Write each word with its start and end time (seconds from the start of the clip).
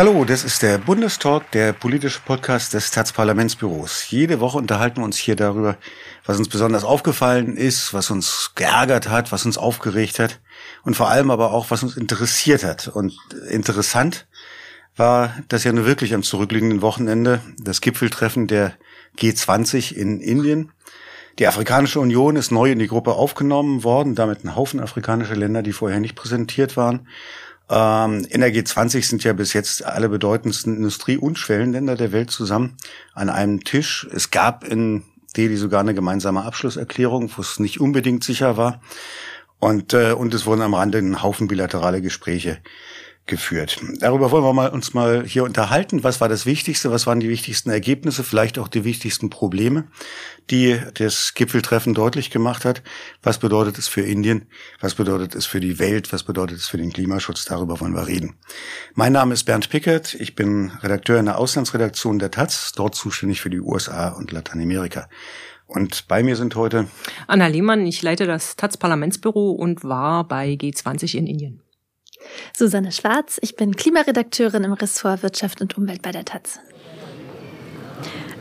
Hallo, 0.00 0.24
das 0.24 0.44
ist 0.44 0.62
der 0.62 0.78
Bundestalk, 0.78 1.50
der 1.50 1.74
politische 1.74 2.20
Podcast 2.24 2.72
des 2.72 2.90
Taz-Parlamentsbüros. 2.90 4.10
Jede 4.10 4.40
Woche 4.40 4.56
unterhalten 4.56 5.02
wir 5.02 5.04
uns 5.04 5.18
hier 5.18 5.36
darüber, 5.36 5.76
was 6.24 6.38
uns 6.38 6.48
besonders 6.48 6.84
aufgefallen 6.84 7.54
ist, 7.54 7.92
was 7.92 8.10
uns 8.10 8.52
geärgert 8.54 9.10
hat, 9.10 9.30
was 9.30 9.44
uns 9.44 9.58
aufgeregt 9.58 10.18
hat 10.18 10.40
und 10.84 10.96
vor 10.96 11.10
allem 11.10 11.30
aber 11.30 11.52
auch, 11.52 11.70
was 11.70 11.82
uns 11.82 11.98
interessiert 11.98 12.64
hat. 12.64 12.88
Und 12.88 13.14
interessant 13.50 14.26
war 14.96 15.34
das 15.48 15.64
ja 15.64 15.72
nur 15.74 15.84
wirklich 15.84 16.14
am 16.14 16.22
zurückliegenden 16.22 16.80
Wochenende, 16.80 17.42
das 17.58 17.82
Gipfeltreffen 17.82 18.46
der 18.46 18.72
G20 19.18 19.92
in 19.92 20.22
Indien. 20.22 20.72
Die 21.38 21.46
Afrikanische 21.46 22.00
Union 22.00 22.36
ist 22.36 22.50
neu 22.50 22.72
in 22.72 22.78
die 22.78 22.88
Gruppe 22.88 23.12
aufgenommen 23.12 23.84
worden, 23.84 24.14
damit 24.14 24.44
ein 24.44 24.56
Haufen 24.56 24.80
afrikanischer 24.80 25.36
Länder, 25.36 25.62
die 25.62 25.72
vorher 25.72 26.00
nicht 26.00 26.16
präsentiert 26.16 26.78
waren. 26.78 27.06
Ähm, 27.70 28.26
in 28.28 28.40
der 28.40 28.52
G20 28.52 29.06
sind 29.06 29.22
ja 29.22 29.32
bis 29.32 29.52
jetzt 29.52 29.84
alle 29.84 30.08
bedeutendsten 30.08 30.76
Industrie- 30.76 31.16
und 31.16 31.38
Schwellenländer 31.38 31.94
der 31.94 32.10
Welt 32.10 32.30
zusammen 32.30 32.76
an 33.14 33.30
einem 33.30 33.62
Tisch. 33.62 34.08
Es 34.12 34.30
gab 34.30 34.64
in 34.64 35.04
Delhi 35.36 35.56
sogar 35.56 35.80
eine 35.80 35.94
gemeinsame 35.94 36.42
Abschlusserklärung, 36.42 37.30
wo 37.36 37.42
es 37.42 37.60
nicht 37.60 37.80
unbedingt 37.80 38.24
sicher 38.24 38.56
war. 38.56 38.80
Und, 39.60 39.94
äh, 39.94 40.12
und 40.12 40.34
es 40.34 40.46
wurden 40.46 40.62
am 40.62 40.74
Rande 40.74 40.98
ein 40.98 41.22
Haufen 41.22 41.46
bilaterale 41.46 42.02
Gespräche 42.02 42.58
geführt. 43.26 43.80
Darüber 44.00 44.30
wollen 44.30 44.44
wir 44.44 44.52
mal, 44.52 44.70
uns 44.70 44.92
mal 44.92 45.24
hier 45.24 45.44
unterhalten. 45.44 46.02
Was 46.02 46.20
war 46.20 46.28
das 46.28 46.46
Wichtigste? 46.46 46.90
Was 46.90 47.06
waren 47.06 47.20
die 47.20 47.28
wichtigsten 47.28 47.70
Ergebnisse? 47.70 48.24
Vielleicht 48.24 48.58
auch 48.58 48.68
die 48.68 48.84
wichtigsten 48.84 49.30
Probleme, 49.30 49.84
die 50.50 50.80
das 50.94 51.34
Gipfeltreffen 51.34 51.94
deutlich 51.94 52.30
gemacht 52.30 52.64
hat. 52.64 52.82
Was 53.22 53.38
bedeutet 53.38 53.78
es 53.78 53.88
für 53.88 54.00
Indien? 54.00 54.46
Was 54.80 54.94
bedeutet 54.94 55.34
es 55.34 55.46
für 55.46 55.60
die 55.60 55.78
Welt? 55.78 56.12
Was 56.12 56.24
bedeutet 56.24 56.58
es 56.58 56.68
für 56.68 56.78
den 56.78 56.92
Klimaschutz? 56.92 57.44
Darüber 57.44 57.80
wollen 57.80 57.94
wir 57.94 58.06
reden. 58.06 58.34
Mein 58.94 59.12
Name 59.12 59.34
ist 59.34 59.44
Bernd 59.44 59.70
Pickert. 59.70 60.14
Ich 60.14 60.34
bin 60.34 60.72
Redakteur 60.82 61.20
in 61.20 61.26
der 61.26 61.38
Auslandsredaktion 61.38 62.18
der 62.18 62.32
Taz, 62.32 62.72
dort 62.74 62.94
zuständig 62.96 63.40
für 63.40 63.50
die 63.50 63.60
USA 63.60 64.08
und 64.08 64.32
Lateinamerika. 64.32 65.08
Und 65.66 66.08
bei 66.08 66.24
mir 66.24 66.34
sind 66.34 66.56
heute 66.56 66.88
Anna 67.28 67.46
Lehmann. 67.46 67.86
Ich 67.86 68.02
leite 68.02 68.26
das 68.26 68.56
Taz 68.56 68.76
Parlamentsbüro 68.76 69.52
und 69.52 69.84
war 69.84 70.26
bei 70.26 70.54
G20 70.54 71.16
in 71.16 71.28
Indien. 71.28 71.62
Susanne 72.56 72.92
Schwarz, 72.92 73.38
ich 73.42 73.56
bin 73.56 73.74
Klimaredakteurin 73.76 74.64
im 74.64 74.72
Ressort 74.72 75.22
Wirtschaft 75.22 75.60
und 75.60 75.76
Umwelt 75.76 76.02
bei 76.02 76.12
der 76.12 76.24
Taz. 76.24 76.60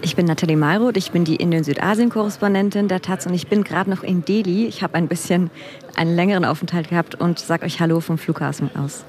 Ich 0.01 0.15
bin 0.15 0.25
Nathalie 0.25 0.55
Mayroth, 0.55 0.95
ich 0.95 1.11
bin 1.11 1.25
die 1.25 1.35
Indien-Südasien-Korrespondentin 1.35 2.87
der 2.87 3.01
Taz 3.01 3.25
und 3.25 3.33
ich 3.33 3.47
bin 3.47 3.65
gerade 3.65 3.89
noch 3.89 4.01
in 4.01 4.23
Delhi. 4.23 4.65
Ich 4.65 4.81
habe 4.81 4.95
ein 4.95 5.09
bisschen 5.09 5.51
einen 5.95 6.15
längeren 6.15 6.45
Aufenthalt 6.45 6.89
gehabt 6.89 7.15
und 7.15 7.37
sage 7.39 7.65
euch 7.65 7.81
Hallo 7.81 7.99
vom 7.99 8.17
Flughafen 8.17 8.73
aus. 8.75 9.03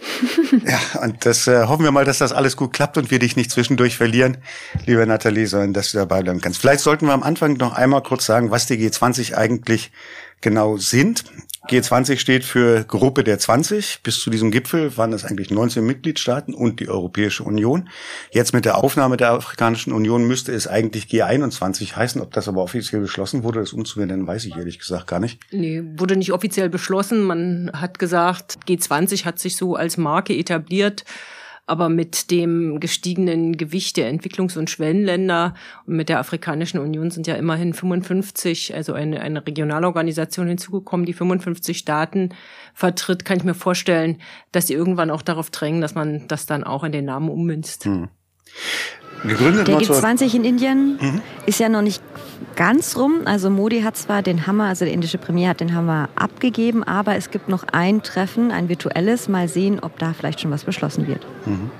ja, 0.66 1.00
und 1.02 1.24
das 1.26 1.46
äh, 1.46 1.66
hoffen 1.66 1.84
wir 1.84 1.92
mal, 1.92 2.04
dass 2.04 2.18
das 2.18 2.32
alles 2.32 2.56
gut 2.56 2.72
klappt 2.72 2.96
und 2.96 3.10
wir 3.10 3.18
dich 3.18 3.36
nicht 3.36 3.50
zwischendurch 3.50 3.96
verlieren, 3.96 4.38
liebe 4.86 5.06
Nathalie, 5.06 5.46
sondern 5.46 5.72
dass 5.72 5.92
du 5.92 5.98
dabei 5.98 6.22
bleiben 6.22 6.40
kannst. 6.40 6.60
Vielleicht 6.60 6.80
sollten 6.80 7.06
wir 7.06 7.12
am 7.12 7.22
Anfang 7.22 7.54
noch 7.54 7.74
einmal 7.74 8.02
kurz 8.02 8.26
sagen, 8.26 8.50
was 8.50 8.66
die 8.66 8.76
G20 8.76 9.34
eigentlich 9.34 9.92
genau 10.40 10.78
sind. 10.78 11.24
G20 11.68 12.18
steht 12.18 12.44
für 12.44 12.84
Gruppe 12.84 13.24
der 13.24 13.38
20. 13.38 14.00
Bis 14.02 14.20
zu 14.20 14.28
diesem 14.28 14.50
Gipfel 14.50 14.98
waren 14.98 15.14
es 15.14 15.24
eigentlich 15.24 15.50
19 15.50 15.84
Mitgliedstaaten 15.84 16.52
und 16.52 16.78
die 16.78 16.90
Europäische 16.90 17.42
Union. 17.42 17.88
Jetzt 18.32 18.52
mit 18.52 18.66
der 18.66 18.76
Aufnahme 18.76 19.16
der 19.16 19.30
Afrikanischen 19.30 19.94
Union 19.94 20.28
müsste 20.28 20.52
es 20.52 20.68
eigentlich 20.68 21.06
G21 21.06 21.96
heißen. 21.96 22.20
Ob 22.20 22.32
das 22.32 22.48
aber 22.48 22.62
offiziell 22.62 23.00
beschlossen 23.00 23.44
wurde, 23.44 23.60
das 23.60 23.72
umzuwenden, 23.72 24.26
weiß 24.26 24.44
ich 24.44 24.56
ehrlich 24.56 24.78
gesagt 24.78 25.06
gar 25.06 25.20
nicht. 25.20 25.40
Nee, 25.52 25.82
wurde 25.96 26.16
nicht 26.16 26.32
offiziell 26.32 26.68
beschlossen. 26.68 27.22
Man 27.22 27.70
hat 27.72 27.98
gesagt, 27.98 28.58
G20 28.68 29.24
hat 29.24 29.38
sich 29.38 29.56
so 29.56 29.74
als 29.74 29.96
Marke 29.96 30.36
etabliert 30.36 31.04
aber 31.66 31.88
mit 31.88 32.30
dem 32.30 32.78
gestiegenen 32.80 33.56
Gewicht 33.56 33.96
der 33.96 34.12
Entwicklungs- 34.12 34.58
und 34.58 34.68
Schwellenländer 34.68 35.54
und 35.86 35.96
mit 35.96 36.08
der 36.08 36.18
Afrikanischen 36.18 36.78
Union 36.78 37.10
sind 37.10 37.26
ja 37.26 37.34
immerhin 37.36 37.72
55, 37.72 38.74
also 38.74 38.92
eine, 38.92 39.20
eine 39.20 39.46
Regionalorganisation 39.46 40.46
hinzugekommen, 40.46 41.06
die 41.06 41.14
55 41.14 41.78
Staaten 41.78 42.30
vertritt, 42.74 43.24
kann 43.24 43.38
ich 43.38 43.44
mir 43.44 43.54
vorstellen, 43.54 44.20
dass 44.52 44.66
sie 44.66 44.74
irgendwann 44.74 45.10
auch 45.10 45.22
darauf 45.22 45.50
drängen, 45.50 45.80
dass 45.80 45.94
man 45.94 46.28
das 46.28 46.46
dann 46.46 46.64
auch 46.64 46.84
in 46.84 46.92
den 46.92 47.06
Namen 47.06 47.30
ummünzt. 47.30 47.86
Hm. 47.86 48.08
Gegründet 49.26 49.68
der 49.68 49.78
G20 49.78 50.34
in 50.34 50.44
Indien 50.44 50.98
mhm. 51.00 51.22
ist 51.46 51.58
ja 51.58 51.68
noch 51.68 51.82
nicht 51.82 52.02
ganz 52.56 52.96
rum. 52.96 53.22
Also 53.24 53.50
Modi 53.50 53.82
hat 53.82 53.96
zwar 53.96 54.22
den 54.22 54.46
Hammer, 54.46 54.64
also 54.64 54.84
der 54.84 54.94
indische 54.94 55.18
Premier 55.18 55.50
hat 55.50 55.60
den 55.60 55.74
Hammer 55.74 56.08
abgegeben, 56.14 56.84
aber 56.84 57.16
es 57.16 57.30
gibt 57.30 57.48
noch 57.48 57.64
ein 57.72 58.02
Treffen, 58.02 58.50
ein 58.50 58.68
virtuelles. 58.68 59.28
Mal 59.28 59.48
sehen, 59.48 59.80
ob 59.80 59.98
da 59.98 60.12
vielleicht 60.12 60.40
schon 60.40 60.50
was 60.50 60.64
beschlossen 60.64 61.06
wird. 61.06 61.26
Mhm. 61.46 61.70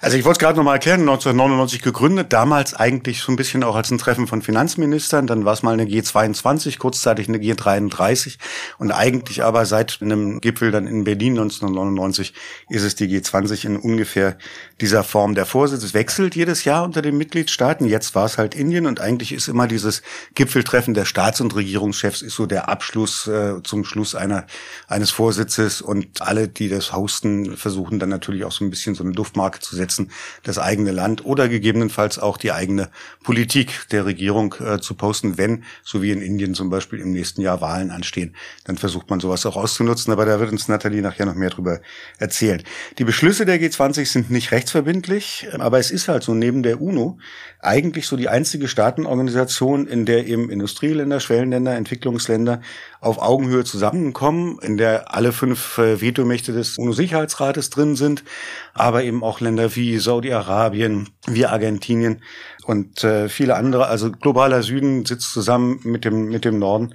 Also 0.00 0.16
ich 0.16 0.24
wollte 0.24 0.38
es 0.38 0.40
gerade 0.40 0.56
nochmal 0.56 0.74
erklären, 0.74 1.00
1999 1.00 1.82
gegründet, 1.82 2.32
damals 2.32 2.74
eigentlich 2.74 3.20
so 3.20 3.30
ein 3.30 3.36
bisschen 3.36 3.62
auch 3.62 3.76
als 3.76 3.90
ein 3.90 3.98
Treffen 3.98 4.26
von 4.26 4.42
Finanzministern, 4.42 5.26
dann 5.26 5.44
war 5.44 5.52
es 5.52 5.62
mal 5.62 5.74
eine 5.74 5.84
G22, 5.84 6.78
kurzzeitig 6.78 7.28
eine 7.28 7.38
G33 7.38 8.38
und 8.78 8.90
eigentlich 8.90 9.44
aber 9.44 9.64
seit 9.64 9.98
einem 10.02 10.40
Gipfel 10.40 10.72
dann 10.72 10.86
in 10.88 11.04
Berlin 11.04 11.38
1999 11.38 12.34
ist 12.68 12.82
es 12.82 12.96
die 12.96 13.06
G20 13.06 13.64
in 13.66 13.76
ungefähr 13.76 14.36
dieser 14.80 15.04
Form. 15.04 15.34
Der 15.34 15.46
Vorsitz 15.46 15.84
es 15.84 15.94
wechselt 15.94 16.34
jedes 16.34 16.64
Jahr 16.64 16.82
unter 16.82 17.02
den 17.02 17.16
Mitgliedstaaten, 17.16 17.86
jetzt 17.86 18.14
war 18.14 18.24
es 18.24 18.38
halt 18.38 18.54
Indien. 18.54 18.86
Und 18.86 19.00
eigentlich 19.00 19.32
ist 19.32 19.48
immer 19.48 19.68
dieses 19.68 20.02
Gipfeltreffen 20.34 20.94
der 20.94 21.04
Staats- 21.04 21.40
und 21.40 21.54
Regierungschefs 21.54 22.22
ist 22.22 22.34
so 22.34 22.46
der 22.46 22.68
Abschluss 22.68 23.28
äh, 23.28 23.62
zum 23.62 23.84
Schluss 23.84 24.14
einer, 24.14 24.46
eines 24.88 25.10
Vorsitzes. 25.10 25.80
Und 25.80 26.22
alle, 26.22 26.48
die 26.48 26.68
das 26.68 26.92
hosten, 26.92 27.56
versuchen 27.56 27.98
dann 27.98 28.08
natürlich 28.08 28.44
auch 28.44 28.52
so 28.52 28.64
ein 28.64 28.70
bisschen 28.70 28.94
so 28.94 29.04
eine 29.04 29.12
Duftmarke 29.12 29.43
Marke 29.44 29.60
zu 29.60 29.76
setzen, 29.76 30.10
das 30.42 30.58
eigene 30.58 30.90
Land 30.90 31.26
oder 31.26 31.48
gegebenenfalls 31.48 32.18
auch 32.18 32.38
die 32.38 32.52
eigene 32.52 32.88
Politik 33.22 33.88
der 33.90 34.06
Regierung 34.06 34.54
äh, 34.58 34.80
zu 34.80 34.94
posten, 34.94 35.36
wenn, 35.36 35.64
so 35.82 36.00
wie 36.00 36.12
in 36.12 36.22
Indien 36.22 36.54
zum 36.54 36.70
Beispiel, 36.70 36.98
im 37.00 37.12
nächsten 37.12 37.42
Jahr 37.42 37.60
Wahlen 37.60 37.90
anstehen. 37.90 38.34
Dann 38.64 38.78
versucht 38.78 39.10
man 39.10 39.20
sowas 39.20 39.44
auch 39.44 39.56
auszunutzen, 39.56 40.12
aber 40.12 40.24
da 40.24 40.40
wird 40.40 40.50
uns 40.50 40.66
Nathalie 40.68 41.02
nachher 41.02 41.26
noch 41.26 41.34
mehr 41.34 41.50
drüber 41.50 41.80
erzählen. 42.18 42.62
Die 42.98 43.04
Beschlüsse 43.04 43.44
der 43.44 43.60
G20 43.60 44.06
sind 44.06 44.30
nicht 44.30 44.50
rechtsverbindlich, 44.50 45.48
aber 45.58 45.78
es 45.78 45.90
ist 45.90 46.08
halt 46.08 46.22
so 46.22 46.32
neben 46.32 46.62
der 46.62 46.80
UNO 46.80 47.18
eigentlich 47.60 48.06
so 48.06 48.16
die 48.16 48.28
einzige 48.28 48.68
Staatenorganisation, 48.68 49.86
in 49.86 50.06
der 50.06 50.26
eben 50.26 50.50
Industrieländer, 50.50 51.20
Schwellenländer, 51.20 51.74
Entwicklungsländer 51.74 52.60
auf 53.00 53.18
Augenhöhe 53.18 53.64
zusammenkommen, 53.64 54.58
in 54.62 54.76
der 54.76 55.14
alle 55.14 55.32
fünf 55.32 55.78
äh, 55.78 56.00
Vetomächte 56.00 56.52
des 56.52 56.78
UNO-Sicherheitsrates 56.78 57.70
drin 57.70 57.96
sind, 57.96 58.24
aber 58.72 59.04
eben 59.04 59.22
auch 59.22 59.33
Länder 59.40 59.74
wie 59.76 59.98
Saudi-Arabien, 59.98 61.10
wie 61.26 61.46
Argentinien 61.46 62.22
und 62.64 63.04
äh, 63.04 63.28
viele 63.28 63.56
andere. 63.56 63.86
Also 63.86 64.10
globaler 64.10 64.62
Süden 64.62 65.04
sitzt 65.04 65.32
zusammen 65.32 65.80
mit 65.84 66.04
dem, 66.04 66.28
mit 66.28 66.44
dem 66.44 66.58
Norden. 66.58 66.94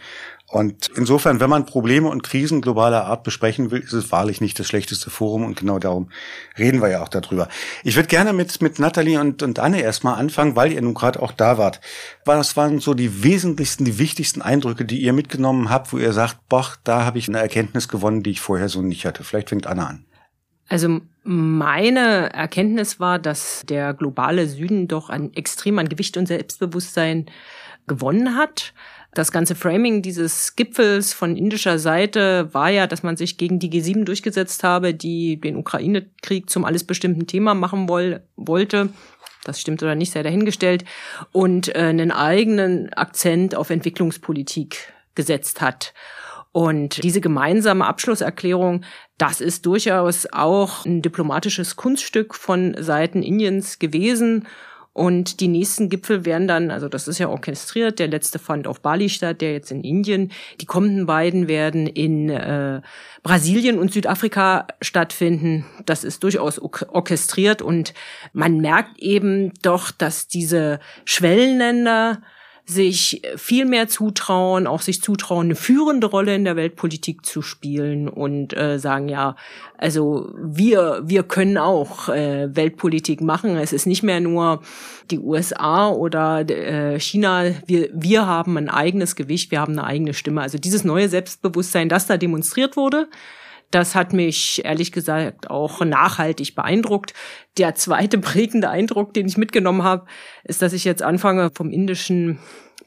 Und 0.52 0.90
insofern, 0.96 1.40
wenn 1.40 1.50
man 1.50 1.68
Probleme 1.68 2.10
und 2.10 2.24
Krisen 2.24 2.62
globaler 2.62 3.06
Art 3.06 3.24
besprechen 3.24 3.70
will, 3.70 3.82
ist 3.82 3.94
es 3.94 4.12
wahrlich 4.12 4.42
nicht 4.42 4.58
das 4.58 4.66
schlechteste 4.66 5.12
Forum 5.12 5.46
und 5.46 5.60
genau 5.60 5.78
darum 5.78 6.10
reden 6.58 6.82
wir 6.82 6.90
ja 6.90 7.04
auch 7.04 7.08
darüber. 7.08 7.48
Ich 7.84 7.96
würde 7.96 8.08
gerne 8.08 8.34
mit, 8.34 8.60
mit 8.60 8.80
Nathalie 8.80 9.20
und, 9.20 9.44
und 9.44 9.60
Anne 9.60 9.82
erstmal 9.82 10.16
anfangen, 10.16 10.56
weil 10.56 10.72
ihr 10.72 10.82
nun 10.82 10.96
gerade 10.96 11.22
auch 11.22 11.34
da 11.34 11.60
wart. 11.60 11.82
Was 12.26 12.58
waren 12.58 12.80
so 12.80 12.96
die 12.96 13.24
wesentlichsten, 13.24 13.86
die 13.86 14.00
wichtigsten 14.00 14.42
Eindrücke, 14.42 14.86
die 14.86 15.00
ihr 15.00 15.14
mitgenommen 15.14 15.70
habt, 15.70 15.94
wo 15.94 16.00
ihr 16.00 16.14
sagt, 16.14 16.38
boah, 16.50 16.66
da 16.84 17.06
habe 17.06 17.20
ich 17.20 17.28
eine 17.28 17.40
Erkenntnis 17.40 17.88
gewonnen, 17.88 18.24
die 18.24 18.32
ich 18.32 18.42
vorher 18.42 18.70
so 18.70 18.82
nicht 18.82 19.06
hatte? 19.06 19.24
Vielleicht 19.24 19.50
fängt 19.50 19.68
Anne 19.68 19.86
an. 19.86 20.06
Also 20.70 21.02
meine 21.24 22.32
Erkenntnis 22.32 23.00
war, 23.00 23.20
dass 23.20 23.64
der 23.68 23.94
globale 23.94 24.48
Süden 24.48 24.88
doch 24.88 25.10
an 25.10 25.34
extrem 25.34 25.80
an 25.80 25.90
Gewicht 25.90 26.16
und 26.16 26.28
Selbstbewusstsein 26.28 27.26
gewonnen 27.88 28.36
hat. 28.36 28.74
Das 29.16 29.32
ganze 29.32 29.56
Framing 29.56 30.04
dieses 30.04 30.56
Gipfels 30.56 31.14
von 31.14 31.36
indischer 31.36 31.80
Seite 31.80 32.54
war 32.54 32.70
ja, 32.70 32.86
dass 32.86 33.02
man 33.02 33.18
sich 33.18 33.38
gegen 33.38 33.58
die 33.58 33.72
G7 33.72 34.04
durchgesetzt 34.04 34.64
habe, 34.64 34.94
die 34.94 35.42
den 35.42 35.56
Ukraine-Krieg 35.56 36.50
zum 36.50 36.64
alles 36.64 36.84
bestimmten 36.84 37.26
Thema 37.26 37.56
machen 37.56 37.90
woll 37.90 38.22
wollte. 38.36 38.90
Das 39.46 39.60
stimmt 39.60 39.82
oder 39.82 39.96
nicht, 39.96 40.12
sei 40.12 40.22
dahingestellt. 40.22 40.86
Und 41.32 41.76
äh, 41.76 41.80
einen 41.80 42.12
eigenen 42.12 42.94
Akzent 42.94 43.56
auf 43.56 43.72
Entwicklungspolitik 43.72 44.94
gesetzt 45.16 45.62
hat. 45.62 45.94
Und 46.52 47.04
diese 47.04 47.22
gemeinsame 47.22 47.86
Abschlusserklärung, 47.86 48.84
das 49.18 49.40
ist 49.40 49.66
durchaus 49.66 50.26
auch 50.32 50.86
ein 50.86 51.02
diplomatisches 51.02 51.76
Kunststück 51.76 52.34
von 52.34 52.76
Seiten 52.80 53.22
Indiens 53.22 53.78
gewesen 53.78 54.48
Und 55.00 55.40
die 55.40 55.48
nächsten 55.48 55.88
Gipfel 55.88 56.26
werden 56.26 56.48
dann, 56.48 56.72
also 56.72 56.90
das 56.90 57.08
ist 57.08 57.20
ja 57.20 57.30
orchestriert, 57.30 58.00
der 58.00 58.08
letzte 58.08 58.40
fand 58.40 58.68
auf 58.68 58.82
Bali 58.82 59.08
statt, 59.08 59.40
der 59.40 59.54
jetzt 59.54 59.72
in 59.72 59.84
Indien. 59.84 60.32
Die 60.60 60.66
kommenden 60.66 61.06
beiden 61.06 61.48
werden 61.48 61.88
in 61.88 62.30
äh, 62.30 62.82
Brasilien 63.24 63.80
und 63.80 63.94
Südafrika 63.94 64.68
stattfinden. 64.82 65.66
Das 65.86 66.04
ist 66.04 66.24
durchaus 66.24 66.60
orchestriert 66.60 67.62
und 67.62 67.94
man 68.34 68.58
merkt 68.58 69.00
eben 69.00 69.54
doch, 69.62 69.92
dass 69.92 70.28
diese 70.28 70.80
Schwellenländer 71.06 72.22
sich 72.70 73.22
viel 73.36 73.66
mehr 73.66 73.88
zutrauen, 73.88 74.68
auch 74.68 74.82
sich 74.82 75.02
zutrauen, 75.02 75.48
eine 75.48 75.56
führende 75.56 76.08
Rolle 76.08 76.36
in 76.36 76.44
der 76.44 76.56
Weltpolitik 76.56 77.26
zu 77.26 77.42
spielen 77.42 78.08
und 78.08 78.56
äh, 78.56 78.78
sagen 78.78 79.10
ja, 79.10 79.36
also 79.78 80.32
wir 80.38 81.02
wir 81.04 81.24
können 81.24 81.58
auch 81.58 82.10
äh, 82.10 82.56
Weltpolitik 82.56 83.22
machen. 83.22 83.58
Es 83.58 83.74
ist 83.74 83.88
nicht 83.88 84.04
mehr 84.04 84.20
nur 84.20 84.62
die 85.10 85.20
USA 85.20 85.90
oder 85.90 86.48
äh, 86.48 87.00
China. 87.00 87.46
Wir 87.66 87.90
wir 87.94 88.28
haben 88.28 88.56
ein 88.58 88.70
eigenes 88.70 89.16
Gewicht, 89.16 89.50
wir 89.50 89.62
haben 89.62 89.74
eine 89.74 89.88
eigene 89.88 90.14
Stimme. 90.14 90.42
Also 90.42 90.60
dieses 90.60 90.84
neue 90.84 91.10
Selbstbewusstsein, 91.10 91.90
das 91.90 92.06
da 92.06 92.18
demonstriert 92.18 92.78
wurde, 92.78 93.08
das 93.72 93.96
hat 93.96 94.14
mich 94.14 94.64
ehrlich 94.66 94.92
gesagt 94.92 95.50
auch 95.50 95.84
nachhaltig 95.86 96.56
beeindruckt. 96.56 97.14
Der 97.58 97.76
zweite 97.76 98.18
prägende 98.18 98.70
Eindruck, 98.70 99.14
den 99.14 99.28
ich 99.28 99.38
mitgenommen 99.38 99.84
habe, 99.84 100.06
ist, 100.44 100.62
dass 100.62 100.74
ich 100.74 100.84
jetzt 100.84 101.04
anfange 101.04 101.52
vom 101.54 101.70
indischen 101.70 102.40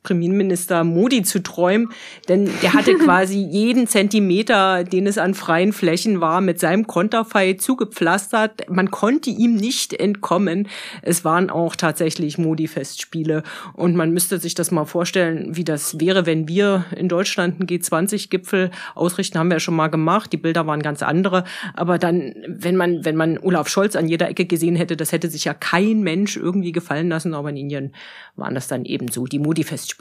Premierminister 0.02 0.82
Modi 0.82 1.22
zu 1.22 1.42
träumen, 1.42 1.90
denn 2.28 2.50
der 2.62 2.74
hatte 2.74 2.94
quasi 2.98 3.38
jeden 3.38 3.86
Zentimeter, 3.86 4.84
den 4.84 5.06
es 5.06 5.18
an 5.18 5.34
freien 5.34 5.72
Flächen 5.72 6.20
war, 6.20 6.40
mit 6.40 6.58
seinem 6.58 6.86
Konterfei 6.86 7.54
zugepflastert. 7.54 8.68
Man 8.68 8.90
konnte 8.90 9.30
ihm 9.30 9.54
nicht 9.54 9.94
entkommen. 9.94 10.68
Es 11.02 11.24
waren 11.24 11.50
auch 11.50 11.76
tatsächlich 11.76 12.38
Modi-Festspiele 12.38 13.44
und 13.74 13.94
man 13.94 14.10
müsste 14.12 14.38
sich 14.38 14.54
das 14.54 14.70
mal 14.70 14.86
vorstellen, 14.86 15.56
wie 15.56 15.64
das 15.64 16.00
wäre, 16.00 16.26
wenn 16.26 16.48
wir 16.48 16.84
in 16.96 17.08
Deutschland 17.08 17.60
einen 17.60 17.68
G20-Gipfel 17.68 18.70
ausrichten, 18.94 19.38
haben 19.38 19.48
wir 19.48 19.56
ja 19.56 19.60
schon 19.60 19.76
mal 19.76 19.88
gemacht. 19.88 20.32
Die 20.32 20.36
Bilder 20.36 20.66
waren 20.66 20.82
ganz 20.82 21.02
andere, 21.02 21.44
aber 21.74 21.98
dann, 21.98 22.34
wenn 22.48 22.76
man, 22.76 23.04
wenn 23.04 23.16
man 23.16 23.38
Olaf 23.38 23.68
Scholz 23.68 23.94
an 23.94 24.08
jeder 24.08 24.28
Ecke 24.28 24.46
gesehen 24.46 24.74
hätte, 24.74 24.96
das 24.96 25.12
hätte 25.12 25.28
sich 25.28 25.44
ja 25.44 25.54
kein 25.54 26.00
Mensch 26.02 26.36
irgendwie 26.36 26.72
gefallen 26.72 27.08
lassen, 27.08 27.34
aber 27.34 27.50
in 27.50 27.56
Indien 27.56 27.94
waren 28.34 28.54
das 28.54 28.66
dann 28.66 28.84
eben 28.84 29.08
so 29.08 29.26
die 29.26 29.38
Modi-Festspiele. 29.38 29.91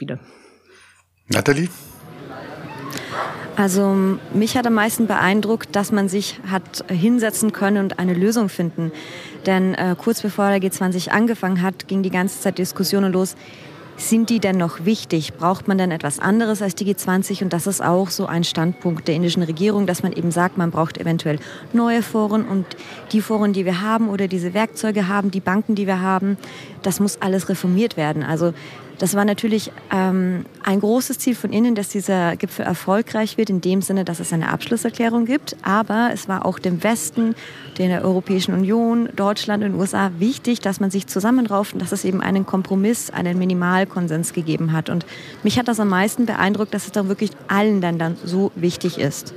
Nathalie? 1.28 1.68
Also 3.56 3.94
mich 4.32 4.56
hat 4.56 4.66
am 4.66 4.74
meisten 4.74 5.06
beeindruckt, 5.06 5.76
dass 5.76 5.92
man 5.92 6.08
sich 6.08 6.40
hat 6.50 6.84
hinsetzen 6.88 7.52
können 7.52 7.84
und 7.84 7.98
eine 7.98 8.14
Lösung 8.14 8.48
finden. 8.48 8.92
Denn 9.46 9.74
äh, 9.74 9.94
kurz 9.98 10.22
bevor 10.22 10.48
der 10.48 10.58
G20 10.58 11.10
angefangen 11.10 11.60
hat, 11.60 11.86
ging 11.86 12.02
die 12.02 12.10
ganze 12.10 12.40
Zeit 12.40 12.58
Diskussionen 12.58 13.12
los. 13.12 13.36
Sind 13.96 14.30
die 14.30 14.40
denn 14.40 14.56
noch 14.56 14.86
wichtig? 14.86 15.34
Braucht 15.34 15.68
man 15.68 15.76
denn 15.76 15.90
etwas 15.90 16.18
anderes 16.18 16.62
als 16.62 16.74
die 16.74 16.92
G20? 16.92 17.42
Und 17.44 17.52
das 17.52 17.66
ist 17.66 17.82
auch 17.82 18.08
so 18.08 18.24
ein 18.26 18.42
Standpunkt 18.42 19.06
der 19.06 19.14
indischen 19.14 19.42
Regierung, 19.42 19.86
dass 19.86 20.02
man 20.02 20.12
eben 20.12 20.30
sagt, 20.30 20.56
man 20.56 20.70
braucht 20.70 20.98
eventuell 20.98 21.38
neue 21.74 22.02
Foren 22.02 22.46
und 22.46 22.64
die 23.12 23.20
Foren, 23.20 23.52
die 23.52 23.66
wir 23.66 23.82
haben 23.82 24.08
oder 24.08 24.28
diese 24.28 24.54
Werkzeuge 24.54 25.08
haben, 25.08 25.30
die 25.30 25.40
Banken, 25.40 25.74
die 25.74 25.86
wir 25.86 26.00
haben, 26.00 26.38
das 26.82 27.00
muss 27.00 27.20
alles 27.20 27.50
reformiert 27.50 27.98
werden. 27.98 28.22
Also 28.22 28.54
das 28.98 29.14
war 29.14 29.24
natürlich 29.24 29.72
ähm, 29.90 30.46
ein 30.62 30.80
großes 30.80 31.18
Ziel 31.18 31.34
von 31.34 31.52
Ihnen, 31.52 31.74
dass 31.74 31.88
dieser 31.88 32.36
Gipfel 32.36 32.64
erfolgreich 32.64 33.36
wird, 33.36 33.50
in 33.50 33.60
dem 33.60 33.82
Sinne, 33.82 34.04
dass 34.04 34.20
es 34.20 34.32
eine 34.32 34.50
Abschlusserklärung 34.50 35.24
gibt. 35.24 35.56
Aber 35.62 36.10
es 36.12 36.28
war 36.28 36.46
auch 36.46 36.58
dem 36.58 36.82
Westen, 36.82 37.34
der 37.78 38.04
Europäischen 38.04 38.54
Union, 38.54 39.08
Deutschland 39.16 39.64
und 39.64 39.74
USA 39.74 40.10
wichtig, 40.18 40.60
dass 40.60 40.80
man 40.80 40.90
sich 40.90 41.06
zusammenrauft 41.06 41.72
und 41.72 41.82
dass 41.82 41.92
es 41.92 42.04
eben 42.04 42.20
einen 42.20 42.46
Kompromiss, 42.46 43.10
einen 43.10 43.38
Minimalkonsens 43.38 44.32
gegeben 44.32 44.72
hat. 44.72 44.88
Und 44.88 45.06
mich 45.42 45.58
hat 45.58 45.68
das 45.68 45.80
am 45.80 45.88
meisten 45.88 46.26
beeindruckt, 46.26 46.72
dass 46.74 46.86
es 46.86 46.92
dann 46.92 47.08
wirklich 47.08 47.30
allen 47.48 47.80
Ländern 47.80 48.16
so 48.24 48.52
wichtig 48.54 48.98
ist. 48.98 49.34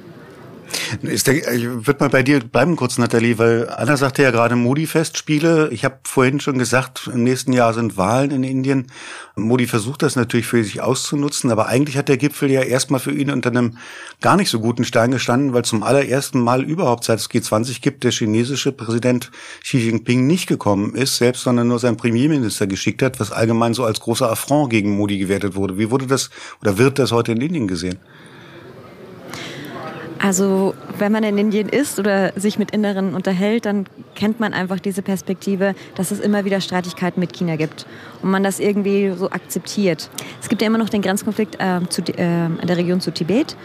Ist 1.02 1.28
der, 1.28 1.54
ich 1.54 1.64
würde 1.66 1.98
mal 2.00 2.10
bei 2.10 2.24
dir 2.24 2.40
bleiben 2.40 2.76
kurz, 2.76 2.98
Nathalie, 2.98 3.38
weil 3.38 3.70
Anna 3.70 3.98
sagte 3.98 4.24
ja 4.24 4.32
gerade 4.32 4.56
Modi-Festspiele. 4.56 5.70
Ich 5.72 5.86
habe 5.86 6.00
vorhin 6.04 6.40
schon 6.40 6.58
gesagt, 6.58 7.10
im 7.12 7.24
nächsten 7.24 7.54
Jahr 7.54 7.74
sind 7.74 7.98
Wahlen 7.98 8.32
in 8.32 8.44
Indien. 8.44 8.88
Modi 9.36 9.68
versucht 9.68 10.02
das 10.02 10.16
natürlich 10.16 10.48
für 10.48 10.64
sich 10.64 10.82
auszunutzen, 10.82 11.52
aber 11.52 11.68
eigentlich 11.68 11.98
hat 11.98 12.08
der 12.08 12.18
Gipfel 12.18 12.52
ja 12.52 12.62
erstmal 12.62 13.00
für 13.00 13.12
ihn 13.12 13.30
unter 13.32 13.50
einem 13.50 13.78
gar 14.22 14.38
nicht 14.38 14.50
so 14.50 14.60
guten 14.60 14.86
Stein 14.86 15.12
gestanden, 15.12 15.54
weil 15.54 15.66
zum 15.66 15.84
allerersten 15.84 16.40
Mal 16.40 16.64
überhaupt, 16.64 17.04
seit 17.04 17.20
es 17.20 17.30
G20 17.30 17.82
gibt, 17.82 18.04
der 18.04 18.12
chinesische 18.12 18.72
Präsident 18.72 19.32
Xi 19.62 19.78
Jinping 19.78 20.26
nicht 20.28 20.48
gekommen 20.48 20.96
ist, 20.96 21.18
selbst, 21.18 21.44
sondern 21.44 21.68
nur 21.68 21.80
sein 21.80 21.98
Premierminister 21.98 22.68
geschickt 22.68 23.02
hat, 23.02 23.20
was 23.20 23.32
allgemein 23.32 23.74
so 23.74 23.84
als 23.84 24.00
großer 24.00 24.30
Affront 24.30 24.70
gegen 24.70 24.96
Modi 24.96 25.18
gewertet 25.18 25.56
wurde. 25.56 25.78
Wie 25.78 25.92
wurde 25.92 26.08
das 26.08 26.30
oder 26.62 26.78
wird 26.78 27.00
das 27.00 27.12
heute 27.12 27.34
in 27.34 27.42
Indien 27.42 27.68
gesehen? 27.68 28.00
Also 30.20 30.74
wenn 30.98 31.12
man 31.12 31.24
in 31.24 31.38
Indien 31.38 31.70
ist 31.70 32.00
oder 32.00 32.32
sich 32.36 32.58
mit 32.58 32.72
Inneren 32.72 33.16
unterhält, 33.16 33.66
dann 33.66 33.86
kennt 34.16 34.40
man 34.40 34.54
einfach 34.54 34.80
diese 34.80 35.02
Perspektive, 35.02 35.76
dass 35.96 36.12
es 36.12 36.20
immer 36.20 36.46
wieder 36.46 36.62
Streitigkeiten 36.62 37.20
mit 37.20 37.34
China 37.34 37.58
gibt 37.58 37.86
und 38.22 38.32
man 38.32 38.44
das 38.44 38.60
irgendwie 38.60 39.12
so 39.16 39.30
akzeptiert. 39.30 40.10
Es 40.42 40.50
gibt 40.50 40.62
ja 40.62 40.68
immer 40.68 40.78
noch 40.78 40.90
den 40.90 41.02
Grenzkonflikt 41.02 41.56
äh, 41.60 41.82
zu, 41.90 42.02
äh, 42.18 42.46
in 42.46 42.68
der 42.68 42.78
Region 42.78 43.02
zu 43.02 43.12
Tibet 43.12 43.56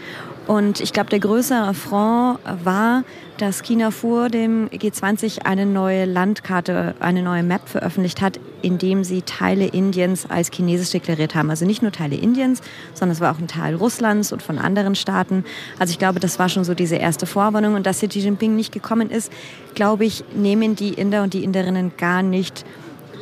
und 0.51 0.81
ich 0.81 0.91
glaube, 0.91 1.09
der 1.09 1.21
größere 1.21 1.61
Affront 1.61 2.39
war, 2.65 3.05
dass 3.37 3.63
China 3.63 3.89
vor 3.89 4.27
dem 4.27 4.67
G20 4.67 5.45
eine 5.45 5.65
neue 5.65 6.03
Landkarte, 6.03 6.93
eine 6.99 7.23
neue 7.23 7.41
Map 7.41 7.69
veröffentlicht 7.69 8.19
hat, 8.19 8.37
in 8.61 8.77
dem 8.77 9.05
sie 9.05 9.21
Teile 9.21 9.67
Indiens 9.67 10.29
als 10.29 10.51
chinesisch 10.51 10.89
deklariert 10.89 11.35
haben. 11.35 11.49
Also 11.49 11.65
nicht 11.65 11.81
nur 11.81 11.93
Teile 11.93 12.17
Indiens, 12.17 12.59
sondern 12.93 13.13
es 13.13 13.21
war 13.21 13.33
auch 13.33 13.39
ein 13.39 13.47
Teil 13.47 13.75
Russlands 13.75 14.33
und 14.33 14.43
von 14.43 14.57
anderen 14.57 14.95
Staaten. 14.95 15.45
Also 15.79 15.91
ich 15.91 15.99
glaube, 15.99 16.19
das 16.19 16.37
war 16.37 16.49
schon 16.49 16.65
so 16.65 16.73
diese 16.73 16.97
erste 16.97 17.27
Vorwarnung. 17.27 17.75
Und 17.75 17.85
dass 17.85 18.01
hier 18.01 18.09
Xi 18.09 18.19
Jinping 18.19 18.53
nicht 18.53 18.73
gekommen 18.73 19.09
ist, 19.09 19.31
glaube 19.73 20.03
ich, 20.03 20.25
nehmen 20.35 20.75
die 20.75 20.95
Inder 20.95 21.23
und 21.23 21.33
die 21.33 21.45
Inderinnen 21.45 21.93
gar 21.95 22.23
nicht 22.23 22.65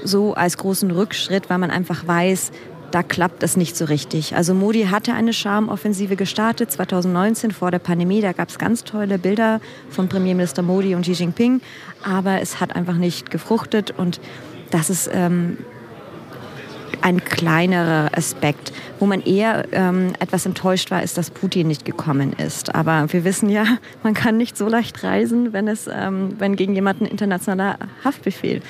so 0.03 0.33
als 0.33 0.57
großen 0.57 0.89
Rückschritt, 0.89 1.47
weil 1.51 1.59
man 1.59 1.69
einfach 1.69 2.07
weiß, 2.07 2.51
da 2.91 3.03
klappt 3.03 3.43
es 3.43 3.57
nicht 3.57 3.75
so 3.75 3.85
richtig. 3.85 4.35
Also 4.35 4.53
Modi 4.53 4.85
hatte 4.85 5.13
eine 5.13 5.33
Charmoffensive 5.33 6.15
gestartet 6.15 6.71
2019 6.71 7.51
vor 7.51 7.71
der 7.71 7.79
Pandemie. 7.79 8.21
Da 8.21 8.33
gab 8.33 8.49
es 8.49 8.57
ganz 8.57 8.83
tolle 8.83 9.19
Bilder 9.19 9.61
von 9.89 10.07
Premierminister 10.07 10.61
Modi 10.61 10.95
und 10.95 11.03
Xi 11.03 11.13
Jinping, 11.13 11.61
aber 12.03 12.41
es 12.41 12.59
hat 12.59 12.75
einfach 12.75 12.95
nicht 12.95 13.31
gefruchtet 13.31 13.91
und 13.91 14.19
das 14.71 14.89
ist 14.89 15.09
ähm, 15.11 15.57
ein 17.01 17.23
kleinerer 17.23 18.09
Aspekt. 18.15 18.73
Wo 18.99 19.05
man 19.05 19.21
eher 19.21 19.65
ähm, 19.71 20.13
etwas 20.19 20.45
enttäuscht 20.45 20.91
war, 20.91 21.03
ist, 21.03 21.17
dass 21.17 21.31
Putin 21.31 21.67
nicht 21.67 21.85
gekommen 21.85 22.33
ist. 22.33 22.75
Aber 22.75 23.11
wir 23.11 23.23
wissen 23.23 23.49
ja, 23.49 23.65
man 24.03 24.13
kann 24.13 24.37
nicht 24.37 24.57
so 24.57 24.67
leicht 24.67 25.03
reisen, 25.03 25.53
wenn, 25.53 25.67
es, 25.67 25.89
ähm, 25.91 26.35
wenn 26.39 26.55
gegen 26.55 26.75
jemanden 26.75 27.05
internationaler 27.05 27.77
Haftbefehl 28.03 28.61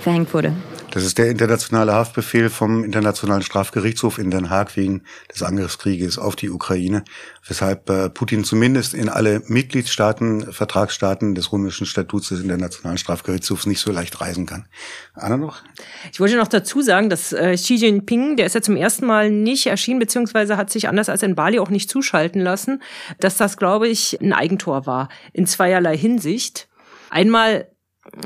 verhängt 0.00 0.32
wurde. 0.32 0.52
Das 0.90 1.04
ist 1.04 1.18
der 1.18 1.28
internationale 1.28 1.92
Haftbefehl 1.92 2.48
vom 2.48 2.82
Internationalen 2.82 3.42
Strafgerichtshof 3.42 4.18
in 4.18 4.30
Den 4.30 4.48
Haag 4.48 4.74
wegen 4.76 5.02
des 5.30 5.42
Angriffskrieges 5.42 6.18
auf 6.18 6.34
die 6.34 6.48
Ukraine, 6.48 7.04
weshalb 7.46 7.90
äh, 7.90 8.08
Putin 8.08 8.42
zumindest 8.42 8.94
in 8.94 9.10
alle 9.10 9.42
Mitgliedstaaten, 9.46 10.50
Vertragsstaaten 10.50 11.34
des 11.34 11.52
römischen 11.52 11.84
Statuts 11.84 12.30
des 12.30 12.40
Internationalen 12.40 12.96
Strafgerichtshofs 12.96 13.66
nicht 13.66 13.80
so 13.80 13.92
leicht 13.92 14.20
reisen 14.22 14.46
kann. 14.46 14.66
Anna 15.12 15.36
noch? 15.36 15.62
Ich 16.10 16.20
wollte 16.20 16.36
noch 16.36 16.48
dazu 16.48 16.80
sagen, 16.80 17.10
dass 17.10 17.34
äh, 17.34 17.54
Xi 17.54 17.74
Jinping, 17.74 18.36
der 18.36 18.46
ist 18.46 18.54
ja 18.54 18.62
zum 18.62 18.76
ersten 18.76 19.04
Mal 19.04 19.30
nicht 19.30 19.66
erschienen, 19.66 20.00
beziehungsweise 20.00 20.56
hat 20.56 20.70
sich 20.70 20.88
anders 20.88 21.10
als 21.10 21.22
in 21.22 21.34
Bali 21.34 21.58
auch 21.58 21.70
nicht 21.70 21.90
zuschalten 21.90 22.40
lassen, 22.40 22.82
dass 23.20 23.36
das, 23.36 23.58
glaube 23.58 23.88
ich, 23.88 24.18
ein 24.22 24.32
Eigentor 24.32 24.86
war. 24.86 25.10
In 25.34 25.46
zweierlei 25.46 25.98
Hinsicht. 25.98 26.68
Einmal 27.10 27.68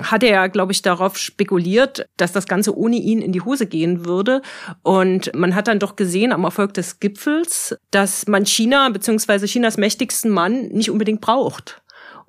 hat 0.03 0.23
er 0.23 0.31
ja, 0.31 0.47
glaube 0.47 0.73
ich, 0.73 0.83
darauf 0.83 1.17
spekuliert, 1.17 2.09
dass 2.17 2.33
das 2.33 2.47
Ganze 2.47 2.77
ohne 2.77 2.97
ihn 2.97 3.21
in 3.21 3.33
die 3.33 3.41
Hose 3.41 3.67
gehen 3.67 4.07
würde. 4.07 4.43
Und 4.83 5.35
man 5.35 5.55
hat 5.55 5.69
dann 5.69 5.79
doch 5.79 5.97
gesehen 5.97 6.33
am 6.33 6.45
Erfolg 6.45 6.75
des 6.75 7.01
Gipfels, 7.01 7.77
dass 7.91 8.27
man 8.27 8.47
China 8.47 8.89
bzw. 8.89 9.47
Chinas 9.47 9.77
mächtigsten 9.77 10.31
Mann 10.31 10.69
nicht 10.69 10.91
unbedingt 10.91 11.21
braucht 11.21 11.83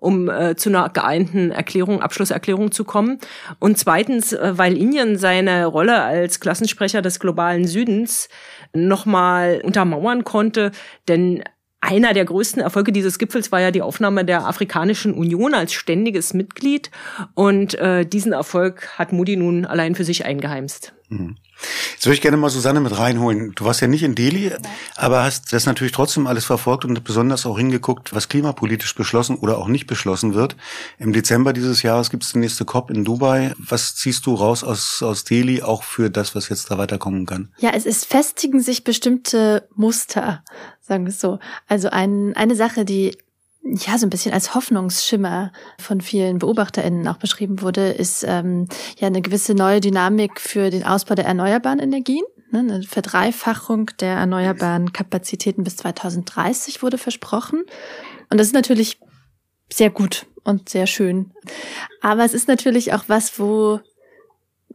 um 0.03 0.29
äh, 0.29 0.57
zu 0.57 0.67
einer 0.67 0.89
geeinten 0.89 1.51
Erklärung, 1.51 2.01
Abschlusserklärung 2.01 2.73
zu 2.73 2.83
kommen. 2.83 3.19
Und 3.59 3.77
zweitens, 3.77 4.33
äh, 4.33 4.57
weil 4.57 4.75
Indien 4.75 5.17
seine 5.17 5.65
Rolle 5.65 6.01
als 6.01 6.41
Klassensprecher 6.41 7.01
des 7.01 7.21
globalen 7.21 7.65
Südens 7.65 8.27
nochmal 8.73 9.61
untermauern 9.63 10.25
konnte, 10.25 10.71
denn 11.07 11.41
einer 11.83 12.13
der 12.13 12.23
größten 12.23 12.61
Erfolge 12.61 12.93
dieses 12.93 13.19
Gipfels 13.19 13.51
war 13.51 13.59
ja 13.59 13.69
die 13.69 13.81
Aufnahme 13.81 14.23
der 14.23 14.47
Afrikanischen 14.47 15.13
Union 15.13 15.53
als 15.53 15.73
ständiges 15.73 16.33
Mitglied. 16.33 16.89
Und 17.33 17.75
äh, 17.75 18.05
diesen 18.05 18.31
Erfolg 18.31 18.87
hat 18.97 19.11
Modi 19.11 19.35
nun 19.35 19.65
allein 19.65 19.93
für 19.93 20.05
sich 20.05 20.25
eingeheimst. 20.25 20.93
Mhm. 21.09 21.35
Jetzt 21.93 22.05
würde 22.05 22.15
ich 22.15 22.21
gerne 22.21 22.37
mal 22.37 22.49
Susanne 22.49 22.79
mit 22.79 22.97
reinholen. 22.97 23.53
Du 23.55 23.65
warst 23.65 23.81
ja 23.81 23.87
nicht 23.87 24.03
in 24.03 24.15
Delhi, 24.15 24.51
aber 24.95 25.23
hast 25.23 25.53
das 25.53 25.65
natürlich 25.65 25.93
trotzdem 25.93 26.27
alles 26.27 26.45
verfolgt 26.45 26.85
und 26.85 27.03
besonders 27.03 27.45
auch 27.45 27.57
hingeguckt, 27.57 28.13
was 28.13 28.29
klimapolitisch 28.29 28.95
beschlossen 28.95 29.37
oder 29.37 29.57
auch 29.57 29.67
nicht 29.67 29.87
beschlossen 29.87 30.33
wird. 30.33 30.55
Im 30.97 31.13
Dezember 31.13 31.53
dieses 31.53 31.81
Jahres 31.81 32.09
gibt 32.09 32.23
es 32.23 32.33
die 32.33 32.39
nächste 32.39 32.65
COP 32.65 32.91
in 32.91 33.05
Dubai. 33.05 33.53
Was 33.57 33.95
ziehst 33.95 34.25
du 34.25 34.35
raus 34.35 34.63
aus, 34.63 35.01
aus 35.01 35.23
Delhi 35.23 35.61
auch 35.61 35.83
für 35.83 36.09
das, 36.09 36.35
was 36.35 36.49
jetzt 36.49 36.71
da 36.71 36.77
weiterkommen 36.77 37.25
kann? 37.25 37.51
Ja, 37.57 37.71
es 37.73 37.85
ist 37.85 38.05
festigen 38.05 38.61
sich 38.61 38.83
bestimmte 38.83 39.67
Muster, 39.75 40.43
sagen 40.81 41.05
wir 41.05 41.09
es 41.09 41.19
so. 41.19 41.39
Also 41.67 41.89
ein, 41.89 42.35
eine 42.35 42.55
Sache, 42.55 42.85
die 42.85 43.17
ja 43.63 43.97
so 43.97 44.05
ein 44.05 44.09
bisschen 44.09 44.33
als 44.33 44.55
Hoffnungsschimmer 44.55 45.51
von 45.79 46.01
vielen 46.01 46.39
BeobachterInnen 46.39 47.07
auch 47.07 47.17
beschrieben 47.17 47.61
wurde, 47.61 47.91
ist 47.91 48.25
ähm, 48.27 48.67
ja 48.97 49.07
eine 49.07 49.21
gewisse 49.21 49.53
neue 49.55 49.79
Dynamik 49.79 50.39
für 50.39 50.69
den 50.69 50.83
Ausbau 50.83 51.15
der 51.15 51.25
erneuerbaren 51.25 51.79
Energien. 51.79 52.23
Ne, 52.51 52.59
eine 52.59 52.83
Verdreifachung 52.83 53.89
der 53.99 54.15
erneuerbaren 54.15 54.93
Kapazitäten 54.93 55.63
bis 55.63 55.77
2030 55.77 56.83
wurde 56.83 56.97
versprochen. 56.97 57.63
Und 58.29 58.39
das 58.39 58.47
ist 58.47 58.53
natürlich 58.53 58.99
sehr 59.71 59.89
gut 59.89 60.27
und 60.43 60.69
sehr 60.69 60.85
schön. 60.85 61.31
Aber 62.01 62.25
es 62.25 62.33
ist 62.33 62.47
natürlich 62.47 62.93
auch 62.93 63.05
was, 63.07 63.39
wo 63.39 63.79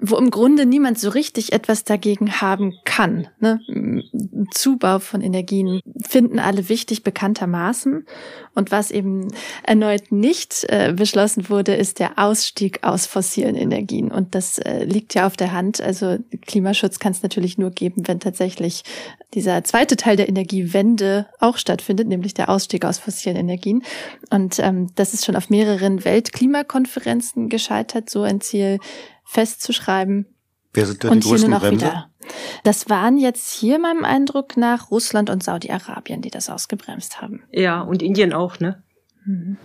wo 0.00 0.16
im 0.16 0.30
Grunde 0.30 0.64
niemand 0.64 0.98
so 0.98 1.10
richtig 1.10 1.52
etwas 1.52 1.84
dagegen 1.84 2.40
haben 2.40 2.74
kann. 2.84 3.28
Ne? 3.40 3.60
Zubau 4.52 5.00
von 5.00 5.20
Energien 5.20 5.80
finden 6.06 6.38
alle 6.38 6.68
wichtig 6.68 7.02
bekanntermaßen. 7.02 8.06
Und 8.54 8.70
was 8.70 8.90
eben 8.90 9.28
erneut 9.62 10.10
nicht 10.12 10.64
äh, 10.68 10.92
beschlossen 10.96 11.48
wurde, 11.48 11.74
ist 11.74 11.98
der 11.98 12.18
Ausstieg 12.18 12.82
aus 12.82 13.06
fossilen 13.06 13.56
Energien. 13.56 14.10
Und 14.10 14.34
das 14.34 14.58
äh, 14.58 14.84
liegt 14.84 15.14
ja 15.14 15.26
auf 15.26 15.36
der 15.36 15.52
Hand. 15.52 15.80
Also 15.80 16.18
Klimaschutz 16.46 16.98
kann 16.98 17.12
es 17.12 17.22
natürlich 17.22 17.58
nur 17.58 17.70
geben, 17.70 18.06
wenn 18.06 18.20
tatsächlich 18.20 18.84
dieser 19.34 19.62
zweite 19.64 19.96
Teil 19.96 20.16
der 20.16 20.28
Energiewende 20.28 21.26
auch 21.38 21.58
stattfindet, 21.58 22.08
nämlich 22.08 22.34
der 22.34 22.48
Ausstieg 22.48 22.84
aus 22.84 22.98
fossilen 22.98 23.36
Energien. 23.36 23.82
Und 24.30 24.58
ähm, 24.58 24.88
das 24.94 25.12
ist 25.12 25.24
schon 25.24 25.36
auf 25.36 25.50
mehreren 25.50 26.04
Weltklimakonferenzen 26.04 27.48
gescheitert, 27.48 28.10
so 28.10 28.22
ein 28.22 28.40
Ziel 28.40 28.78
festzuschreiben. 29.28 30.26
Wer 30.72 30.86
sind 30.86 31.02
die 31.02 31.08
und 31.08 31.22
größten 31.22 31.50
hier 31.50 31.60
Bremse? 31.60 31.86
Wieder. 31.86 32.10
Das 32.64 32.90
waren 32.90 33.18
jetzt 33.18 33.52
hier 33.52 33.78
meinem 33.78 34.04
Eindruck 34.04 34.56
nach 34.56 34.90
Russland 34.90 35.30
und 35.30 35.42
Saudi-Arabien, 35.42 36.20
die 36.20 36.30
das 36.30 36.50
ausgebremst 36.50 37.20
haben. 37.20 37.42
Ja, 37.52 37.80
und 37.80 38.02
Indien 38.02 38.32
auch, 38.32 38.58
ne? 38.58 38.82
Mhm. 39.24 39.56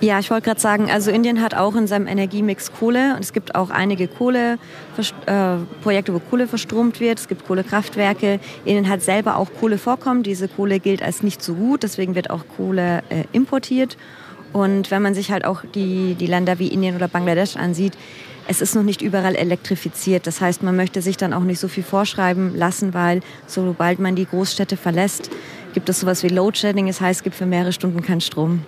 Ja, 0.00 0.18
ich 0.18 0.30
wollte 0.30 0.46
gerade 0.46 0.60
sagen, 0.60 0.90
also 0.90 1.12
Indien 1.12 1.40
hat 1.40 1.54
auch 1.54 1.76
in 1.76 1.86
seinem 1.86 2.08
Energiemix 2.08 2.72
Kohle 2.72 3.14
und 3.14 3.20
es 3.20 3.32
gibt 3.32 3.54
auch 3.54 3.70
einige 3.70 4.08
Kohle, 4.08 4.58
äh, 5.26 5.56
wo 5.84 6.18
Kohle 6.18 6.48
verstromt 6.48 6.98
wird. 6.98 7.20
Es 7.20 7.28
gibt 7.28 7.46
Kohlekraftwerke. 7.46 8.40
Indien 8.64 8.88
hat 8.88 9.02
selber 9.02 9.36
auch 9.36 9.48
Kohle 9.60 9.78
vorkommen. 9.78 10.24
Diese 10.24 10.48
Kohle 10.48 10.80
gilt 10.80 11.02
als 11.02 11.22
nicht 11.22 11.40
so 11.40 11.54
gut, 11.54 11.84
deswegen 11.84 12.16
wird 12.16 12.30
auch 12.30 12.44
Kohle 12.56 13.04
äh, 13.10 13.24
importiert. 13.32 13.96
Und 14.52 14.90
wenn 14.90 15.02
man 15.02 15.14
sich 15.14 15.30
halt 15.30 15.44
auch 15.44 15.62
die, 15.64 16.14
die 16.14 16.26
Länder 16.26 16.58
wie 16.58 16.68
Indien 16.68 16.96
oder 16.96 17.08
Bangladesch 17.08 17.56
ansieht, 17.56 17.92
es 18.48 18.60
ist 18.60 18.74
noch 18.74 18.82
nicht 18.82 19.02
überall 19.02 19.34
elektrifiziert. 19.34 20.26
Das 20.26 20.40
heißt, 20.40 20.62
man 20.62 20.76
möchte 20.76 21.02
sich 21.02 21.16
dann 21.16 21.32
auch 21.32 21.42
nicht 21.42 21.60
so 21.60 21.68
viel 21.68 21.82
vorschreiben 21.82 22.56
lassen, 22.56 22.94
weil 22.94 23.20
sobald 23.46 23.98
man 23.98 24.16
die 24.16 24.26
Großstädte 24.26 24.76
verlässt, 24.76 25.30
gibt 25.74 25.88
es 25.88 26.00
sowas 26.00 26.22
wie 26.22 26.28
Loadshedding. 26.28 26.86
Das 26.86 27.00
heißt, 27.00 27.20
es 27.20 27.24
gibt 27.24 27.36
für 27.36 27.46
mehrere 27.46 27.72
Stunden 27.72 28.02
keinen 28.02 28.20
Strom. 28.20 28.64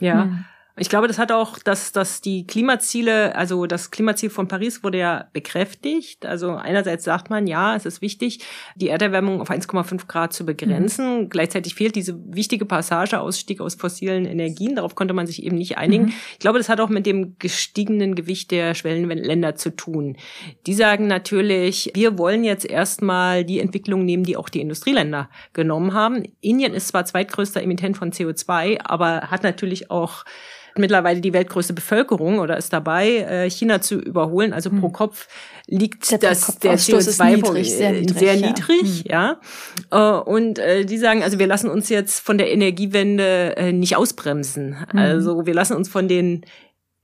Ja. 0.00 0.28
Ich 0.76 0.88
glaube, 0.88 1.06
das 1.06 1.18
hat 1.18 1.30
auch, 1.30 1.60
dass, 1.60 1.92
dass 1.92 2.20
die 2.20 2.48
Klimaziele, 2.48 3.36
also 3.36 3.66
das 3.66 3.92
Klimaziel 3.92 4.28
von 4.28 4.48
Paris 4.48 4.82
wurde 4.82 4.98
ja 4.98 5.28
bekräftigt. 5.32 6.26
Also 6.26 6.50
einerseits 6.56 7.04
sagt 7.04 7.30
man, 7.30 7.46
ja, 7.46 7.76
es 7.76 7.86
ist 7.86 8.02
wichtig, 8.02 8.40
die 8.74 8.88
Erderwärmung 8.88 9.40
auf 9.40 9.50
1,5 9.50 10.08
Grad 10.08 10.32
zu 10.32 10.44
begrenzen. 10.44 11.20
Mhm. 11.20 11.28
Gleichzeitig 11.28 11.76
fehlt 11.76 11.94
diese 11.94 12.18
wichtige 12.26 12.64
Passage 12.64 13.20
Ausstieg 13.20 13.60
aus 13.60 13.76
fossilen 13.76 14.24
Energien. 14.24 14.74
Darauf 14.74 14.96
konnte 14.96 15.14
man 15.14 15.28
sich 15.28 15.44
eben 15.44 15.56
nicht 15.56 15.78
einigen. 15.78 16.06
Mhm. 16.06 16.12
Ich 16.32 16.38
glaube, 16.40 16.58
das 16.58 16.68
hat 16.68 16.80
auch 16.80 16.88
mit 16.88 17.06
dem 17.06 17.38
gestiegenen 17.38 18.16
Gewicht 18.16 18.50
der 18.50 18.74
Schwellenländer 18.74 19.54
zu 19.54 19.70
tun. 19.70 20.16
Die 20.66 20.74
sagen 20.74 21.06
natürlich, 21.06 21.92
wir 21.94 22.18
wollen 22.18 22.42
jetzt 22.42 22.68
erstmal 22.68 23.44
die 23.44 23.60
Entwicklung 23.60 24.04
nehmen, 24.04 24.24
die 24.24 24.36
auch 24.36 24.48
die 24.48 24.60
Industrieländer 24.60 25.30
genommen 25.52 25.94
haben. 25.94 26.24
Indien 26.40 26.74
ist 26.74 26.88
zwar 26.88 27.04
zweitgrößter 27.04 27.62
Emittent 27.62 27.96
von 27.96 28.10
CO2, 28.10 28.80
aber 28.82 29.30
hat 29.30 29.44
natürlich 29.44 29.92
auch 29.92 30.24
mittlerweile 30.78 31.20
die 31.20 31.32
weltgrößte 31.32 31.72
Bevölkerung 31.72 32.38
oder 32.38 32.56
ist 32.56 32.72
dabei, 32.72 33.18
äh, 33.18 33.50
China 33.50 33.80
zu 33.80 34.00
überholen. 34.00 34.52
Also 34.52 34.70
pro 34.70 34.86
hm. 34.86 34.92
Kopf 34.92 35.28
liegt 35.66 36.10
der 36.10 36.18
das 36.18 36.58
der 36.58 36.78
CO2 36.78 37.00
sehr 37.00 37.26
niedrig, 37.36 37.74
sehr 37.74 38.36
niedrig 38.36 39.04
ja. 39.04 39.12
ja. 39.12 39.40
Hm. 39.90 40.24
Äh, 40.26 40.30
und 40.30 40.58
äh, 40.58 40.84
die 40.84 40.98
sagen, 40.98 41.22
also 41.22 41.38
wir 41.38 41.46
lassen 41.46 41.70
uns 41.70 41.88
jetzt 41.88 42.20
von 42.20 42.38
der 42.38 42.52
Energiewende 42.52 43.72
nicht 43.72 43.96
ausbremsen. 43.96 44.76
Mhm. 44.92 44.98
Also 44.98 45.46
wir 45.46 45.54
lassen 45.54 45.76
uns 45.76 45.88
von 45.88 46.08
den 46.08 46.44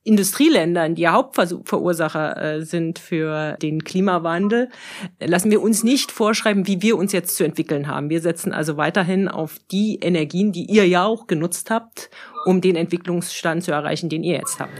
Industrieländern, 0.02 0.94
die 0.94 1.06
Hauptverursacher 1.08 2.42
äh, 2.42 2.64
sind 2.64 2.98
für 2.98 3.58
den 3.60 3.84
Klimawandel, 3.84 4.70
lassen 5.20 5.50
wir 5.50 5.60
uns 5.60 5.84
nicht 5.84 6.10
vorschreiben, 6.10 6.66
wie 6.66 6.80
wir 6.80 6.96
uns 6.96 7.12
jetzt 7.12 7.36
zu 7.36 7.44
entwickeln 7.44 7.86
haben. 7.86 8.08
Wir 8.08 8.22
setzen 8.22 8.54
also 8.54 8.78
weiterhin 8.78 9.28
auf 9.28 9.56
die 9.70 9.98
Energien, 10.00 10.52
die 10.52 10.64
ihr 10.64 10.88
ja 10.88 11.04
auch 11.04 11.26
genutzt 11.26 11.70
habt, 11.70 12.08
um 12.46 12.62
den 12.62 12.76
Entwicklungsstand 12.76 13.62
zu 13.62 13.72
erreichen, 13.72 14.08
den 14.08 14.24
ihr 14.24 14.38
jetzt 14.38 14.58
habt. 14.58 14.72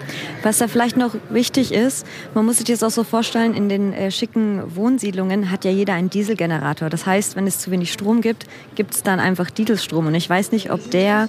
Was 0.43 0.57
da 0.57 0.69
vielleicht 0.69 0.97
noch 0.97 1.15
wichtig 1.29 1.71
ist, 1.71 2.07
man 2.33 2.47
muss 2.47 2.57
sich 2.57 2.67
das 2.67 2.83
auch 2.83 2.91
so 2.91 3.05
vorstellen, 3.05 3.53
in 3.53 3.69
den 3.69 3.93
äh, 3.93 4.11
schicken 4.11 4.75
Wohnsiedlungen 4.75 5.51
hat 5.51 5.67
ja 5.67 5.71
jeder 5.71 5.93
einen 5.93 6.09
Dieselgenerator. 6.09 6.89
Das 6.89 7.05
heißt, 7.05 7.37
wenn 7.37 7.47
es 7.47 7.59
zu 7.59 7.71
wenig 7.71 7.93
Strom 7.93 8.23
gibt, 8.23 8.47
gibt 8.75 8.95
es 8.95 9.03
dann 9.03 9.21
einfach 9.21 9.51
Dieselstrom. 9.51 10.07
Und 10.07 10.15
ich 10.15 10.31
weiß 10.31 10.51
nicht, 10.53 10.73
ob 10.73 10.91
der 10.91 11.29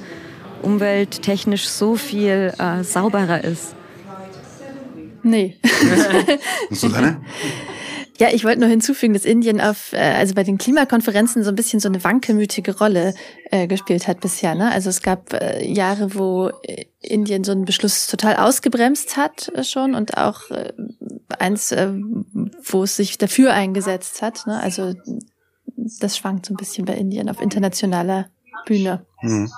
umwelttechnisch 0.62 1.67
so 1.67 1.95
viel 1.95 2.53
äh, 2.57 2.86
sauberer 2.86 3.43
ist. 3.43 3.75
Nee. 5.24 5.58
Susanne? 6.70 7.22
Ja, 8.22 8.30
ich 8.32 8.44
wollte 8.44 8.60
nur 8.60 8.70
hinzufügen, 8.70 9.13
dass 9.13 9.25
Indien 9.25 9.60
auf, 9.60 9.94
äh, 9.94 9.98
also 9.98 10.36
bei 10.36 10.44
den 10.44 10.60
Klimakonferenzen 10.60 11.44
so 11.44 11.50
ein 11.50 11.56
bisschen 11.56 11.80
so 11.80 11.90
eine 11.90 12.04
wankelmütige 12.04 12.78
Rolle 12.78 13.16
äh, 13.50 13.66
gespielt 13.66 14.08
hat 14.08 14.20
bisher. 14.20 14.54
Ne? 14.54 14.72
Also 14.72 14.90
es 14.90 15.01
gab 15.01 15.34
äh, 15.34 15.66
Jahre, 15.66 16.13
wo 16.13 16.51
äh, 16.62 16.86
Indien 17.00 17.44
so 17.44 17.51
einen 17.51 17.66
Beschluss 17.66 18.06
total 18.06 18.36
ausgebremst 18.36 19.18
hat 19.18 19.51
äh, 19.56 19.63
schon 19.63 19.96
und 19.96 20.18
auch 20.18 20.51
äh, 20.51 20.72
eins, 21.40 21.72
äh, 21.72 21.92
wo 22.63 22.84
es 22.84 22.96
sich 22.96 23.18
dafür 23.18 23.54
eingesetzt 23.54 24.22
hat. 24.22 24.46
Ne? 24.46 24.62
Also 24.62 24.94
das 25.75 26.16
schwankt 26.16 26.46
so 26.46 26.54
ein 26.54 26.58
bisschen 26.58 26.86
bei 26.86 26.94
Indien 26.94 27.28
auf 27.28 27.42
internationaler 27.42 28.30
Bühne. 28.68 29.04
Hm. 29.22 29.50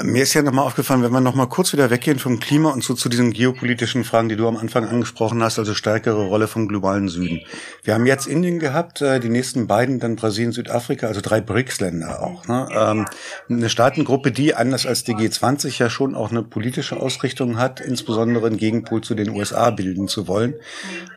Mir 0.00 0.22
ist 0.22 0.32
ja 0.32 0.40
nochmal 0.40 0.64
aufgefallen, 0.64 1.02
wenn 1.02 1.12
wir 1.12 1.20
nochmal 1.20 1.50
kurz 1.50 1.74
wieder 1.74 1.90
weggehen 1.90 2.18
vom 2.18 2.40
Klima 2.40 2.70
und 2.70 2.82
so 2.82 2.94
zu 2.94 3.10
diesen 3.10 3.30
geopolitischen 3.30 4.04
Fragen, 4.04 4.30
die 4.30 4.36
du 4.36 4.48
am 4.48 4.56
Anfang 4.56 4.88
angesprochen 4.88 5.42
hast, 5.42 5.58
also 5.58 5.74
stärkere 5.74 6.28
Rolle 6.28 6.48
vom 6.48 6.66
globalen 6.66 7.08
Süden. 7.08 7.42
Wir 7.84 7.92
haben 7.92 8.06
jetzt 8.06 8.26
Indien 8.26 8.58
gehabt, 8.58 9.02
äh, 9.02 9.20
die 9.20 9.28
nächsten 9.28 9.66
beiden, 9.66 10.00
dann 10.00 10.16
Brasilien, 10.16 10.52
Südafrika, 10.52 11.08
also 11.08 11.20
drei 11.20 11.42
BRICS-Länder 11.42 12.22
auch. 12.22 12.48
Ne? 12.48 12.68
Ähm, 12.74 13.04
eine 13.50 13.68
Staatengruppe, 13.68 14.32
die 14.32 14.54
anders 14.54 14.86
als 14.86 15.04
die 15.04 15.14
G20 15.14 15.78
ja 15.78 15.90
schon 15.90 16.14
auch 16.14 16.30
eine 16.30 16.42
politische 16.42 16.96
Ausrichtung 16.96 17.58
hat, 17.58 17.80
insbesondere 17.80 18.46
einen 18.46 18.56
Gegenpol 18.56 19.02
zu 19.02 19.14
den 19.14 19.28
USA 19.28 19.68
bilden 19.72 20.08
zu 20.08 20.26
wollen. 20.26 20.54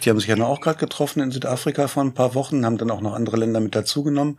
Die 0.04 0.10
haben 0.10 0.20
sich 0.20 0.28
ja 0.28 0.36
noch 0.36 0.50
auch 0.50 0.60
gerade 0.60 0.80
getroffen 0.80 1.22
in 1.22 1.32
Südafrika 1.32 1.88
vor 1.88 2.04
ein 2.04 2.14
paar 2.14 2.36
Wochen, 2.36 2.66
haben 2.66 2.78
dann 2.78 2.92
auch 2.92 3.00
noch 3.00 3.14
andere 3.14 3.38
Länder 3.38 3.62
mit 3.62 3.74
dazugenommen. 3.74 4.38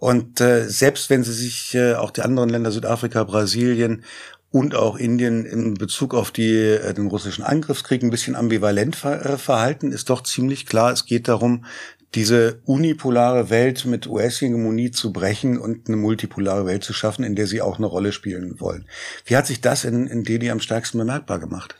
Und 0.00 0.40
äh, 0.40 0.66
selbst 0.66 1.10
wenn 1.10 1.22
sie 1.22 1.34
sich 1.34 1.74
äh, 1.74 1.94
auch 1.94 2.10
die 2.10 2.22
anderen 2.22 2.48
Länder 2.48 2.72
Südafrika, 2.72 3.22
Brasilien 3.22 4.02
und 4.50 4.74
auch 4.74 4.96
Indien 4.96 5.44
in 5.44 5.74
Bezug 5.74 6.14
auf 6.14 6.30
die, 6.30 6.54
äh, 6.54 6.94
den 6.94 7.08
russischen 7.08 7.44
Angriffskrieg 7.44 8.02
ein 8.02 8.08
bisschen 8.08 8.34
ambivalent 8.34 8.96
ver 8.96 9.24
äh, 9.26 9.36
verhalten, 9.36 9.92
ist 9.92 10.08
doch 10.08 10.22
ziemlich 10.22 10.64
klar, 10.64 10.90
es 10.90 11.04
geht 11.04 11.28
darum, 11.28 11.66
diese 12.14 12.62
unipolare 12.64 13.50
Welt 13.50 13.84
mit 13.84 14.06
US-Hegemonie 14.06 14.90
zu 14.90 15.12
brechen 15.12 15.58
und 15.58 15.86
eine 15.86 15.98
multipolare 15.98 16.64
Welt 16.64 16.82
zu 16.82 16.94
schaffen, 16.94 17.22
in 17.22 17.36
der 17.36 17.46
sie 17.46 17.60
auch 17.60 17.76
eine 17.76 17.86
Rolle 17.86 18.12
spielen 18.12 18.58
wollen. 18.58 18.86
Wie 19.26 19.36
hat 19.36 19.46
sich 19.46 19.60
das 19.60 19.84
in, 19.84 20.06
in 20.06 20.24
Delhi 20.24 20.50
am 20.50 20.60
stärksten 20.60 20.96
bemerkbar 20.96 21.38
gemacht? 21.38 21.74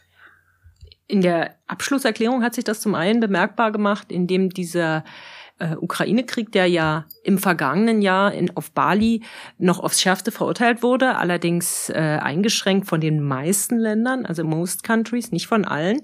In 1.06 1.22
der 1.22 1.56
Abschlusserklärung 1.66 2.42
hat 2.42 2.54
sich 2.54 2.64
das 2.64 2.80
zum 2.80 2.94
einen 2.94 3.18
bemerkbar 3.18 3.72
gemacht, 3.72 4.12
indem 4.12 4.50
dieser 4.50 5.04
äh, 5.60 5.76
Ukraine-Krieg, 5.76 6.50
der 6.52 6.66
ja 6.66 7.06
im 7.22 7.38
vergangenen 7.38 8.02
Jahr 8.02 8.32
in, 8.32 8.56
auf 8.56 8.70
Bali 8.72 9.22
noch 9.58 9.80
aufs 9.80 10.00
Schärfste 10.00 10.32
verurteilt 10.32 10.82
wurde, 10.82 11.16
allerdings 11.16 11.90
äh, 11.90 12.18
eingeschränkt 12.20 12.86
von 12.86 13.00
den 13.00 13.22
meisten 13.22 13.76
Ländern, 13.76 14.24
also 14.24 14.44
most 14.44 14.84
countries, 14.84 15.30
nicht 15.30 15.46
von 15.46 15.64
allen, 15.64 16.00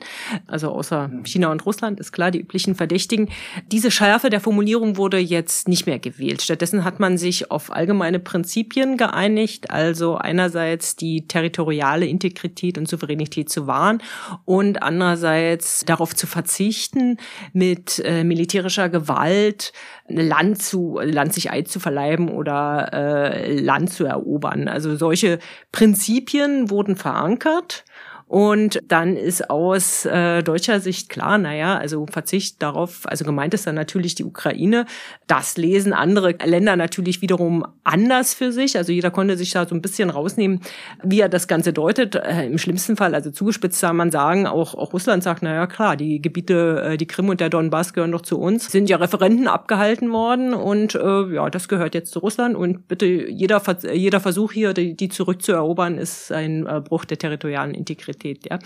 also 0.47 0.71
außer 0.71 1.11
China 1.25 1.51
und 1.51 1.65
Russland, 1.65 2.01
ist 2.01 2.13
klar, 2.13 2.31
die 2.31 2.41
üblichen 2.41 2.75
Verdächtigen. 2.75 3.31
Diese 3.73 3.91
Schärfe 3.91 4.29
der 4.29 4.41
Formulierung 4.41 4.97
wurde 4.97 5.19
jetzt 5.19 5.69
nicht 5.69 5.87
mehr 5.87 5.99
gewählt. 5.99 6.43
Stattdessen 6.43 6.85
hat 6.85 7.01
man 7.01 7.17
sich 7.17 7.51
auf 7.51 7.73
allgemeine 7.73 8.19
Prinzipien 8.19 8.97
geeinigt, 8.97 9.71
also 9.71 10.17
einerseits 10.17 10.97
die 10.97 11.27
territoriale 11.27 12.07
Integrität 12.07 12.77
und 12.77 12.89
Souveränität 12.89 13.49
zu 13.49 13.67
wahren 13.67 14.03
und 14.45 14.83
andererseits 14.83 15.85
darauf 15.87 16.15
zu 16.15 16.27
verzichten, 16.27 17.17
mit 17.53 18.03
äh, 18.05 18.23
militärischer 18.23 18.89
Gewalt 18.91 19.73
Land 20.09 20.63
zu 20.63 20.99
Land 21.11 21.33
sich 21.33 21.51
Eid 21.51 21.69
zu 21.69 21.81
verleiben 21.81 22.29
oder 22.29 22.91
äh, 22.93 23.59
Land 23.59 23.91
zu 23.91 24.05
erobern. 24.05 24.69
Also 24.69 24.97
solche 24.97 25.39
Prinzipien 25.73 26.71
wurden 26.71 26.97
verankert 26.97 27.85
und 28.29 28.81
dann 28.89 29.17
ist 29.17 29.51
aus 29.51 30.05
äh, 30.05 30.43
deutscher 30.43 30.81
Sicht 30.81 31.09
klar, 31.09 31.39
naja, 31.39 31.79
also 31.79 32.07
Verzicht 32.11 32.61
darauf, 32.61 33.03
also 33.05 33.25
gemeint 33.25 33.55
ist 33.55 33.69
dann 33.69 33.77
natürlich 33.77 34.17
die 34.17 34.25
Ukraine. 34.25 34.85
Das 35.29 35.57
lesen 35.57 35.93
andere 35.93 36.35
Länder 36.45 36.75
natürlich 36.75 37.23
wiederum 37.23 37.65
anders 37.85 38.35
für 38.35 38.51
sich. 38.51 38.77
Also 38.77 38.91
jeder 38.91 39.13
konnte 39.13 39.37
sich 39.37 39.53
da 39.53 39.67
so 39.67 39.77
ein 39.77 39.83
bisschen 39.83 40.11
rausnehmen, 40.11 40.61
wie 41.05 41.21
er 41.21 41.29
das 41.29 41.47
Ganze 41.47 41.73
deutet. 41.73 42.17
Äh, 42.17 42.47
Im 42.47 42.59
schlimmsten 42.59 42.97
Fall, 42.97 43.15
also 43.15 43.31
zugespitzt 43.31 43.81
kann 43.81 43.95
man 43.95 44.11
sagen, 44.11 44.49
auch, 44.49 44.75
auch 44.75 44.93
Russland 44.93 45.23
sagt, 45.23 45.45
naja 45.45 45.69
klar, 45.69 45.97
die 45.97 46.21
Gebiete, 46.21 46.83
äh, 46.83 46.97
die 46.97 47.07
Krim 47.07 47.29
und 47.29 47.41
der 47.41 47.49
Donbass 47.49 47.93
gehören 47.93 48.11
doch 48.11 48.23
zu 48.23 48.41
uns. 48.41 48.73
Sind 48.73 48.91
ja 48.91 48.97
Referenten 48.97 49.47
abgehalten 49.47 50.11
worden 50.11 50.53
und 50.53 50.97
äh, 50.97 51.33
ja, 51.33 51.49
das 51.49 51.69
gehört 51.69 51.95
jetzt 51.95 52.11
zu 52.11 52.19
Russland. 52.19 52.57
Und 52.57 52.89
bitte 52.89 53.07
jeder, 53.07 53.63
jeder 53.93 54.19
Versuch 54.19 54.51
hier, 54.51 54.75
die, 54.75 54.97
die 54.97 55.09
zurückzuerobern, 55.11 55.97
ist 55.97 56.33
ein 56.33 56.67
äh, 56.67 56.81
Bruch 56.81 57.05
der 57.05 57.19
territorialen 57.19 57.73
Integrität. 57.73 58.16
Qualität. 58.17 58.47
Ja. 58.51 58.59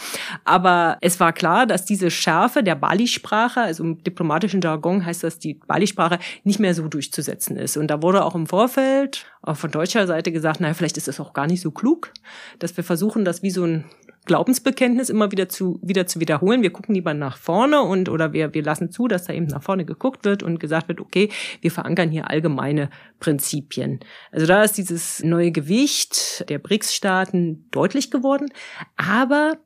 Aber 0.44 0.98
es 1.00 1.20
war 1.20 1.32
klar, 1.32 1.66
dass 1.66 1.84
diese 1.84 2.10
Schärfe 2.10 2.62
der 2.62 2.74
Bali-Sprache, 2.74 3.60
also 3.60 3.84
im 3.84 4.02
diplomatischen 4.02 4.60
Jargon 4.60 5.04
heißt 5.04 5.24
das 5.24 5.38
die 5.38 5.54
Bali-Sprache, 5.54 6.18
nicht 6.44 6.60
mehr 6.60 6.74
so 6.74 6.88
durchzusetzen 6.88 7.56
ist. 7.56 7.76
Und 7.76 7.88
da 7.88 8.02
wurde 8.02 8.24
auch 8.24 8.34
im 8.34 8.46
Vorfeld 8.46 9.26
auch 9.42 9.56
von 9.56 9.70
deutscher 9.70 10.06
Seite 10.06 10.32
gesagt, 10.32 10.60
naja, 10.60 10.74
vielleicht 10.74 10.96
ist 10.96 11.08
es 11.08 11.20
auch 11.20 11.32
gar 11.32 11.46
nicht 11.46 11.60
so 11.60 11.70
klug, 11.70 12.12
dass 12.58 12.76
wir 12.76 12.84
versuchen, 12.84 13.24
das 13.24 13.42
wie 13.42 13.50
so 13.50 13.64
ein 13.64 13.84
Glaubensbekenntnis 14.26 15.08
immer 15.08 15.32
wieder 15.32 15.48
zu, 15.48 15.80
wieder 15.82 16.06
zu 16.06 16.20
wiederholen. 16.20 16.62
Wir 16.62 16.72
gucken 16.72 16.94
lieber 16.94 17.14
nach 17.14 17.36
vorne 17.36 17.82
und, 17.82 18.08
oder 18.08 18.32
wir, 18.32 18.54
wir 18.54 18.62
lassen 18.62 18.90
zu, 18.90 19.08
dass 19.08 19.24
da 19.24 19.32
eben 19.32 19.46
nach 19.46 19.62
vorne 19.62 19.84
geguckt 19.84 20.24
wird 20.24 20.42
und 20.42 20.60
gesagt 20.60 20.88
wird, 20.88 21.00
okay, 21.00 21.30
wir 21.60 21.70
verankern 21.70 22.10
hier 22.10 22.30
allgemeine 22.30 22.90
Prinzipien. 23.18 24.00
Also 24.30 24.46
da 24.46 24.62
ist 24.62 24.76
dieses 24.76 25.22
neue 25.22 25.52
Gewicht 25.52 26.48
der 26.48 26.58
BRICS-Staaten 26.58 27.66
deutlich 27.70 28.10
geworden. 28.10 28.48
Aber 28.96 29.58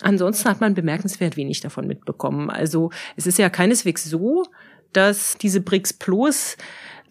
Ansonsten 0.00 0.48
hat 0.48 0.60
man 0.60 0.74
bemerkenswert 0.74 1.36
wenig 1.36 1.60
davon 1.60 1.86
mitbekommen. 1.86 2.50
Also 2.50 2.90
es 3.16 3.26
ist 3.26 3.38
ja 3.38 3.50
keineswegs 3.50 4.04
so, 4.04 4.44
dass 4.92 5.36
diese 5.38 5.60
BRICS 5.60 5.92
Plus 5.92 6.56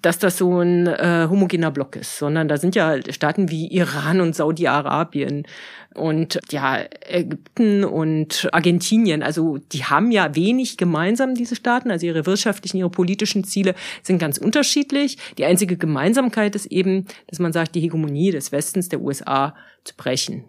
dass 0.02 0.20
das 0.20 0.38
so 0.38 0.60
ein 0.60 0.88
äh, 0.88 1.28
homogener 1.30 1.72
Block 1.72 1.96
ist, 1.96 2.18
sondern 2.18 2.48
da 2.48 2.58
sind 2.58 2.76
ja 2.76 2.98
Staaten 3.12 3.50
wie 3.50 3.68
Iran 3.68 4.22
und 4.22 4.36
Saudi-Arabien 4.36 5.46
und 5.94 6.40
ja 6.52 6.80
Ägypten 7.08 7.84
und 7.84 8.50
Argentinien. 8.52 9.24
Also 9.24 9.58
die 9.58 9.86
haben 9.86 10.12
ja 10.12 10.36
wenig 10.36 10.78
gemeinsam 10.78 11.36
diese 11.36 11.56
Staaten, 11.56 11.92
also 11.92 12.06
ihre 12.06 12.26
wirtschaftlichen, 12.26 12.78
ihre 12.78 12.90
politischen 12.90 13.44
Ziele 13.44 13.76
sind 14.04 14.20
ganz 14.20 14.38
unterschiedlich. 14.38 15.18
Die 15.38 15.46
einzige 15.46 15.78
Gemeinsamkeit 15.78 16.56
ist 16.56 16.68
eben, 16.68 17.06
dass 17.28 17.40
man 17.40 17.54
sagt, 17.54 17.76
die 17.76 17.82
Hegemonie 17.82 18.32
des 18.32 18.52
Westens, 18.52 18.90
der 18.90 19.02
USA 19.02 19.56
zu 19.84 19.96
brechen 19.96 20.46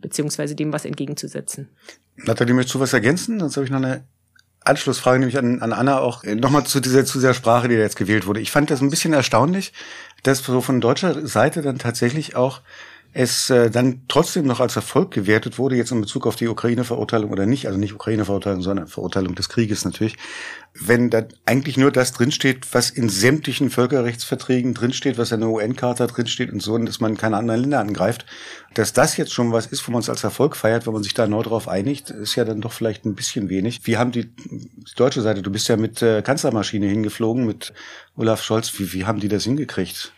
beziehungsweise 0.00 0.54
dem 0.54 0.72
was 0.72 0.84
entgegenzusetzen. 0.84 1.68
Nathalie, 2.16 2.54
möchtest 2.54 2.74
du 2.74 2.80
was 2.80 2.92
ergänzen? 2.92 3.40
Sonst 3.40 3.56
habe 3.56 3.64
ich 3.64 3.70
noch 3.70 3.78
eine 3.78 4.04
Anschlussfrage 4.64 5.18
nämlich 5.18 5.38
an, 5.38 5.60
an 5.60 5.72
Anna 5.72 6.00
auch 6.00 6.24
äh, 6.24 6.34
nochmal 6.34 6.64
zu 6.64 6.80
dieser, 6.80 7.04
zu 7.04 7.18
dieser 7.18 7.34
Sprache, 7.34 7.68
die 7.68 7.76
da 7.76 7.82
jetzt 7.82 7.96
gewählt 7.96 8.26
wurde. 8.26 8.40
Ich 8.40 8.50
fand 8.50 8.70
das 8.70 8.80
ein 8.80 8.90
bisschen 8.90 9.12
erstaunlich, 9.12 9.72
dass 10.22 10.40
so 10.40 10.60
von 10.60 10.80
deutscher 10.80 11.26
Seite 11.26 11.62
dann 11.62 11.78
tatsächlich 11.78 12.36
auch 12.36 12.60
es 13.12 13.50
äh, 13.50 13.70
dann 13.70 14.02
trotzdem 14.06 14.46
noch 14.46 14.60
als 14.60 14.76
Erfolg 14.76 15.10
gewertet 15.10 15.58
wurde, 15.58 15.74
jetzt 15.74 15.90
in 15.90 16.00
Bezug 16.00 16.26
auf 16.28 16.36
die 16.36 16.46
Ukraine-Verurteilung 16.46 17.30
oder 17.30 17.44
nicht, 17.44 17.66
also 17.66 17.78
nicht 17.78 17.92
Ukraine-Verurteilung, 17.92 18.62
sondern 18.62 18.86
Verurteilung 18.86 19.34
des 19.34 19.48
Krieges 19.48 19.84
natürlich, 19.84 20.16
wenn 20.74 21.10
da 21.10 21.24
eigentlich 21.44 21.76
nur 21.76 21.90
das 21.90 22.12
drinsteht, 22.12 22.72
was 22.72 22.90
in 22.90 23.08
sämtlichen 23.08 23.70
Völkerrechtsverträgen 23.70 24.74
drinsteht, 24.74 25.18
was 25.18 25.32
in 25.32 25.40
der 25.40 25.48
UN-Charta 25.48 26.06
drinsteht 26.06 26.52
und 26.52 26.62
so, 26.62 26.78
dass 26.78 27.00
man 27.00 27.16
keine 27.16 27.36
anderen 27.36 27.62
Länder 27.62 27.80
angreift, 27.80 28.26
dass 28.74 28.92
das 28.92 29.16
jetzt 29.16 29.32
schon 29.32 29.50
was 29.50 29.66
ist, 29.66 29.86
wo 29.88 29.92
man 29.92 30.02
es 30.02 30.08
als 30.08 30.22
Erfolg 30.22 30.54
feiert, 30.54 30.86
wenn 30.86 30.92
man 30.92 31.02
sich 31.02 31.14
da 31.14 31.26
neu 31.26 31.42
drauf 31.42 31.66
einigt, 31.66 32.10
ist 32.10 32.36
ja 32.36 32.44
dann 32.44 32.60
doch 32.60 32.72
vielleicht 32.72 33.04
ein 33.04 33.16
bisschen 33.16 33.48
wenig. 33.48 33.80
Wie 33.84 33.96
haben 33.96 34.12
die, 34.12 34.32
die 34.36 34.70
deutsche 34.94 35.22
Seite, 35.22 35.42
du 35.42 35.50
bist 35.50 35.66
ja 35.68 35.76
mit 35.76 36.00
äh, 36.00 36.22
Kanzlermaschine 36.22 36.86
hingeflogen, 36.86 37.44
mit 37.44 37.72
Olaf 38.16 38.44
Scholz, 38.44 38.78
wie, 38.78 38.92
wie 38.92 39.04
haben 39.04 39.18
die 39.18 39.28
das 39.28 39.44
hingekriegt? 39.44 40.12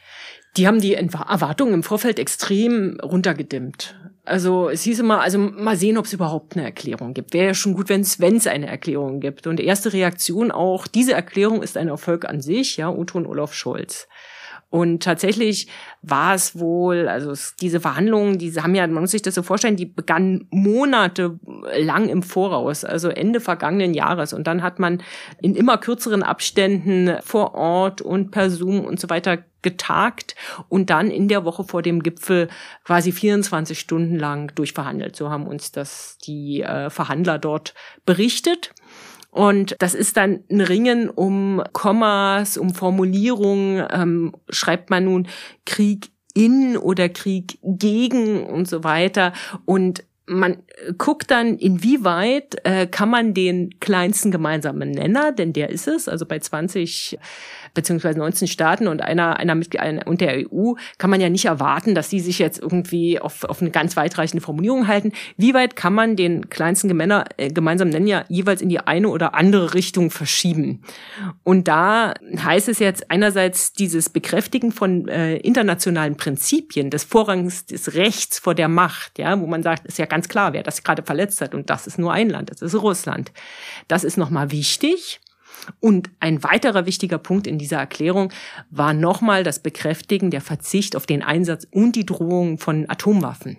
Die 0.57 0.67
haben 0.67 0.81
die 0.81 0.95
Erwartungen 0.95 1.75
im 1.75 1.83
Vorfeld 1.83 2.19
extrem 2.19 2.99
runtergedimmt. 3.01 3.97
Also 4.25 4.69
es 4.69 4.83
hieß 4.83 5.01
immer, 5.01 5.21
also 5.21 5.39
mal 5.39 5.77
sehen, 5.77 5.99
ob 5.99 6.05
es 6.05 6.13
überhaupt 6.13 6.57
eine 6.57 6.65
Erklärung 6.65 7.13
gibt. 7.13 7.35
Wäre 7.35 7.47
ja 7.47 7.55
schon 7.55 7.75
gut, 7.75 7.89
wenn 7.89 8.03
es 8.03 8.47
eine 8.47 8.69
Erklärung 8.69 9.19
gibt. 9.19 9.49
Und 9.49 9.57
die 9.59 9.65
erste 9.65 9.93
Reaktion 9.93 10.53
auch, 10.53 10.87
diese 10.87 11.13
Erklärung 11.13 11.63
ist 11.63 11.77
ein 11.77 11.89
Erfolg 11.89 12.25
an 12.25 12.41
sich, 12.41 12.77
ja, 12.77 12.89
und 13.17 13.27
Olaf 13.27 13.53
Scholz. 13.53 14.07
Und 14.73 15.03
tatsächlich 15.03 15.69
war 16.01 16.35
es 16.35 16.59
wohl, 16.59 17.07
also 17.07 17.35
diese 17.61 17.79
Verhandlungen, 17.79 18.39
die 18.39 18.51
haben 18.55 18.75
ja, 18.75 18.87
man 18.87 19.03
muss 19.03 19.11
sich 19.11 19.21
das 19.21 19.35
so 19.35 19.43
vorstellen, 19.43 19.77
die 19.77 19.85
begannen 19.85 20.47
Monate 20.49 21.39
lang 21.79 22.09
im 22.09 22.23
Voraus, 22.23 22.83
also 22.83 23.11
Ende 23.11 23.41
vergangenen 23.41 23.93
Jahres. 23.93 24.33
Und 24.33 24.47
dann 24.47 24.63
hat 24.63 24.79
man 24.79 25.03
in 25.43 25.55
immer 25.57 25.77
kürzeren 25.77 26.23
Abständen 26.23 27.19
vor 27.23 27.55
Ort 27.55 28.01
und 28.01 28.31
per 28.31 28.49
Zoom 28.49 28.81
und 28.81 28.99
so 28.99 29.11
weiter 29.11 29.45
getagt 29.61 30.37
und 30.71 30.89
dann 30.89 31.11
in 31.11 31.29
der 31.29 31.45
Woche 31.45 31.65
vor 31.65 31.83
dem 31.83 32.03
Gipfel 32.03 32.49
quasi 32.85 33.13
24 33.13 33.79
Stunden 33.79 34.19
lang 34.19 34.55
durchverhandelt. 34.55 35.17
So 35.17 35.29
haben 35.29 35.47
uns 35.47 35.71
das 35.71 36.17
die 36.25 36.63
äh, 36.63 36.89
Verhandler 36.89 37.39
dort 37.39 37.75
berichtet. 38.07 38.73
Und 39.33 39.77
das 39.79 39.95
ist 39.95 40.19
dann 40.19 40.45
ein 40.51 40.61
Ringen 40.61 41.09
um 41.09 41.63
Kommas, 41.73 42.59
um 42.59 42.75
Formulierungen. 42.75 43.87
Ähm, 43.91 44.37
schreibt 44.51 44.91
man 44.91 45.07
nun 45.07 45.27
Krieg 45.65 46.11
in 46.35 46.77
oder 46.77 47.09
Krieg 47.09 47.59
gegen 47.63 48.45
und 48.45 48.69
so 48.69 48.85
weiter. 48.85 49.33
Und 49.65 50.05
man 50.27 50.63
guckt 50.99 51.31
dann, 51.31 51.57
inwieweit 51.57 52.57
äh, 52.65 52.87
kann 52.87 53.09
man 53.09 53.33
den 53.33 53.81
kleinsten 53.81 54.31
gemeinsamen 54.31 54.91
Nenner, 54.91 55.33
denn 55.33 55.53
der 55.55 55.71
ist 55.71 55.89
es, 55.89 56.09
also 56.09 56.27
bei 56.27 56.39
20 56.39 57.19
beziehungsweise 57.75 58.19
19 58.19 58.49
Staaten 58.49 58.89
und 58.89 59.03
einer, 59.03 59.37
einer 59.39 59.55
mit, 59.55 59.79
einer, 59.79 60.07
und 60.07 60.21
der 60.21 60.45
EU 60.53 60.73
kann 60.99 61.11
man 61.11 61.21
ja 61.21 61.29
nicht 61.29 61.47
erwarten, 61.47 61.95
dass 61.95 62.11
sie 62.11 62.21
sich 62.21 62.39
jetzt 62.39 62.61
irgendwie 62.61 63.19
auf, 63.19 63.45
auf 63.45 63.61
eine 63.61 63.71
ganz 63.71 63.97
weitreichende 63.97 64.43
Formulierung 64.43 64.89
halten. 64.89 65.13
Wie 65.37 65.55
weit 65.55 65.77
kann 65.77 65.95
man 65.95 66.17
den 66.17 66.51
kleinsten 66.51 66.89
Gemänner, 66.89 67.25
äh, 67.37 67.49
gemeinsamen 67.49 67.91
Nenner 67.91 68.25
jeweils 68.29 68.61
in 68.61 68.69
die 68.69 68.81
eine 68.81 69.09
oder 69.09 69.35
andere 69.35 69.75
Richtung 69.75 70.11
verschieben? 70.11 70.83
Und 71.43 71.69
da 71.69 72.15
heißt 72.37 72.69
es 72.69 72.79
jetzt 72.79 73.11
einerseits 73.11 73.73
dieses 73.73 74.11
Bekräftigen 74.11 74.73
von 74.73 75.09
äh, 75.09 75.37
internationalen 75.37 76.17
Prinzipien 76.17 76.91
des 76.91 77.05
Vorrangs 77.05 77.67
des 77.67 77.95
Rechts 77.95 78.39
vor 78.39 78.55
der 78.55 78.69
Macht, 78.69 79.19
ja, 79.19 79.41
wo 79.41 79.47
man 79.47 79.63
sagt, 79.63 79.87
ist 79.87 79.99
ja 79.99 80.07
ganz 80.07 80.29
klar, 80.29 80.53
wer 80.53 80.63
das 80.63 80.83
gerade 80.83 81.03
verletzt 81.03 81.41
hat 81.41 81.55
und 81.55 81.71
das 81.71 81.87
ist 81.87 81.99
nur 81.99 82.13
ein 82.13 82.29
Land, 82.29 82.51
das 82.51 82.63
ist 82.63 82.75
Russland. 82.75 83.33
Das 83.89 84.05
ist 84.05 84.17
nochmal 84.17 84.51
wichtig. 84.51 85.21
Und 85.81 86.11
ein 86.21 86.43
weiterer 86.43 86.87
wichtiger 86.87 87.19
Punkt 87.19 87.47
in 87.47 87.59
dieser 87.59 87.79
Erklärung 87.79 88.33
war 88.71 88.95
nochmal 88.95 89.45
das 89.45 89.61
Bekräftigen 89.61 90.31
der 90.31 90.41
Verzicht 90.41 90.97
auf 90.97 91.07
den 91.07 91.23
Einsatz 91.23 91.67
und 91.71 91.97
die 91.97 92.07
Drohung 92.07 92.59
von 92.59 92.89
Atomwaffen. 92.89 93.59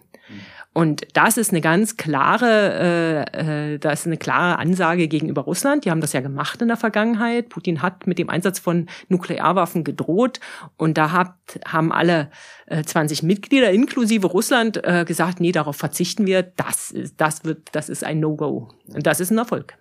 Und 0.73 1.05
das 1.13 1.37
ist 1.37 1.51
eine 1.51 1.61
ganz 1.61 1.97
klare, 1.97 3.27
äh, 3.35 3.73
äh, 3.73 3.79
das 3.79 4.01
ist 4.01 4.07
eine 4.07 4.17
klare 4.17 4.57
Ansage 4.57 5.07
gegenüber 5.07 5.43
Russland. 5.43 5.85
Die 5.85 5.91
haben 5.91 6.01
das 6.01 6.13
ja 6.13 6.21
gemacht 6.21 6.61
in 6.63 6.67
der 6.67 6.77
Vergangenheit. 6.77 7.49
Putin 7.49 7.83
hat 7.83 8.07
mit 8.07 8.17
dem 8.17 8.29
Einsatz 8.29 8.57
von 8.57 8.87
Nuklearwaffen 9.07 9.83
gedroht 9.83 10.39
und 10.75 10.97
da 10.97 11.11
hat, 11.11 11.35
haben 11.67 11.91
alle 11.91 12.31
äh, 12.65 12.83
20 12.83 13.21
Mitglieder 13.21 13.69
inklusive 13.69 14.25
Russland 14.25 14.83
äh, 14.83 15.05
gesagt, 15.05 15.39
nee, 15.39 15.51
darauf 15.51 15.75
verzichten 15.75 16.25
wir. 16.25 16.41
Das 16.41 16.89
ist, 16.89 17.21
das 17.21 17.45
wird, 17.45 17.69
das 17.73 17.87
ist 17.87 18.03
ein 18.03 18.19
No-Go. 18.19 18.69
Und 18.87 19.05
das 19.05 19.19
ist 19.19 19.29
ein 19.29 19.37
Erfolg. 19.37 19.77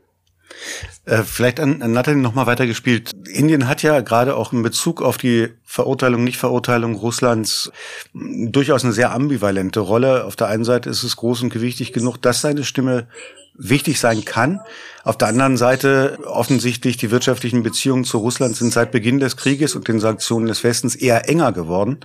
Äh, 1.04 1.22
vielleicht 1.24 1.58
an, 1.58 1.82
an 1.82 1.92
Nathalie 1.92 2.20
noch 2.20 2.34
mal 2.34 2.46
weitergespielt. 2.46 3.10
Indien 3.28 3.68
hat 3.68 3.82
ja 3.82 4.00
gerade 4.00 4.36
auch 4.36 4.52
in 4.52 4.62
Bezug 4.62 5.02
auf 5.02 5.18
die 5.18 5.48
Verurteilung, 5.64 6.22
Nichtverurteilung 6.22 6.94
Russlands 6.94 7.72
durchaus 8.12 8.84
eine 8.84 8.92
sehr 8.92 9.12
ambivalente 9.12 9.80
Rolle. 9.80 10.24
Auf 10.24 10.36
der 10.36 10.48
einen 10.48 10.64
Seite 10.64 10.90
ist 10.90 11.02
es 11.02 11.16
groß 11.16 11.42
und 11.42 11.52
gewichtig 11.52 11.92
genug, 11.92 12.18
dass 12.18 12.40
seine 12.40 12.64
Stimme 12.64 13.08
wichtig 13.54 14.00
sein 14.00 14.24
kann. 14.24 14.60
Auf 15.04 15.18
der 15.18 15.28
anderen 15.28 15.56
Seite 15.56 16.18
offensichtlich 16.24 16.96
die 16.96 17.10
wirtschaftlichen 17.10 17.62
Beziehungen 17.62 18.04
zu 18.04 18.18
Russland 18.18 18.56
sind 18.56 18.72
seit 18.72 18.92
Beginn 18.92 19.18
des 19.18 19.36
Krieges 19.36 19.74
und 19.74 19.88
den 19.88 20.00
Sanktionen 20.00 20.46
des 20.46 20.64
Westens 20.64 20.94
eher 20.94 21.28
enger 21.28 21.52
geworden. 21.52 21.98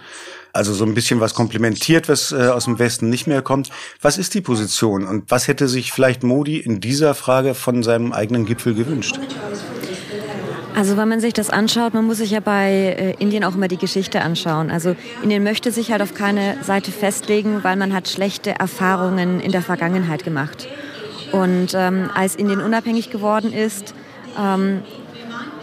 Also 0.58 0.74
so 0.74 0.86
ein 0.86 0.96
bisschen 0.96 1.20
was 1.20 1.36
komplementiert, 1.36 2.10
was 2.10 2.32
äh, 2.32 2.48
aus 2.48 2.66
dem 2.66 2.80
Westen 2.80 3.12
nicht 3.12 3.28
mehr 3.28 3.44
kommt. 3.44 3.70
Was 4.02 4.18
ist 4.18 4.34
die 4.34 4.42
Position 4.42 5.06
und 5.06 5.30
was 5.30 5.48
hätte 5.48 5.68
sich 5.68 5.92
vielleicht 5.92 6.24
Modi 6.24 6.58
in 6.58 6.82
dieser 6.82 7.14
Frage 7.14 7.54
von 7.54 7.84
seinem 7.84 8.12
eigenen 8.12 8.48
Gipfel 8.48 8.74
gewünscht? 8.74 9.20
Also 10.76 10.98
wenn 10.98 11.10
man 11.10 11.20
sich 11.20 11.34
das 11.34 11.52
anschaut, 11.52 11.94
man 11.94 12.08
muss 12.08 12.18
sich 12.18 12.32
ja 12.32 12.40
bei 12.40 12.72
äh, 12.72 13.14
Indien 13.20 13.44
auch 13.44 13.54
immer 13.54 13.68
die 13.68 13.78
Geschichte 13.78 14.22
anschauen. 14.22 14.72
Also 14.72 14.96
Indien 15.22 15.44
möchte 15.44 15.72
sich 15.72 15.92
halt 15.92 16.02
auf 16.02 16.16
keine 16.16 16.58
Seite 16.64 16.92
festlegen, 16.92 17.64
weil 17.64 17.76
man 17.76 17.94
hat 17.94 18.08
schlechte 18.08 18.60
Erfahrungen 18.60 19.40
in 19.40 19.52
der 19.52 19.62
Vergangenheit 19.62 20.24
gemacht. 20.24 20.68
Und 21.32 21.76
ähm, 21.76 22.10
als 22.16 22.36
Indien 22.36 22.62
unabhängig 22.62 23.12
geworden 23.12 23.54
ist, 23.54 23.94
ähm, 24.40 24.82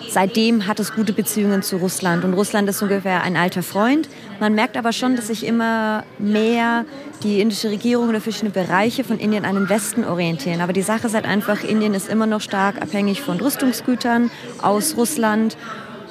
seitdem 0.08 0.66
hat 0.68 0.78
es 0.78 0.94
gute 0.94 1.12
Beziehungen 1.12 1.62
zu 1.62 1.78
Russland. 1.78 2.24
Und 2.24 2.34
Russland 2.34 2.68
ist 2.68 2.80
ungefähr 2.80 3.22
ein 3.22 3.36
alter 3.36 3.64
Freund. 3.64 4.08
Man 4.40 4.54
merkt 4.54 4.76
aber 4.76 4.92
schon, 4.92 5.16
dass 5.16 5.28
sich 5.28 5.46
immer 5.46 6.04
mehr 6.18 6.84
die 7.22 7.40
indische 7.40 7.70
Regierung 7.70 8.08
oder 8.08 8.20
verschiedene 8.20 8.50
Bereiche 8.50 9.04
von 9.04 9.18
Indien 9.18 9.44
an 9.44 9.54
den 9.54 9.68
Westen 9.68 10.04
orientieren. 10.04 10.60
Aber 10.60 10.72
die 10.72 10.82
Sache 10.82 11.06
ist 11.06 11.14
halt 11.14 11.24
einfach, 11.24 11.62
Indien 11.64 11.94
ist 11.94 12.08
immer 12.08 12.26
noch 12.26 12.40
stark 12.40 12.80
abhängig 12.82 13.22
von 13.22 13.40
Rüstungsgütern 13.40 14.30
aus 14.60 14.96
Russland. 14.96 15.56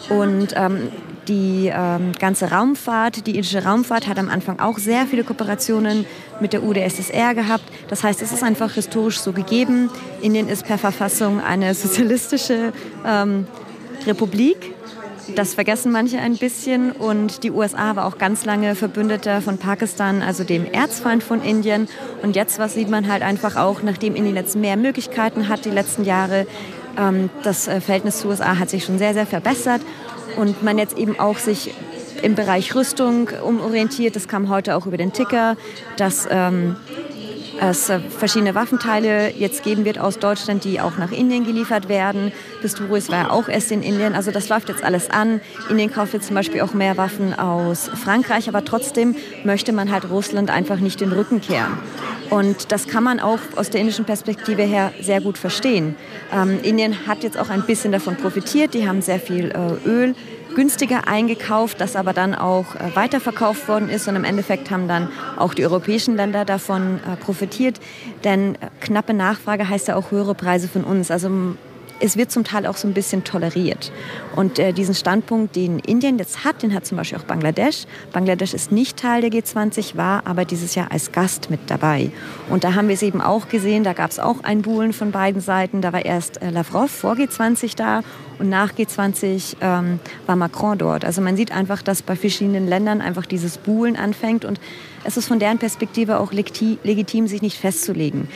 Und 0.10 0.54
ähm, 0.56 0.90
die 1.28 1.72
ähm, 1.74 2.12
ganze 2.20 2.52
Raumfahrt, 2.52 3.28
die 3.28 3.36
indische 3.36 3.64
Raumfahrt 3.64 4.08
hat 4.08 4.20
am 4.20 4.30
Anfang 4.30 4.60
auch 4.60 4.78
sehr 4.78 5.06
viele 5.08 5.24
Kooperationen 5.24 6.06
mit 6.40 6.54
der 6.54 6.64
UdSSR 6.64 7.34
gehabt. 7.34 7.64
Das 7.88 8.04
heißt, 8.04 8.22
es 8.22 8.32
ist 8.32 8.44
einfach 8.44 8.74
historisch 8.74 9.20
so 9.20 9.32
gegeben. 9.32 9.90
Indien 10.22 10.50
ist 10.50 10.66
per 10.66 10.78
Verfassung 10.78 11.42
eine 11.42 11.74
sozialistische 11.76 12.74
ähm, 13.06 13.48
Republik. 14.06 14.73
Das 15.36 15.54
vergessen 15.54 15.92
manche 15.92 16.20
ein 16.20 16.38
bisschen. 16.38 16.92
Und 16.92 17.44
die 17.44 17.52
USA 17.52 17.96
war 17.96 18.06
auch 18.06 18.18
ganz 18.18 18.46
lange 18.46 18.76
Verbündeter 18.76 19.42
von 19.42 19.58
Pakistan, 19.58 20.22
also 20.22 20.44
dem 20.44 20.66
Erzfeind 20.66 21.24
von 21.24 21.42
Indien. 21.42 21.88
Und 22.22 22.36
jetzt 22.36 22.60
was 22.60 22.74
sieht 22.74 22.90
man 22.90 23.08
halt 23.08 23.24
einfach 23.24 23.56
auch, 23.56 23.82
nachdem 23.82 24.16
Indien 24.16 24.36
jetzt 24.36 24.56
mehr 24.56 24.76
Möglichkeiten 24.78 25.48
hat 25.48 25.66
die 25.66 25.70
letzten 25.70 26.04
Jahre, 26.04 26.46
ähm, 26.98 27.30
das 27.44 27.68
äh, 27.68 27.80
Verhältnis 27.82 28.20
zu 28.20 28.28
USA 28.28 28.60
hat 28.60 28.70
sich 28.70 28.84
schon 28.84 28.98
sehr, 28.98 29.14
sehr 29.14 29.26
verbessert 29.26 29.82
und 30.38 30.64
man 30.64 30.78
jetzt 30.78 30.98
eben 30.98 31.20
auch 31.20 31.38
sich 31.38 31.74
im 32.22 32.36
Bereich 32.36 32.74
Rüstung 32.76 33.30
umorientiert. 33.46 34.16
Das 34.16 34.28
kam 34.28 34.50
heute 34.50 34.76
auch 34.76 34.86
über 34.86 34.98
den 34.98 35.14
Ticker, 35.14 35.58
dass 35.98 36.28
ähm, 36.30 36.76
es 37.60 37.90
äh, 37.90 38.00
verschiedene 38.00 38.56
Waffenteile 38.56 39.32
jetzt 39.32 39.64
geben 39.64 39.86
wird 39.86 40.00
aus 40.00 40.20
Deutschland, 40.20 40.64
die 40.64 40.82
auch 40.82 40.98
nach 40.98 41.12
Indien 41.12 41.46
geliefert 41.46 41.90
werden. 41.90 42.32
Pistorius 42.62 43.10
war 43.10 43.18
ja 43.18 43.30
auch 43.30 43.48
erst 43.48 43.72
in 43.72 43.84
Indien. 43.84 44.16
Also 44.16 44.32
das 44.32 44.50
läuft 44.50 44.70
jetzt 44.70 44.84
alles 44.84 45.10
an. 45.10 45.42
Indien 45.70 45.92
kauft 45.92 46.14
jetzt 46.14 46.28
zum 46.28 46.36
Beispiel 46.36 46.62
auch 46.62 46.74
mehr 46.74 46.98
Waffen 46.98 47.34
aus 47.38 47.90
Frankreich, 47.94 48.48
aber 48.48 48.66
trotzdem 48.66 49.16
möchte 49.44 49.74
man 49.74 49.92
halt 49.92 50.10
Russland 50.10 50.50
einfach 50.50 50.80
nicht 50.80 51.02
den 51.02 51.12
Rücken 51.12 51.42
kehren. 51.42 51.78
Und 52.30 52.72
das 52.72 52.88
kann 52.88 53.04
man 53.04 53.20
auch 53.20 53.40
aus 53.56 53.70
der 53.70 53.82
indischen 53.82 54.06
Perspektive 54.06 54.64
her 54.64 54.92
sehr 55.02 55.22
gut 55.22 55.38
verstehen. 55.38 55.96
Ähm, 56.34 56.60
Indien 56.64 57.08
hat 57.08 57.24
jetzt 57.24 57.38
auch 57.38 57.50
ein 57.50 57.64
bisschen 57.64 57.92
davon 57.92 58.16
profitiert. 58.16 58.74
Die 58.74 58.88
haben 58.88 59.02
sehr 59.02 59.20
viel 59.20 59.52
äh, 59.52 59.88
Öl 59.88 60.16
günstiger 60.56 61.08
eingekauft, 61.08 61.82
das 61.82 61.96
aber 61.96 62.14
dann 62.14 62.36
auch 62.36 62.76
äh, 62.76 62.96
weiterverkauft 62.96 63.68
worden 63.68 63.90
ist. 63.90 64.08
Und 64.08 64.16
im 64.16 64.24
Endeffekt 64.24 64.72
haben 64.72 64.88
dann 64.88 65.10
auch 65.38 65.54
die 65.54 65.64
europäischen 65.64 66.16
Länder 66.16 66.46
davon 66.46 67.00
äh, 67.00 67.16
profitiert. 67.16 67.80
Denn 68.24 68.56
äh, 68.56 68.58
knappe 68.82 69.14
Nachfrage 69.14 69.68
heißt 69.68 69.88
ja 69.88 69.96
auch 69.96 70.12
höhere 70.12 70.36
Preise 70.36 70.68
von 70.68 70.84
uns. 70.84 71.12
Also 71.12 71.30
es 72.04 72.18
wird 72.18 72.32
zum 72.32 72.44
Teil 72.44 72.66
auch 72.66 72.76
so 72.76 72.86
ein 72.88 72.94
bisschen 72.94 73.24
toleriert. 73.24 73.92
Und 74.36 74.60
äh, 74.60 74.74
diesen 74.74 74.94
Standpunkt, 74.94 75.56
den 75.56 75.80
Indien 75.80 76.18
jetzt 76.20 76.44
hat, 76.44 76.62
den 76.62 76.74
hat 76.74 76.86
zum 76.86 76.98
Beispiel 76.98 77.18
auch 77.18 77.24
Bangladesch. 77.24 77.86
Bangladesch 78.12 78.54
ist 78.54 78.74
nicht 78.74 78.98
Teil 78.98 79.22
der 79.22 79.32
G20, 79.32 79.96
war 79.96 80.28
aber 80.28 80.44
dieses 80.44 80.76
Jahr 80.76 80.92
als 80.92 81.14
Gast 81.14 81.50
mit 81.50 81.62
dabei. 81.68 82.12
Und 82.50 82.66
da 82.66 82.76
haben 82.76 82.90
wir 82.90 82.96
es 82.96 83.04
eben 83.04 83.22
auch 83.22 83.48
gesehen, 83.48 83.86
da 83.86 83.94
gab 83.94 84.12
es 84.12 84.20
auch 84.20 84.44
ein 84.44 84.64
Buhlen 84.64 84.92
von 84.92 85.12
beiden 85.12 85.40
Seiten. 85.40 85.82
Da 85.82 85.94
war 85.94 86.04
erst 86.04 86.42
äh, 86.42 86.50
Lavrov 86.50 86.92
vor 86.92 87.14
G20 87.14 87.78
da 87.78 88.02
und 88.38 88.50
nach 88.50 88.74
G20 88.74 89.56
ähm, 89.62 90.00
war 90.26 90.36
Macron 90.36 90.78
dort. 90.78 91.06
Also 91.06 91.22
man 91.22 91.38
sieht 91.38 91.54
einfach, 91.54 91.82
dass 91.82 92.02
bei 92.02 92.18
verschiedenen 92.18 92.68
Ländern 92.68 93.00
einfach 93.00 93.26
dieses 93.26 93.58
Buhlen 93.58 93.96
anfängt 93.96 94.44
und 94.44 94.60
es 95.06 95.18
ist 95.18 95.28
von 95.28 95.40
deren 95.40 95.58
Perspektive 95.58 96.20
auch 96.20 96.32
legitim, 96.32 97.28
sich 97.28 97.42
nicht 97.42 97.58
festzulegen. 97.58 98.28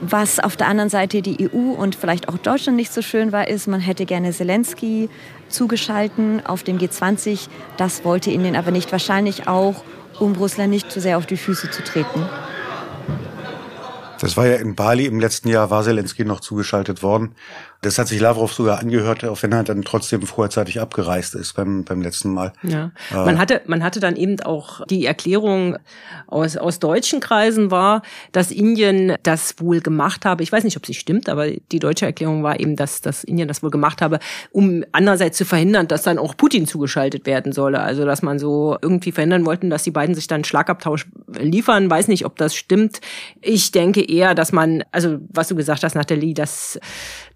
Was 0.00 0.38
auf 0.40 0.56
der 0.56 0.66
anderen 0.66 0.90
Seite 0.90 1.22
die 1.22 1.48
EU 1.48 1.72
und 1.72 1.94
vielleicht 1.94 2.28
auch 2.28 2.38
Deutschland 2.38 2.76
nicht 2.76 2.92
so 2.92 3.02
schön 3.02 3.32
war, 3.32 3.48
ist, 3.48 3.66
man 3.66 3.80
hätte 3.80 4.06
gerne 4.06 4.32
Zelensky 4.32 5.08
zugeschalten 5.48 6.44
auf 6.44 6.62
dem 6.62 6.78
G20. 6.78 7.48
Das 7.76 8.04
wollte 8.04 8.30
Indien 8.30 8.56
aber 8.56 8.70
nicht. 8.70 8.90
Wahrscheinlich 8.92 9.46
auch, 9.46 9.84
um 10.18 10.34
Russland 10.34 10.70
nicht 10.70 10.90
zu 10.90 11.00
sehr 11.00 11.18
auf 11.18 11.26
die 11.26 11.36
Füße 11.36 11.70
zu 11.70 11.82
treten. 11.82 12.26
Das 14.20 14.36
war 14.36 14.46
ja 14.46 14.56
in 14.56 14.74
Bali 14.74 15.06
im 15.06 15.20
letzten 15.20 15.48
Jahr, 15.48 15.70
war 15.70 15.82
Zelensky 15.82 16.24
noch 16.24 16.40
zugeschaltet 16.40 17.02
worden. 17.02 17.34
Das 17.84 17.98
hat 17.98 18.08
sich 18.08 18.18
Lavrov 18.18 18.52
sogar 18.54 18.78
angehört, 18.78 19.24
auch 19.26 19.42
wenn 19.42 19.52
er 19.52 19.62
dann 19.62 19.82
trotzdem 19.82 20.22
vorzeitig 20.22 20.80
abgereist 20.80 21.34
ist 21.34 21.52
beim, 21.52 21.84
beim 21.84 22.00
letzten 22.00 22.32
Mal. 22.32 22.54
Ja. 22.62 22.92
Äh, 23.12 23.16
man 23.16 23.38
hatte, 23.38 23.60
man 23.66 23.84
hatte 23.84 24.00
dann 24.00 24.16
eben 24.16 24.40
auch 24.40 24.86
die 24.86 25.04
Erklärung 25.04 25.76
aus, 26.26 26.56
aus 26.56 26.78
deutschen 26.78 27.20
Kreisen 27.20 27.70
war, 27.70 28.00
dass 28.32 28.50
Indien 28.50 29.16
das 29.22 29.56
wohl 29.58 29.80
gemacht 29.80 30.24
habe. 30.24 30.42
Ich 30.42 30.50
weiß 30.50 30.64
nicht, 30.64 30.78
ob 30.78 30.86
sie 30.86 30.94
stimmt, 30.94 31.28
aber 31.28 31.50
die 31.50 31.78
deutsche 31.78 32.06
Erklärung 32.06 32.42
war 32.42 32.58
eben, 32.58 32.74
dass, 32.74 33.02
dass 33.02 33.22
Indien 33.22 33.48
das 33.48 33.62
wohl 33.62 33.70
gemacht 33.70 34.00
habe, 34.00 34.18
um 34.50 34.82
andererseits 34.92 35.36
zu 35.36 35.44
verhindern, 35.44 35.86
dass 35.86 36.02
dann 36.02 36.16
auch 36.16 36.38
Putin 36.38 36.66
zugeschaltet 36.66 37.26
werden 37.26 37.52
solle. 37.52 37.80
Also, 37.80 38.06
dass 38.06 38.22
man 38.22 38.38
so 38.38 38.78
irgendwie 38.80 39.12
verhindern 39.12 39.44
wollten, 39.44 39.68
dass 39.68 39.82
die 39.82 39.90
beiden 39.90 40.14
sich 40.14 40.26
dann 40.26 40.44
Schlagabtausch 40.44 41.06
liefern. 41.38 41.90
Weiß 41.90 42.08
nicht, 42.08 42.24
ob 42.24 42.36
das 42.36 42.54
stimmt. 42.54 43.02
Ich 43.42 43.72
denke 43.72 44.02
eher, 44.02 44.34
dass 44.34 44.52
man, 44.52 44.84
also, 44.90 45.18
was 45.28 45.48
du 45.48 45.54
gesagt 45.54 45.82
hast, 45.84 45.94
Nathalie, 45.94 46.32
dass, 46.32 46.78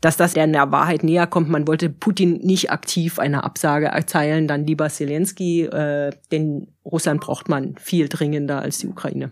dass 0.01 0.17
das 0.17 0.35
der 0.35 0.73
Wahrheit 0.73 1.03
näher 1.03 1.27
kommt. 1.27 1.49
Man 1.49 1.67
wollte 1.67 1.91
Putin 1.91 2.39
nicht 2.43 2.71
aktiv 2.71 3.19
eine 3.19 3.45
Absage 3.45 3.87
erteilen, 3.87 4.49
dann 4.49 4.67
lieber 4.67 4.89
Zelensky, 4.89 5.65
äh, 5.65 6.11
denn 6.31 6.69
Russland 6.85 7.21
braucht 7.21 7.49
man 7.49 7.75
viel 7.77 8.09
dringender 8.09 8.63
als 8.63 8.79
die 8.79 8.89
Ukraine. 8.89 9.31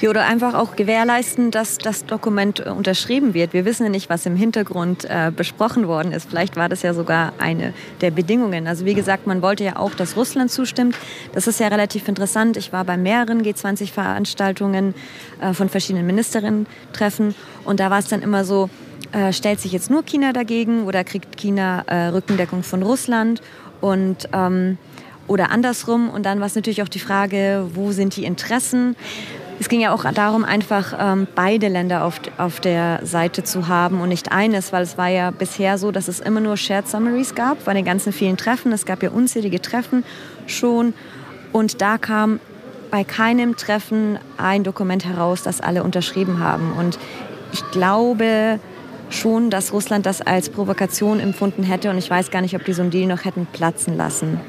Ja, 0.00 0.10
oder 0.10 0.26
einfach 0.26 0.54
auch 0.54 0.76
gewährleisten, 0.76 1.50
dass 1.50 1.78
das 1.78 2.06
Dokument 2.06 2.60
äh, 2.60 2.70
unterschrieben 2.70 3.34
wird. 3.34 3.52
Wir 3.52 3.64
wissen 3.64 3.84
ja 3.84 3.90
nicht, 3.90 4.08
was 4.08 4.26
im 4.26 4.36
Hintergrund 4.36 5.04
äh, 5.04 5.30
besprochen 5.34 5.86
worden 5.86 6.12
ist. 6.12 6.28
Vielleicht 6.28 6.56
war 6.56 6.68
das 6.68 6.82
ja 6.82 6.94
sogar 6.94 7.32
eine 7.38 7.74
der 8.00 8.10
Bedingungen. 8.10 8.66
Also 8.66 8.84
wie 8.84 8.94
gesagt, 8.94 9.26
man 9.26 9.42
wollte 9.42 9.64
ja 9.64 9.76
auch, 9.76 9.94
dass 9.94 10.16
Russland 10.16 10.50
zustimmt. 10.50 10.96
Das 11.32 11.46
ist 11.46 11.60
ja 11.60 11.68
relativ 11.68 12.08
interessant. 12.08 12.56
Ich 12.56 12.72
war 12.72 12.84
bei 12.84 12.96
mehreren 12.96 13.42
G20-Veranstaltungen 13.42 14.94
äh, 15.40 15.52
von 15.52 15.68
verschiedenen 15.68 16.06
Ministerinnen-Treffen 16.06 17.34
und 17.64 17.80
da 17.80 17.90
war 17.90 17.98
es 17.98 18.08
dann 18.08 18.22
immer 18.22 18.44
so, 18.44 18.70
äh, 19.12 19.32
stellt 19.32 19.60
sich 19.60 19.72
jetzt 19.72 19.90
nur 19.90 20.02
China 20.02 20.32
dagegen 20.32 20.84
oder 20.84 21.04
kriegt 21.04 21.36
China 21.36 21.82
äh, 21.86 22.08
Rückendeckung 22.08 22.62
von 22.62 22.82
Russland 22.82 23.40
und 23.80 24.28
ähm, 24.32 24.78
oder 25.26 25.50
andersrum. 25.50 26.10
Und 26.10 26.26
dann 26.26 26.40
war 26.40 26.46
es 26.46 26.54
natürlich 26.54 26.82
auch 26.82 26.88
die 26.88 26.98
Frage, 26.98 27.68
wo 27.74 27.92
sind 27.92 28.16
die 28.16 28.24
Interessen? 28.24 28.96
Es 29.60 29.68
ging 29.68 29.80
ja 29.80 29.92
auch 29.92 30.04
darum, 30.12 30.44
einfach 30.44 30.94
ähm, 30.98 31.28
beide 31.34 31.68
Länder 31.68 32.04
auf, 32.04 32.20
auf 32.38 32.60
der 32.60 33.00
Seite 33.04 33.44
zu 33.44 33.68
haben 33.68 34.00
und 34.00 34.08
nicht 34.08 34.32
eines, 34.32 34.72
weil 34.72 34.82
es 34.82 34.96
war 34.96 35.08
ja 35.08 35.30
bisher 35.30 35.76
so, 35.76 35.92
dass 35.92 36.08
es 36.08 36.18
immer 36.18 36.40
nur 36.40 36.56
Shared 36.56 36.88
Summaries 36.88 37.34
gab 37.34 37.64
bei 37.66 37.74
den 37.74 37.84
ganzen 37.84 38.12
vielen 38.12 38.38
Treffen. 38.38 38.72
Es 38.72 38.86
gab 38.86 39.02
ja 39.02 39.10
unzählige 39.10 39.60
Treffen 39.60 40.02
schon 40.46 40.94
und 41.52 41.82
da 41.82 41.98
kam 41.98 42.40
bei 42.90 43.04
keinem 43.04 43.56
Treffen 43.56 44.18
ein 44.36 44.64
Dokument 44.64 45.04
heraus, 45.04 45.42
das 45.42 45.60
alle 45.60 45.84
unterschrieben 45.84 46.40
haben. 46.40 46.72
Und 46.72 46.98
ich 47.52 47.62
glaube, 47.70 48.58
schon, 49.10 49.50
dass 49.50 49.72
Russland 49.72 50.06
das 50.06 50.20
als 50.20 50.50
Provokation 50.50 51.20
empfunden 51.20 51.62
hätte 51.62 51.90
und 51.90 51.98
ich 51.98 52.10
weiß 52.10 52.30
gar 52.30 52.40
nicht, 52.42 52.56
ob 52.56 52.64
die 52.64 52.72
so 52.72 52.82
einen 52.82 52.90
Deal 52.90 53.06
noch 53.06 53.24
hätten 53.24 53.46
platzen 53.46 53.96
lassen. 53.96 54.40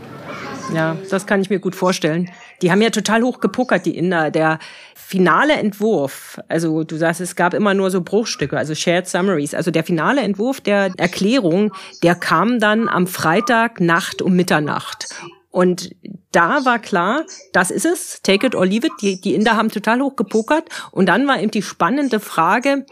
Ja, 0.73 0.95
das 1.09 1.25
kann 1.25 1.41
ich 1.41 1.49
mir 1.49 1.59
gut 1.59 1.75
vorstellen. 1.75 2.29
Die 2.61 2.71
haben 2.71 2.81
ja 2.81 2.91
total 2.91 3.23
hoch 3.23 3.39
gepokert, 3.39 3.85
die 3.85 3.97
Inder. 3.97 4.31
Der 4.31 4.59
finale 4.95 5.53
Entwurf, 5.53 6.39
also 6.47 6.83
du 6.83 6.95
sagst, 6.95 7.19
es 7.19 7.35
gab 7.35 7.53
immer 7.53 7.73
nur 7.73 7.91
so 7.91 8.01
Bruchstücke, 8.01 8.57
also 8.57 8.73
Shared 8.73 9.07
Summaries. 9.07 9.53
Also 9.53 9.71
der 9.71 9.83
finale 9.83 10.21
Entwurf 10.21 10.61
der 10.61 10.91
Erklärung, 10.97 11.73
der 12.03 12.15
kam 12.15 12.59
dann 12.59 12.87
am 12.87 13.07
Freitag 13.07 13.81
Nacht 13.81 14.21
um 14.21 14.35
Mitternacht. 14.35 15.09
Und 15.49 15.93
da 16.31 16.63
war 16.63 16.79
klar, 16.79 17.25
das 17.51 17.71
ist 17.71 17.85
es, 17.85 18.21
take 18.21 18.47
it 18.47 18.55
or 18.55 18.65
leave 18.65 18.87
it. 18.87 18.93
Die, 19.01 19.19
die 19.19 19.35
Inder 19.35 19.57
haben 19.57 19.69
total 19.69 19.99
hoch 19.99 20.15
gepokert. 20.15 20.69
Und 20.91 21.07
dann 21.07 21.27
war 21.27 21.41
eben 21.41 21.51
die 21.51 21.61
spannende 21.61 22.21
Frage, 22.21 22.85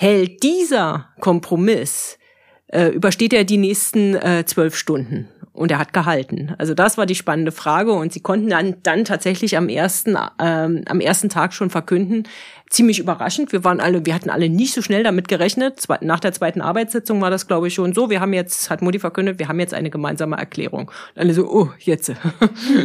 hält 0.00 0.44
dieser 0.44 1.08
Kompromiss, 1.18 2.20
äh, 2.68 2.86
übersteht 2.86 3.32
er 3.32 3.42
die 3.42 3.56
nächsten 3.56 4.14
äh, 4.14 4.44
zwölf 4.46 4.76
Stunden? 4.76 5.26
Und 5.52 5.72
er 5.72 5.80
hat 5.80 5.92
gehalten. 5.92 6.54
Also 6.56 6.72
das 6.72 6.98
war 6.98 7.04
die 7.04 7.16
spannende 7.16 7.50
Frage. 7.50 7.92
Und 7.92 8.12
sie 8.12 8.20
konnten 8.20 8.48
dann, 8.48 8.76
dann 8.84 9.04
tatsächlich 9.04 9.56
am 9.56 9.68
ersten, 9.68 10.16
ähm, 10.40 10.84
am 10.86 11.00
ersten 11.00 11.30
Tag 11.30 11.52
schon 11.52 11.68
verkünden, 11.68 12.28
ziemlich 12.70 12.98
überraschend. 12.98 13.52
Wir 13.52 13.64
waren 13.64 13.80
alle, 13.80 14.04
wir 14.04 14.14
hatten 14.14 14.30
alle 14.30 14.48
nicht 14.48 14.74
so 14.74 14.82
schnell 14.82 15.02
damit 15.02 15.28
gerechnet. 15.28 15.84
Nach 16.00 16.20
der 16.20 16.32
zweiten 16.32 16.60
Arbeitssitzung 16.60 17.20
war 17.20 17.30
das, 17.30 17.46
glaube 17.46 17.68
ich, 17.68 17.74
schon 17.74 17.94
so. 17.94 18.10
Wir 18.10 18.20
haben 18.20 18.32
jetzt, 18.32 18.70
hat 18.70 18.82
Modi 18.82 18.98
verkündet, 18.98 19.38
wir 19.38 19.48
haben 19.48 19.60
jetzt 19.60 19.74
eine 19.74 19.90
gemeinsame 19.90 20.36
Erklärung. 20.36 20.90
Und 21.14 21.20
alle 21.20 21.34
so, 21.34 21.50
oh, 21.50 21.70
jetzt. 21.78 22.12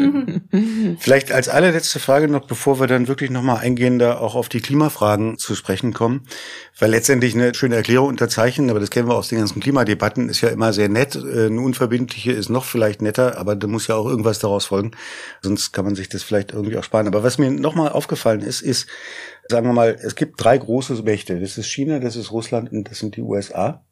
Vielleicht 0.99 1.31
als 1.31 1.49
allerletzte 1.49 1.99
Frage 1.99 2.27
noch, 2.27 2.47
bevor 2.47 2.79
wir 2.79 2.87
dann 2.87 3.07
wirklich 3.07 3.29
nochmal 3.29 3.57
eingehender 3.57 4.21
auch 4.21 4.35
auf 4.35 4.49
die 4.49 4.61
Klimafragen 4.61 5.37
zu 5.37 5.55
sprechen 5.55 5.93
kommen. 5.93 6.25
Weil 6.79 6.91
letztendlich 6.91 7.35
eine 7.35 7.53
schöne 7.53 7.75
Erklärung 7.75 8.07
unterzeichnen, 8.07 8.69
aber 8.69 8.79
das 8.79 8.89
kennen 8.89 9.07
wir 9.07 9.15
aus 9.15 9.27
den 9.27 9.39
ganzen 9.39 9.61
Klimadebatten, 9.61 10.29
ist 10.29 10.41
ja 10.41 10.49
immer 10.49 10.73
sehr 10.73 10.89
nett. 10.89 11.15
Äh, 11.15 11.47
eine 11.47 11.61
unverbindliche 11.61 12.31
ist 12.31 12.49
noch 12.49 12.65
vielleicht 12.65 13.01
netter, 13.01 13.37
aber 13.37 13.55
da 13.55 13.67
muss 13.67 13.87
ja 13.87 13.95
auch 13.95 14.07
irgendwas 14.07 14.39
daraus 14.39 14.65
folgen. 14.65 14.91
Sonst 15.41 15.73
kann 15.73 15.85
man 15.85 15.95
sich 15.95 16.09
das 16.09 16.23
vielleicht 16.23 16.51
irgendwie 16.51 16.77
auch 16.77 16.83
sparen. 16.83 17.07
Aber 17.07 17.23
was 17.23 17.37
mir 17.37 17.51
nochmal 17.51 17.89
aufgefallen 17.89 18.41
ist, 18.41 18.61
ist, 18.61 18.87
sagen 19.47 19.67
wir 19.67 19.73
mal, 19.73 19.97
es 20.01 20.15
gibt 20.15 20.43
drei 20.43 20.57
große 20.57 21.01
Mächte. 21.03 21.39
Das 21.39 21.57
ist 21.57 21.67
China, 21.67 21.99
das 21.99 22.15
ist 22.15 22.31
Russland 22.31 22.71
und 22.71 22.89
das 22.89 22.99
sind 22.99 23.15
die 23.15 23.21
USA. 23.21 23.83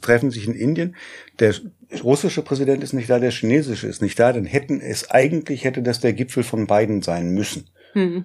Treffen 0.00 0.30
sich 0.30 0.46
in 0.46 0.54
Indien. 0.54 0.96
Der 1.38 1.54
russische 2.02 2.42
Präsident 2.42 2.82
ist 2.82 2.94
nicht 2.94 3.10
da, 3.10 3.18
der 3.18 3.30
chinesische 3.30 3.86
ist 3.86 4.00
nicht 4.00 4.18
da. 4.18 4.32
Dann 4.32 4.46
hätten 4.46 4.80
es 4.80 5.10
eigentlich, 5.10 5.64
hätte 5.64 5.82
das 5.82 6.00
der 6.00 6.14
Gipfel 6.14 6.42
von 6.42 6.66
beiden 6.66 7.02
sein 7.02 7.30
müssen. 7.30 7.68
Hm 7.92 8.24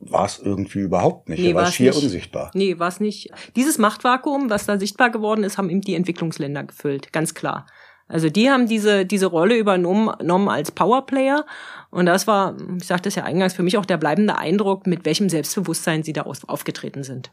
war 0.00 0.24
es 0.24 0.38
irgendwie 0.38 0.80
überhaupt 0.80 1.28
nicht. 1.28 1.40
Nee, 1.40 1.54
war 1.54 1.64
es 1.64 1.74
schier 1.74 1.92
nicht. 1.92 2.02
unsichtbar. 2.02 2.50
Nee, 2.54 2.78
war 2.78 2.88
es 2.88 3.00
nicht. 3.00 3.30
Dieses 3.54 3.78
Machtvakuum, 3.78 4.48
was 4.48 4.66
da 4.66 4.78
sichtbar 4.78 5.10
geworden 5.10 5.44
ist, 5.44 5.58
haben 5.58 5.70
eben 5.70 5.82
die 5.82 5.94
Entwicklungsländer 5.94 6.64
gefüllt, 6.64 7.12
ganz 7.12 7.34
klar. 7.34 7.66
Also 8.10 8.28
die 8.28 8.50
haben 8.50 8.66
diese, 8.66 9.06
diese 9.06 9.26
Rolle 9.26 9.56
übernommen 9.56 10.48
als 10.48 10.72
Powerplayer. 10.72 11.46
Und 11.90 12.06
das 12.06 12.26
war, 12.26 12.56
ich 12.78 12.86
sagte 12.86 13.08
es 13.08 13.14
ja 13.14 13.24
eingangs, 13.24 13.54
für 13.54 13.62
mich 13.62 13.78
auch 13.78 13.86
der 13.86 13.96
bleibende 13.96 14.36
Eindruck, 14.36 14.86
mit 14.86 15.04
welchem 15.04 15.28
Selbstbewusstsein 15.28 16.02
sie 16.02 16.12
da 16.12 16.22
aufgetreten 16.22 17.04
sind. 17.04 17.30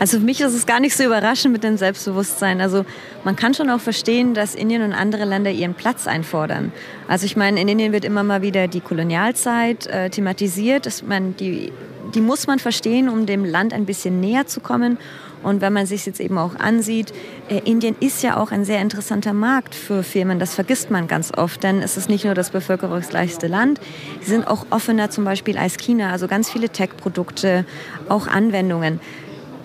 Also 0.00 0.18
für 0.18 0.24
mich 0.24 0.40
ist 0.40 0.54
es 0.54 0.64
gar 0.64 0.80
nicht 0.80 0.96
so 0.96 1.04
überraschend 1.04 1.52
mit 1.52 1.62
dem 1.62 1.76
Selbstbewusstsein. 1.76 2.62
Also 2.62 2.86
man 3.22 3.36
kann 3.36 3.52
schon 3.52 3.68
auch 3.68 3.80
verstehen, 3.80 4.32
dass 4.32 4.54
Indien 4.54 4.82
und 4.82 4.94
andere 4.94 5.26
Länder 5.26 5.50
ihren 5.50 5.74
Platz 5.74 6.06
einfordern. 6.06 6.72
Also 7.06 7.26
ich 7.26 7.36
meine, 7.36 7.60
in 7.60 7.68
Indien 7.68 7.92
wird 7.92 8.06
immer 8.06 8.22
mal 8.22 8.40
wieder 8.40 8.66
die 8.66 8.80
Kolonialzeit 8.80 9.86
äh, 9.88 10.08
thematisiert. 10.08 10.86
Das, 10.86 11.02
man, 11.02 11.36
die, 11.36 11.70
die 12.14 12.22
muss 12.22 12.46
man 12.46 12.58
verstehen, 12.58 13.10
um 13.10 13.26
dem 13.26 13.44
Land 13.44 13.74
ein 13.74 13.84
bisschen 13.84 14.20
näher 14.20 14.46
zu 14.46 14.60
kommen. 14.60 14.96
Und 15.42 15.60
wenn 15.60 15.72
man 15.72 15.86
sich 15.86 16.06
jetzt 16.06 16.20
eben 16.20 16.38
auch 16.38 16.56
ansieht, 16.56 17.12
äh, 17.48 17.60
Indien 17.64 17.96
ist 18.00 18.22
ja 18.22 18.36
auch 18.36 18.52
ein 18.52 18.64
sehr 18.64 18.80
interessanter 18.80 19.32
Markt 19.32 19.74
für 19.74 20.02
Firmen. 20.02 20.38
Das 20.38 20.54
vergisst 20.54 20.90
man 20.90 21.08
ganz 21.08 21.32
oft, 21.36 21.62
denn 21.62 21.80
es 21.80 21.96
ist 21.96 22.08
nicht 22.08 22.24
nur 22.24 22.34
das 22.34 22.50
bevölkerungsreichste 22.50 23.46
Land. 23.46 23.80
Sie 24.20 24.30
sind 24.30 24.46
auch 24.46 24.66
offener 24.70 25.10
zum 25.10 25.24
Beispiel 25.24 25.56
als 25.56 25.76
China. 25.78 26.10
Also 26.10 26.28
ganz 26.28 26.50
viele 26.50 26.68
Tech-Produkte, 26.68 27.64
auch 28.08 28.26
Anwendungen. 28.26 29.00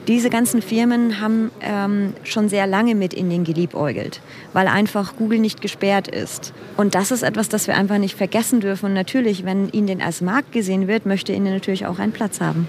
Diese 0.07 0.29
ganzen 0.29 0.61
Firmen 0.61 1.19
haben 1.19 1.49
ähm, 1.61 2.13
schon 2.23 2.47
sehr 2.47 2.67
lange 2.67 2.93
mit 2.93 3.15
Indien 3.15 3.43
geliebäugelt, 3.43 4.21
weil 4.53 4.67
einfach 4.67 5.15
Google 5.15 5.39
nicht 5.39 5.61
gesperrt 5.61 6.07
ist. 6.07 6.53
Und 6.77 6.93
das 6.93 7.09
ist 7.09 7.23
etwas, 7.23 7.49
das 7.49 7.65
wir 7.65 7.75
einfach 7.75 7.97
nicht 7.97 8.15
vergessen 8.15 8.59
dürfen. 8.59 8.85
Und 8.87 8.93
natürlich, 8.93 9.45
wenn 9.45 9.67
Indien 9.69 10.03
als 10.03 10.21
Markt 10.21 10.51
gesehen 10.51 10.87
wird, 10.87 11.07
möchte 11.07 11.33
Indien 11.33 11.55
natürlich 11.55 11.87
auch 11.87 11.97
einen 11.97 12.11
Platz 12.11 12.39
haben. 12.39 12.67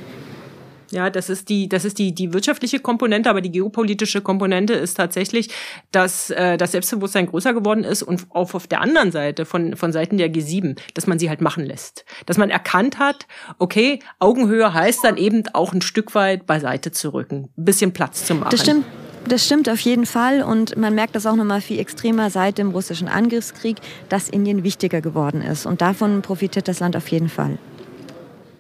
Ja, 0.91 1.11
das 1.11 1.29
ist 1.29 1.49
die, 1.49 1.69
das 1.69 1.85
ist 1.85 1.99
die, 1.99 2.15
die 2.15 2.33
wirtschaftliche 2.33 2.79
Komponente, 2.79 3.29
aber 3.29 3.41
die 3.41 3.51
geopolitische 3.51 4.21
Komponente 4.21 4.75
ist 4.75 4.95
tatsächlich, 4.95 5.51
dass 5.91 6.31
äh, 6.31 6.57
das 6.57 6.73
Selbstbewusstsein 6.73 7.27
größer 7.27 7.53
geworden 7.55 7.85
ist 7.85 8.03
und 8.03 8.27
auch 8.31 8.55
auf 8.55 8.67
der 8.67 8.81
anderen 8.81 9.11
Seite 9.11 9.45
von, 9.45 9.77
von 9.77 9.93
Seiten 9.93 10.17
der 10.17 10.33
G7, 10.33 10.79
dass 10.95 11.07
man 11.07 11.19
sie 11.19 11.29
halt 11.29 11.41
machen 11.41 11.65
lässt. 11.65 12.05
Dass 12.27 12.39
man 12.39 12.51
erkannt 12.51 12.99
hat, 12.99 13.27
okay, 13.59 13.99
Augenhöhe 14.19 14.73
heißt 14.73 15.05
dann 15.05 15.17
eben 15.17 15.43
auch 15.53 15.73
ein 15.73 15.83
Stück 15.83 16.15
weit 16.15 16.47
beiseite 16.47 16.93
zu 16.93 17.13
rücken, 17.13 17.49
ein 17.57 17.65
bisschen 17.65 17.93
Platz 17.93 18.25
zu 18.25 18.35
machen. 18.35 18.51
Das 18.51 18.61
stimmt. 18.61 18.85
Das 19.29 19.45
stimmt 19.45 19.69
auf 19.69 19.81
jeden 19.81 20.07
Fall 20.07 20.41
und 20.43 20.77
man 20.77 20.95
merkt 20.95 21.17
das 21.17 21.27
auch 21.27 21.35
nochmal 21.35 21.61
viel 21.61 21.81
extremer 21.81 22.31
seit 22.31 22.59
dem 22.59 22.71
russischen 22.71 23.09
Angriffskrieg, 23.09 23.79
dass 24.09 24.29
Indien 24.29 24.63
wichtiger 24.63 25.01
geworden 25.01 25.43
ist 25.43 25.67
und 25.67 25.81
davon 25.81 26.23
profitiert 26.23 26.69
das 26.69 26.79
Land 26.79 26.95
auf 26.95 27.09
jeden 27.09 27.29
Fall. 27.29 27.59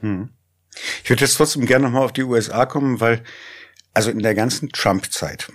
Hm. 0.01 0.29
Ich 1.03 1.11
würde 1.11 1.25
jetzt 1.25 1.37
trotzdem 1.37 1.67
gerne 1.67 1.87
nochmal 1.87 2.05
auf 2.05 2.13
die 2.13 2.23
USA 2.23 2.67
kommen, 2.67 3.01
weil 3.01 3.23
also 3.95 4.11
in 4.11 4.19
der 4.19 4.35
ganzen 4.35 4.71
Trump-Zeit, 4.71 5.51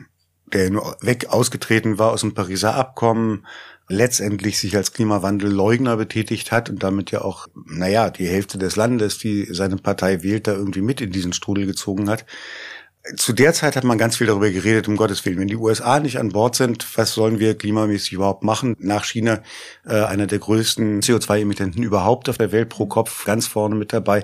der 0.52 0.70
nur 0.70 0.98
weg 1.02 1.28
ausgetreten 1.30 2.00
war 2.00 2.12
aus 2.12 2.22
dem 2.22 2.34
Pariser 2.34 2.76
Abkommen, 2.76 3.46
letztendlich 3.88 4.58
sich 4.58 4.76
als 4.76 4.94
Klimawandelleugner 4.94 5.98
betätigt 5.98 6.52
hat 6.52 6.70
und 6.70 6.82
damit 6.82 7.12
ja 7.12 7.22
auch, 7.22 7.48
naja, 7.66 8.10
die 8.10 8.28
Hälfte 8.28 8.58
des 8.58 8.76
Landes, 8.76 9.18
die 9.18 9.46
seine 9.52 9.78
Partei 9.78 10.24
wählt, 10.24 10.48
da 10.48 10.54
irgendwie 10.54 10.82
mit 10.82 11.02
in 11.02 11.12
diesen 11.12 11.34
Strudel 11.34 11.66
gezogen 11.66 12.10
hat 12.10 12.26
zu 13.16 13.34
der 13.34 13.54
Zeit 13.54 13.76
hat 13.76 13.84
man 13.84 13.98
ganz 13.98 14.18
viel 14.18 14.28
darüber 14.28 14.52
geredet, 14.52 14.88
um 14.88 14.96
Gottes 14.96 15.26
Willen. 15.26 15.40
Wenn 15.40 15.48
die 15.48 15.56
USA 15.56 16.00
nicht 16.00 16.20
an 16.20 16.30
Bord 16.30 16.56
sind, 16.56 16.86
was 16.98 17.14
sollen 17.14 17.40
wir 17.40 17.58
klimamäßig 17.58 18.14
überhaupt 18.14 18.44
machen? 18.44 18.76
Nach 18.80 19.06
China 19.06 19.42
äh, 19.86 20.04
einer 20.04 20.28
der 20.28 20.38
größten 20.38 21.02
CO2-Emittenten 21.02 21.82
überhaupt 21.82 22.30
auf 22.30 22.38
der 22.38 22.52
Welt 22.52 22.70
pro 22.70 22.86
Kopf, 22.86 23.26
ganz 23.26 23.48
vorne 23.48 23.76
mit 23.76 23.92
dabei. 23.92 24.24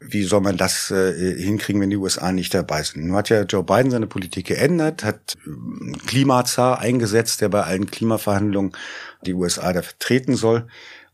Wie 0.00 0.22
soll 0.24 0.42
man 0.42 0.58
das 0.58 0.90
äh, 0.90 1.36
hinkriegen, 1.42 1.80
wenn 1.80 1.90
die 1.90 1.96
USA 1.96 2.30
nicht 2.30 2.52
dabei 2.52 2.82
sind? 2.82 3.06
Nun 3.06 3.16
hat 3.16 3.30
ja 3.30 3.42
Joe 3.42 3.64
Biden 3.64 3.90
seine 3.90 4.06
Politik 4.06 4.48
geändert, 4.48 5.02
hat 5.02 5.38
einen 5.46 5.96
Klimazar 6.06 6.78
eingesetzt, 6.78 7.40
der 7.40 7.48
bei 7.48 7.62
allen 7.62 7.90
Klimaverhandlungen 7.90 8.72
die 9.22 9.34
USA 9.34 9.72
da 9.72 9.80
vertreten 9.82 10.36
soll. 10.36 10.66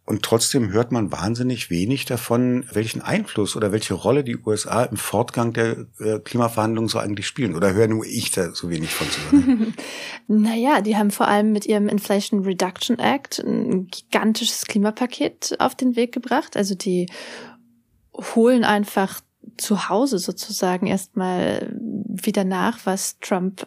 Und 0.07 0.23
trotzdem 0.23 0.71
hört 0.71 0.93
man 0.93 1.11
wahnsinnig 1.11 1.69
wenig 1.69 2.05
davon, 2.05 2.65
welchen 2.73 3.03
Einfluss 3.03 3.57
oder 3.57 3.73
welche 3.73 3.95
Rolle 3.95 4.23
die 4.23 4.37
USA 4.37 4.85
im 4.85 4.97
Fortgang 4.97 5.53
der 5.53 5.87
äh, 5.99 6.21
Klimaverhandlungen 6.21 6.89
so 6.89 7.01
eigentlich 7.01 7.27
spielen. 7.27 7.57
Oder 7.57 7.75
höre 7.75 7.89
nur 7.89 8.07
ich 8.07 8.31
da 8.31 8.55
so 8.55 8.71
wenig 8.71 8.95
von 8.95 9.09
zusammen? 9.11 9.75
naja, 10.29 10.81
die 10.81 10.97
haben 10.97 11.11
vor 11.11 11.27
allem 11.27 11.51
mit 11.51 11.67
ihrem 11.67 11.89
Inflation 11.89 12.45
Reduction 12.45 13.01
Act 13.01 13.41
ein 13.41 13.89
gigantisches 13.89 14.67
Klimapaket 14.67 15.57
auf 15.59 15.75
den 15.75 15.97
Weg 15.97 16.13
gebracht. 16.13 16.57
Also 16.57 16.77
die 16.77 17.11
holen 18.37 18.63
einfach 18.63 19.21
zu 19.57 19.89
Hause 19.89 20.19
sozusagen 20.19 20.87
erstmal 20.87 21.77
wieder 21.81 22.45
nach, 22.45 22.79
was 22.85 23.19
Trump 23.19 23.67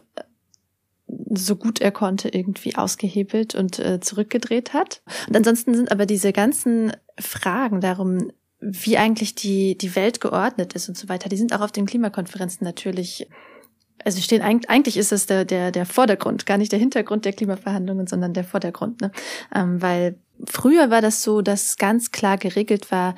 so 1.32 1.56
gut 1.56 1.80
er 1.82 1.92
konnte 1.92 2.30
irgendwie 2.30 2.76
ausgehebelt 2.76 3.56
und 3.56 3.80
äh, 3.80 4.00
zurückgedreht 4.00 4.74
hat. 4.74 5.02
Und 5.28 5.38
ansonsten 5.38 5.74
sind 5.74 5.92
aber 5.92 6.06
diese 6.06 6.34
ganzen 6.34 6.92
Fragen 7.20 7.82
darum, 7.82 8.32
wie 8.60 8.98
eigentlich 8.98 9.36
die, 9.36 9.78
die 9.78 9.96
Welt 9.96 10.22
geordnet 10.22 10.74
ist 10.74 10.90
und 10.90 10.98
so 10.98 11.08
weiter, 11.10 11.30
die 11.30 11.38
sind 11.38 11.54
auch 11.54 11.62
auf 11.62 11.72
den 11.72 11.86
Klimakonferenzen 11.86 12.66
natürlich 12.66 13.28
also 14.06 14.22
stehen 14.22 14.42
eigentlich, 14.42 14.98
ist 14.98 15.12
es 15.12 15.26
der, 15.26 15.46
der, 15.46 15.72
der 15.72 15.86
Vordergrund, 15.86 16.46
gar 16.46 16.58
nicht 16.58 16.72
der 16.72 16.80
Hintergrund 16.80 17.26
der 17.26 17.34
Klimaverhandlungen, 17.34 18.08
sondern 18.08 18.34
der 18.34 18.44
Vordergrund. 18.44 19.02
Ne? 19.02 19.12
Ähm, 19.54 19.82
weil 19.82 20.18
früher 20.48 20.90
war 20.90 21.02
das 21.02 21.22
so, 21.22 21.42
dass 21.42 21.78
ganz 21.78 22.12
klar 22.12 22.38
geregelt 22.38 22.92
war, 22.92 23.16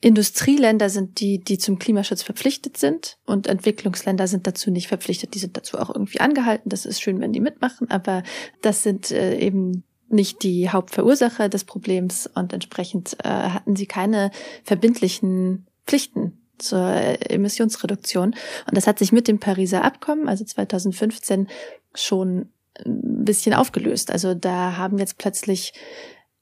Industrieländer 0.00 0.90
sind 0.90 1.20
die, 1.20 1.38
die 1.38 1.58
zum 1.58 1.78
Klimaschutz 1.78 2.22
verpflichtet 2.22 2.76
sind 2.76 3.18
und 3.26 3.46
Entwicklungsländer 3.46 4.26
sind 4.26 4.46
dazu 4.46 4.70
nicht 4.70 4.88
verpflichtet. 4.88 5.34
Die 5.34 5.38
sind 5.38 5.56
dazu 5.56 5.78
auch 5.78 5.90
irgendwie 5.90 6.20
angehalten. 6.20 6.68
Das 6.68 6.86
ist 6.86 7.00
schön, 7.00 7.20
wenn 7.20 7.32
die 7.32 7.40
mitmachen, 7.40 7.90
aber 7.90 8.22
das 8.62 8.82
sind 8.82 9.10
äh, 9.10 9.38
eben 9.38 9.84
nicht 10.08 10.42
die 10.42 10.70
Hauptverursacher 10.70 11.48
des 11.48 11.64
Problems 11.64 12.28
und 12.34 12.52
entsprechend 12.52 13.16
äh, 13.24 13.28
hatten 13.28 13.76
sie 13.76 13.86
keine 13.86 14.30
verbindlichen 14.62 15.66
Pflichten 15.86 16.38
zur 16.58 16.94
Emissionsreduktion. 17.30 18.34
Und 18.66 18.76
das 18.76 18.86
hat 18.86 18.98
sich 18.98 19.12
mit 19.12 19.28
dem 19.28 19.40
Pariser 19.40 19.82
Abkommen, 19.82 20.28
also 20.28 20.44
2015, 20.44 21.48
schon 21.94 22.50
ein 22.84 23.24
bisschen 23.24 23.54
aufgelöst. 23.54 24.10
Also 24.10 24.34
da 24.34 24.76
haben 24.76 24.98
jetzt 24.98 25.18
plötzlich 25.18 25.72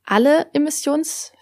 alle 0.05 0.47
Emissions 0.53 1.33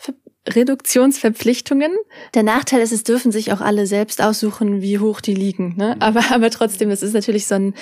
Reduktionsverpflichtungen. 0.49 1.93
Der 2.35 2.43
Nachteil 2.43 2.81
ist, 2.81 2.93
es 2.93 3.03
dürfen 3.03 3.31
sich 3.31 3.53
auch 3.53 3.61
alle 3.61 3.87
selbst 3.87 4.23
aussuchen, 4.23 4.81
wie 4.81 4.99
hoch 4.99 5.21
die 5.21 5.35
liegen. 5.35 5.77
Ne? 5.77 5.95
Mhm. 5.97 6.03
Aber, 6.03 6.23
aber 6.31 6.51
trotzdem, 6.51 6.89
das 6.91 7.03
ist 7.03 7.15
natürlich 7.15 7.47
so 7.47 7.57
ein, 7.57 7.75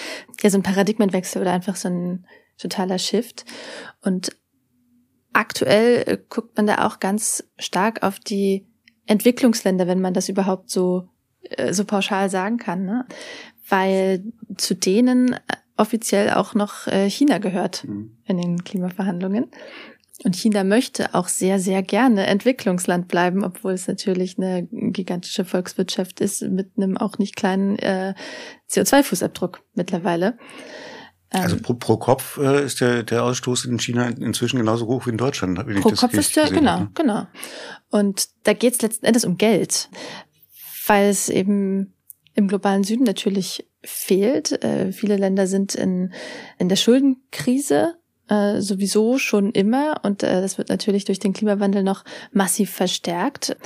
ja, 0.42 0.50
so 0.50 0.58
ein 0.58 0.62
Paradigmenwechsel 0.62 1.40
oder 1.40 1.52
einfach 1.52 1.76
so 1.76 1.88
ein 1.88 2.26
totaler 2.58 2.98
Shift. 2.98 3.44
Und 4.02 4.36
aktuell 5.32 6.04
äh, 6.06 6.18
guckt 6.28 6.56
man 6.56 6.66
da 6.66 6.86
auch 6.86 6.98
ganz 6.98 7.44
stark 7.58 8.02
auf 8.02 8.18
die 8.18 8.66
Entwicklungsländer, 9.06 9.86
wenn 9.86 10.00
man 10.00 10.14
das 10.14 10.28
überhaupt 10.28 10.70
so, 10.70 11.08
äh, 11.42 11.72
so 11.72 11.84
pauschal 11.84 12.28
sagen 12.28 12.58
kann. 12.58 12.84
Ne? 12.84 13.06
Weil 13.68 14.24
zu 14.56 14.74
denen 14.74 15.38
offiziell 15.76 16.30
auch 16.30 16.54
noch 16.54 16.88
äh, 16.88 17.08
China 17.08 17.38
gehört 17.38 17.84
mhm. 17.84 18.16
in 18.24 18.38
den 18.38 18.64
Klimaverhandlungen. 18.64 19.50
Und 20.24 20.34
China 20.34 20.64
möchte 20.64 21.14
auch 21.14 21.28
sehr, 21.28 21.60
sehr 21.60 21.82
gerne 21.82 22.26
Entwicklungsland 22.26 23.06
bleiben, 23.06 23.44
obwohl 23.44 23.72
es 23.72 23.86
natürlich 23.86 24.36
eine 24.36 24.66
gigantische 24.70 25.44
Volkswirtschaft 25.44 26.20
ist 26.20 26.42
mit 26.42 26.72
einem 26.76 26.96
auch 26.96 27.18
nicht 27.18 27.36
kleinen 27.36 27.78
äh, 27.78 28.14
CO2-Fußabdruck 28.68 29.58
mittlerweile. 29.74 30.36
Ähm, 31.30 31.42
also 31.42 31.56
pro, 31.58 31.74
pro 31.74 31.96
Kopf 31.98 32.36
äh, 32.38 32.64
ist 32.64 32.80
der, 32.80 33.04
der 33.04 33.22
Ausstoß 33.22 33.66
in 33.66 33.78
China 33.78 34.08
inzwischen 34.08 34.58
genauso 34.58 34.86
hoch 34.86 35.06
wie 35.06 35.10
in 35.10 35.18
Deutschland. 35.18 35.58
Wenn 35.64 35.80
pro 35.80 35.90
Kopf 35.90 36.14
ist 36.14 36.34
der, 36.34 36.50
genau, 36.50 36.72
habe. 36.72 36.90
genau. 36.94 37.26
Und 37.90 38.28
da 38.42 38.54
geht 38.54 38.74
es 38.74 38.82
letzten 38.82 39.06
Endes 39.06 39.24
um 39.24 39.36
Geld. 39.36 39.88
weil 40.86 41.10
es 41.10 41.28
eben 41.28 41.94
im 42.34 42.48
globalen 42.48 42.82
Süden 42.82 43.04
natürlich 43.04 43.68
fehlt. 43.84 44.64
Äh, 44.64 44.92
viele 44.92 45.16
Länder 45.16 45.46
sind 45.46 45.74
in, 45.74 46.12
in 46.58 46.68
der 46.68 46.76
Schuldenkrise 46.76 47.94
äh, 48.28 48.60
sowieso 48.60 49.18
schon 49.18 49.52
immer 49.52 50.00
und 50.02 50.22
äh, 50.22 50.40
das 50.40 50.58
wird 50.58 50.68
natürlich 50.68 51.04
durch 51.04 51.18
den 51.18 51.32
Klimawandel 51.32 51.82
noch 51.82 52.04
massiv 52.32 52.70
verstärkt. 52.70 53.56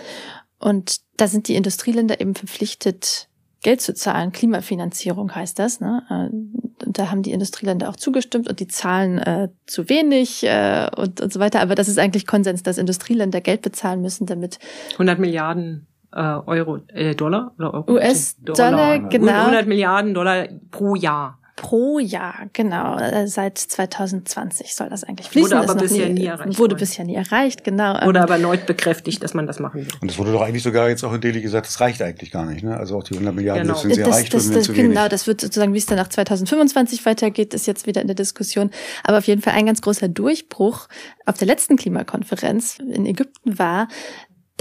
Und 0.59 1.01
da 1.17 1.27
sind 1.27 1.49
die 1.49 1.57
Industrieländer 1.57 2.21
eben 2.21 2.35
verpflichtet, 2.35 3.29
Geld 3.63 3.81
zu 3.81 3.95
zahlen. 3.95 4.33
Klimafinanzierung 4.33 5.35
heißt 5.35 5.59
das. 5.59 5.81
Ne? 5.81 6.03
Äh, 6.11 6.85
und 6.85 6.99
da 6.99 7.11
haben 7.11 7.23
die 7.23 7.33
Industrieländer 7.33 7.89
auch 7.89 7.97
zugestimmt 7.97 8.49
und 8.49 8.61
die 8.61 8.67
zahlen 8.67 9.19
äh, 9.19 9.49
zu 9.67 9.89
wenig 9.89 10.45
äh, 10.45 10.89
und, 10.97 11.21
und 11.21 11.33
so 11.33 11.41
weiter. 11.41 11.61
Aber 11.61 11.75
das 11.75 11.89
ist 11.89 11.99
eigentlich 11.99 12.27
Konsens, 12.27 12.63
dass 12.63 12.79
Industrieländer 12.79 13.41
Geld 13.41 13.63
bezahlen 13.63 14.03
müssen, 14.03 14.27
damit 14.27 14.59
100 14.93 15.19
Milliarden 15.19 15.87
äh, 16.13 16.21
Euro, 16.21 16.79
äh, 16.89 17.15
Dollar 17.15 17.53
oder 17.59 17.75
Euro? 17.75 17.93
US-Dollar, 17.93 18.99
genau. 19.09 19.33
100 19.33 19.67
Milliarden 19.67 20.13
Dollar 20.15 20.49
pro 20.71 20.95
Jahr 20.95 21.39
pro 21.63 22.01
Jahr, 22.01 22.47
genau. 22.53 22.99
Äh, 22.99 23.29
seit 23.29 23.57
2020 23.57 24.75
soll 24.75 24.89
das 24.89 25.05
eigentlich 25.05 25.29
fließen. 25.29 25.53
Wurde 25.53 25.71
aber 25.71 25.81
bisher 25.81 26.09
nie, 26.09 26.23
nie, 26.23 26.27
erreicht. 26.27 26.59
Wurde 26.59 26.75
bisher 26.75 27.05
nie 27.05 27.15
erreicht, 27.15 27.63
genau. 27.63 27.95
Wurde 28.05 28.19
ähm, 28.19 28.25
aber 28.25 28.35
erneut 28.35 28.67
bekräftigt, 28.67 29.23
dass 29.23 29.33
man 29.33 29.47
das 29.47 29.61
machen 29.61 29.83
will. 29.83 29.89
Und 30.01 30.11
es 30.11 30.19
wurde 30.19 30.33
doch 30.33 30.43
eigentlich 30.43 30.65
sogar 30.65 30.89
jetzt 30.89 31.05
auch 31.05 31.13
in 31.13 31.21
Delhi 31.21 31.41
gesagt, 31.41 31.69
das 31.69 31.81
reicht 31.81 32.03
eigentlich 32.03 32.33
gar 32.33 32.47
nicht. 32.47 32.65
Ne? 32.65 32.77
Also 32.77 32.99
auch 32.99 33.05
die 33.05 33.15
100 33.15 33.33
Milliarden, 33.33 33.63
genau. 33.63 33.75
das 33.75 33.83
sind 33.83 33.95
sehr 33.95 34.05
das, 34.05 34.17
erreicht, 34.17 34.35
das, 34.35 34.51
das, 34.51 34.65
zu 34.65 34.73
Genau, 34.73 35.07
das 35.07 35.29
wird 35.29 35.41
sozusagen, 35.41 35.73
wie 35.73 35.79
es 35.79 35.87
dann 35.87 35.99
nach 35.99 36.09
2025 36.09 37.07
weitergeht, 37.07 37.55
ist 37.55 37.69
jetzt 37.69 37.87
wieder 37.87 38.01
in 38.01 38.09
der 38.09 38.17
Diskussion. 38.17 38.73
Aber 39.05 39.19
auf 39.19 39.29
jeden 39.29 39.41
Fall 39.41 39.53
ein 39.53 39.67
ganz 39.67 39.81
großer 39.81 40.09
Durchbruch 40.09 40.89
auf 41.27 41.39
der 41.39 41.47
letzten 41.47 41.77
Klimakonferenz 41.77 42.79
in 42.81 43.07
Ägypten 43.07 43.57
war, 43.57 43.87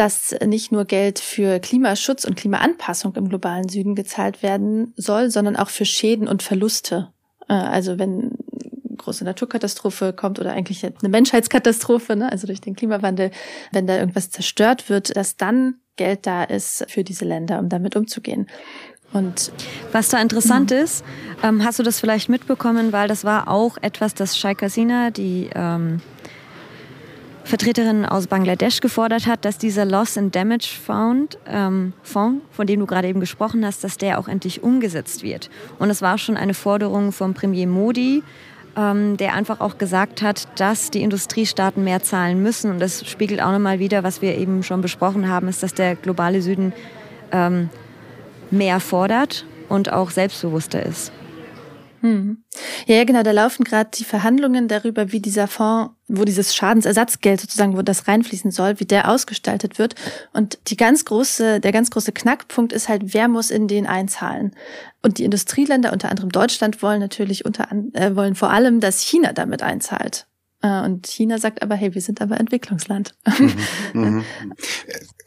dass 0.01 0.35
nicht 0.43 0.71
nur 0.71 0.85
Geld 0.85 1.19
für 1.19 1.59
Klimaschutz 1.59 2.25
und 2.25 2.35
Klimaanpassung 2.35 3.13
im 3.17 3.29
globalen 3.29 3.69
Süden 3.69 3.93
gezahlt 3.93 4.41
werden 4.41 4.95
soll, 4.97 5.29
sondern 5.29 5.55
auch 5.55 5.69
für 5.69 5.85
Schäden 5.85 6.27
und 6.27 6.41
Verluste. 6.41 7.09
Äh, 7.47 7.53
also 7.53 7.99
wenn 7.99 8.31
große 8.97 9.23
Naturkatastrophe 9.23 10.11
kommt 10.11 10.39
oder 10.39 10.53
eigentlich 10.53 10.83
eine 10.83 11.09
Menschheitskatastrophe, 11.09 12.15
ne? 12.15 12.31
also 12.31 12.47
durch 12.47 12.61
den 12.61 12.75
Klimawandel, 12.75 13.29
wenn 13.73 13.85
da 13.85 13.95
irgendwas 13.95 14.31
zerstört 14.31 14.89
wird, 14.89 15.15
dass 15.15 15.37
dann 15.37 15.75
Geld 15.97 16.25
da 16.25 16.45
ist 16.45 16.83
für 16.89 17.03
diese 17.03 17.25
Länder, 17.25 17.59
um 17.59 17.69
damit 17.69 17.95
umzugehen. 17.95 18.47
Und 19.13 19.51
was 19.91 20.09
da 20.09 20.19
interessant 20.19 20.71
mhm. 20.71 20.77
ist, 20.77 21.05
ähm, 21.43 21.63
hast 21.63 21.77
du 21.77 21.83
das 21.83 21.99
vielleicht 21.99 22.27
mitbekommen, 22.27 22.91
weil 22.91 23.07
das 23.07 23.23
war 23.23 23.47
auch 23.47 23.77
etwas, 23.83 24.15
das 24.15 24.35
Sheikh 24.35 24.65
Hasina, 24.65 25.11
die 25.11 25.51
ähm, 25.53 26.01
Vertreterin 27.43 28.05
aus 28.05 28.27
Bangladesch 28.27 28.81
gefordert 28.81 29.27
hat, 29.27 29.45
dass 29.45 29.57
dieser 29.57 29.85
Loss 29.85 30.17
and 30.17 30.35
Damage 30.35 30.69
Fund, 30.85 31.37
ähm, 31.47 31.93
Fonds, 32.03 32.43
von 32.51 32.67
dem 32.67 32.79
du 32.79 32.85
gerade 32.85 33.07
eben 33.07 33.19
gesprochen 33.19 33.65
hast, 33.65 33.83
dass 33.83 33.97
der 33.97 34.19
auch 34.19 34.27
endlich 34.27 34.63
umgesetzt 34.63 35.23
wird. 35.23 35.49
Und 35.79 35.89
es 35.89 36.01
war 36.01 36.17
schon 36.17 36.37
eine 36.37 36.53
Forderung 36.53 37.11
vom 37.11 37.33
Premier 37.33 37.67
Modi, 37.67 38.23
ähm, 38.77 39.17
der 39.17 39.33
einfach 39.33 39.59
auch 39.59 39.77
gesagt 39.77 40.21
hat, 40.21 40.47
dass 40.59 40.91
die 40.91 41.01
Industriestaaten 41.01 41.83
mehr 41.83 42.01
zahlen 42.01 42.41
müssen. 42.41 42.71
Und 42.71 42.79
das 42.79 43.07
spiegelt 43.07 43.41
auch 43.41 43.51
nochmal 43.51 43.79
wieder, 43.79 44.03
was 44.03 44.21
wir 44.21 44.37
eben 44.37 44.63
schon 44.63 44.81
besprochen 44.81 45.27
haben, 45.27 45.47
ist, 45.47 45.63
dass 45.63 45.73
der 45.73 45.95
globale 45.95 46.41
Süden 46.41 46.73
ähm, 47.31 47.69
mehr 48.49 48.79
fordert 48.79 49.45
und 49.67 49.91
auch 49.91 50.11
selbstbewusster 50.11 50.85
ist. 50.85 51.11
Hm. 52.01 52.43
Ja, 52.87 53.03
genau, 53.03 53.21
da 53.21 53.31
laufen 53.31 53.63
gerade 53.63 53.91
die 53.93 54.03
Verhandlungen 54.03 54.67
darüber, 54.67 55.11
wie 55.11 55.19
dieser 55.19 55.47
Fonds, 55.47 55.93
wo 56.07 56.25
dieses 56.25 56.55
Schadensersatzgeld 56.55 57.39
sozusagen, 57.39 57.77
wo 57.77 57.83
das 57.83 58.07
reinfließen 58.07 58.49
soll, 58.49 58.79
wie 58.79 58.85
der 58.85 59.09
ausgestaltet 59.09 59.77
wird. 59.77 59.93
Und 60.33 60.57
die 60.67 60.77
ganz 60.77 61.05
große, 61.05 61.59
der 61.59 61.71
ganz 61.71 61.91
große 61.91 62.11
Knackpunkt 62.11 62.73
ist 62.73 62.89
halt, 62.89 63.13
wer 63.13 63.27
muss 63.27 63.51
in 63.51 63.67
den 63.67 63.85
einzahlen? 63.85 64.55
Und 65.03 65.19
die 65.19 65.23
Industrieländer, 65.23 65.93
unter 65.93 66.09
anderem 66.09 66.31
Deutschland, 66.31 66.81
wollen 66.81 66.99
natürlich 66.99 67.45
unter 67.45 67.71
äh, 67.93 68.15
wollen 68.15 68.35
vor 68.35 68.49
allem, 68.49 68.79
dass 68.79 69.01
China 69.01 69.31
damit 69.33 69.61
einzahlt. 69.61 70.25
Äh, 70.61 70.81
und 70.81 71.07
China 71.07 71.37
sagt 71.37 71.61
aber, 71.61 71.75
hey, 71.75 71.93
wir 71.93 72.01
sind 72.01 72.21
aber 72.21 72.39
Entwicklungsland. 72.39 73.15
Mhm, 73.37 73.55
mhm. 73.93 74.23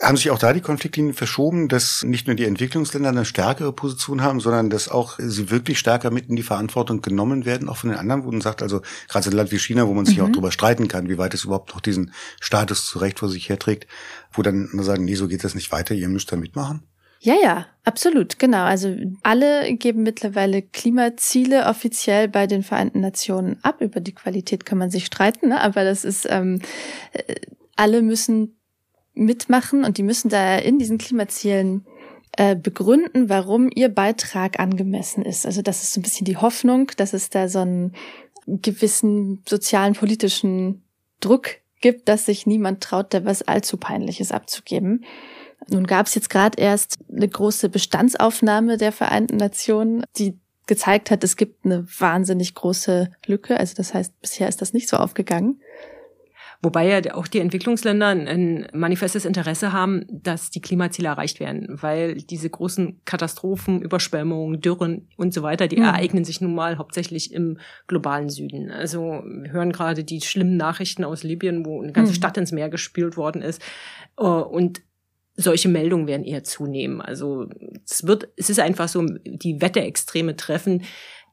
Haben 0.01 0.17
sich 0.17 0.31
auch 0.31 0.39
da 0.39 0.53
die 0.53 0.61
Konfliktlinien 0.61 1.15
verschoben, 1.15 1.69
dass 1.69 2.03
nicht 2.03 2.27
nur 2.27 2.37
die 2.37 2.45
Entwicklungsländer 2.45 3.09
eine 3.09 3.25
stärkere 3.25 3.73
Position 3.73 4.23
haben, 4.23 4.41
sondern 4.41 4.71
dass 4.71 4.89
auch 4.89 5.19
sie 5.19 5.51
wirklich 5.51 5.79
stärker 5.79 6.11
mit 6.11 6.29
in 6.29 6.37
die 6.37 6.43
Verantwortung 6.43 7.03
genommen 7.03 7.45
werden, 7.45 7.69
auch 7.69 7.77
von 7.77 7.91
den 7.91 7.99
anderen, 7.99 8.25
wo 8.25 8.31
man 8.31 8.41
sagt, 8.41 8.63
also 8.63 8.83
gerade 9.09 9.25
so 9.25 9.31
ein 9.31 9.37
Land 9.37 9.51
wie 9.51 9.59
China, 9.59 9.87
wo 9.89 9.95
man 9.95 10.07
sich 10.07 10.19
mhm. 10.19 10.25
auch 10.25 10.31
darüber 10.31 10.53
streiten 10.53 10.89
kann, 10.89 11.09
wie 11.09 11.19
weit 11.19 11.35
es 11.35 11.45
überhaupt 11.45 11.75
noch 11.75 11.81
diesen 11.81 12.13
Status 12.41 12.87
zurecht 12.87 13.19
vor 13.19 13.29
sich 13.29 13.49
herträgt, 13.49 13.87
wo 14.33 14.43
dann 14.43 14.69
sagen, 14.83 15.05
nee, 15.05 15.15
so 15.15 15.29
geht 15.29 15.45
das 15.45 15.55
nicht 15.55 15.73
weiter, 15.73 15.95
ihr 15.95 16.09
müsst 16.09 16.31
da 16.31 16.37
mitmachen? 16.37 16.83
Ja, 17.25 17.37
ja, 17.43 17.67
absolut, 17.85 18.39
genau. 18.39 18.65
Also 18.65 18.95
alle 19.23 19.75
geben 19.77 20.03
mittlerweile 20.03 20.61
Klimaziele 20.61 21.65
offiziell 21.65 22.29
bei 22.29 22.47
den 22.47 22.63
Vereinten 22.63 23.01
Nationen 23.01 23.57
ab. 23.63 23.81
Über 23.81 24.01
die 24.01 24.13
Qualität 24.13 24.67
kann 24.67 24.77
man 24.77 24.91
sich 24.91 25.07
streiten, 25.07 25.49
ne? 25.49 25.59
aber 25.63 25.85
das 25.85 26.05
ist, 26.05 26.27
ähm, 26.29 26.61
äh, 27.15 27.35
alle 27.77 28.03
müssen 28.03 28.59
mitmachen 29.15 29.85
und 29.85 29.97
die 29.97 30.03
müssen 30.03 30.29
da 30.29 30.59
in 30.59 30.79
diesen 30.79 30.99
Klimazielen 30.99 31.87
äh, 32.37 32.57
begründen, 32.57 33.31
warum 33.31 33.71
ihr 33.75 33.89
Beitrag 33.89 34.61
angemessen 34.61 35.25
ist. 35.25 35.47
Also 35.47 35.63
das 35.63 35.83
ist 35.83 35.95
so 35.95 36.01
ein 36.01 36.03
bisschen 36.03 36.27
die 36.27 36.37
Hoffnung, 36.37 36.91
dass 36.99 37.15
es 37.15 37.31
da 37.31 37.49
so 37.49 37.61
einen 37.61 37.95
gewissen 38.47 39.43
sozialen, 39.49 39.95
politischen 39.95 40.85
Druck 41.21 41.57
gibt, 41.81 42.07
dass 42.11 42.27
sich 42.27 42.47
niemand 42.47 42.83
traut, 42.83 43.15
da 43.15 43.25
was 43.25 43.41
allzu 43.41 43.79
peinliches 43.79 44.31
abzugeben. 44.31 45.07
Nun 45.69 45.87
gab 45.87 46.07
es 46.07 46.15
jetzt 46.15 46.31
gerade 46.31 46.61
erst 46.61 46.99
eine 47.11 47.29
große 47.29 47.69
Bestandsaufnahme 47.69 48.77
der 48.77 48.93
Vereinten 48.93 49.37
Nationen, 49.37 50.05
die 50.19 50.39
gezeigt 50.67 51.11
hat, 51.11 51.23
es 51.25 51.37
gibt 51.37 51.65
eine 51.65 51.87
wahnsinnig 51.99 52.55
große 52.55 53.11
Lücke. 53.27 53.59
Also 53.59 53.75
das 53.75 53.95
heißt, 53.95 54.21
bisher 54.21 54.49
ist 54.49 54.63
das 54.63 54.73
nicht 54.73 54.89
so 54.89 54.97
aufgegangen. 54.97 55.61
Wobei 56.63 56.89
ja 56.89 57.15
auch 57.15 57.27
die 57.27 57.41
Entwicklungsländer 57.41 58.07
ein 58.09 58.67
manifestes 58.73 59.27
Interesse 59.27 59.73
haben, 59.73 60.07
dass 60.11 60.49
die 60.49 60.63
Klimaziele 60.63 61.09
erreicht 61.09 61.39
werden, 61.39 61.67
weil 61.83 62.15
diese 62.15 62.49
großen 62.49 63.03
Katastrophen, 63.05 63.83
Überschwemmungen, 63.83 64.63
Dürren 64.63 65.09
und 65.19 65.35
so 65.35 65.43
weiter, 65.43 65.69
die 65.69 65.77
mhm. 65.77 65.85
ereignen 65.85 66.25
sich 66.25 66.41
nun 66.41 66.55
mal 66.55 66.79
hauptsächlich 66.79 67.35
im 67.35 67.59
globalen 67.87 68.31
Süden. 68.31 68.71
Also 68.71 69.23
wir 69.27 69.53
hören 69.53 69.73
gerade 69.73 70.05
die 70.05 70.23
schlimmen 70.23 70.57
Nachrichten 70.57 71.05
aus 71.05 71.23
Libyen, 71.23 71.67
wo 71.67 71.83
eine 71.83 71.93
ganze 71.93 72.13
mhm. 72.13 72.17
Stadt 72.17 72.39
ins 72.39 72.53
Meer 72.53 72.71
gespült 72.71 73.19
worden 73.19 73.43
ist. 73.43 73.61
Äh, 74.17 74.25
und 74.25 74.81
solche 75.37 75.69
Meldungen 75.69 76.07
werden 76.07 76.25
eher 76.25 76.45
zunehmen. 76.45 77.01
Also 77.01 77.47
es 77.89 78.07
wird, 78.07 78.29
es 78.37 78.51
ist 78.51 78.61
einfach 78.61 78.89
so, 78.89 79.05
die 79.05 79.61
Wetterextreme 79.61 80.37
treffen 80.37 80.83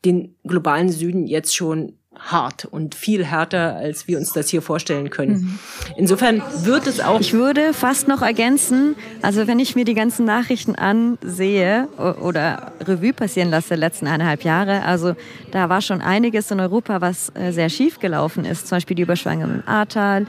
den 0.05 0.35
globalen 0.43 0.89
Süden 0.89 1.27
jetzt 1.27 1.55
schon 1.55 1.93
hart 2.13 2.65
und 2.65 2.93
viel 2.93 3.25
härter, 3.25 3.75
als 3.77 4.07
wir 4.07 4.17
uns 4.17 4.33
das 4.33 4.49
hier 4.49 4.61
vorstellen 4.61 5.09
können. 5.09 5.33
Mhm. 5.33 5.59
Insofern 5.95 6.43
wird 6.63 6.85
es 6.85 6.99
auch. 6.99 7.21
Ich 7.21 7.31
würde 7.33 7.73
fast 7.73 8.07
noch 8.09 8.21
ergänzen, 8.21 8.95
also 9.21 9.47
wenn 9.47 9.59
ich 9.59 9.75
mir 9.75 9.85
die 9.85 9.93
ganzen 9.93 10.25
Nachrichten 10.25 10.75
ansehe 10.75 11.87
oder 11.97 12.73
Revue 12.81 13.13
passieren 13.13 13.49
lasse, 13.49 13.75
letzten 13.75 14.07
eineinhalb 14.07 14.43
Jahre, 14.43 14.83
also 14.83 15.15
da 15.51 15.69
war 15.69 15.81
schon 15.81 16.01
einiges 16.01 16.51
in 16.51 16.59
Europa, 16.59 16.99
was 16.99 17.31
äh, 17.33 17.51
sehr 17.51 17.69
schief 17.69 17.99
gelaufen 17.99 18.43
ist. 18.43 18.67
Zum 18.67 18.75
Beispiel 18.75 18.95
die 18.95 19.03
Überschwemmung 19.03 19.43
im 19.43 19.63
Ahrtal, 19.65 20.27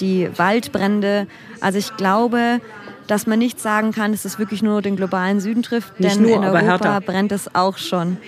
die 0.00 0.30
Waldbrände. 0.36 1.26
Also 1.60 1.78
ich 1.78 1.94
glaube, 1.96 2.60
dass 3.08 3.26
man 3.26 3.38
nicht 3.38 3.58
sagen 3.58 3.90
kann, 3.90 4.12
dass 4.12 4.24
es 4.24 4.38
wirklich 4.38 4.62
nur 4.62 4.82
den 4.82 4.94
globalen 4.94 5.40
Süden 5.40 5.62
trifft, 5.62 5.98
nicht 5.98 6.16
denn 6.16 6.22
nur, 6.22 6.36
in 6.36 6.44
Europa 6.44 7.00
brennt 7.00 7.32
es 7.32 7.54
auch 7.54 7.78
schon. 7.78 8.18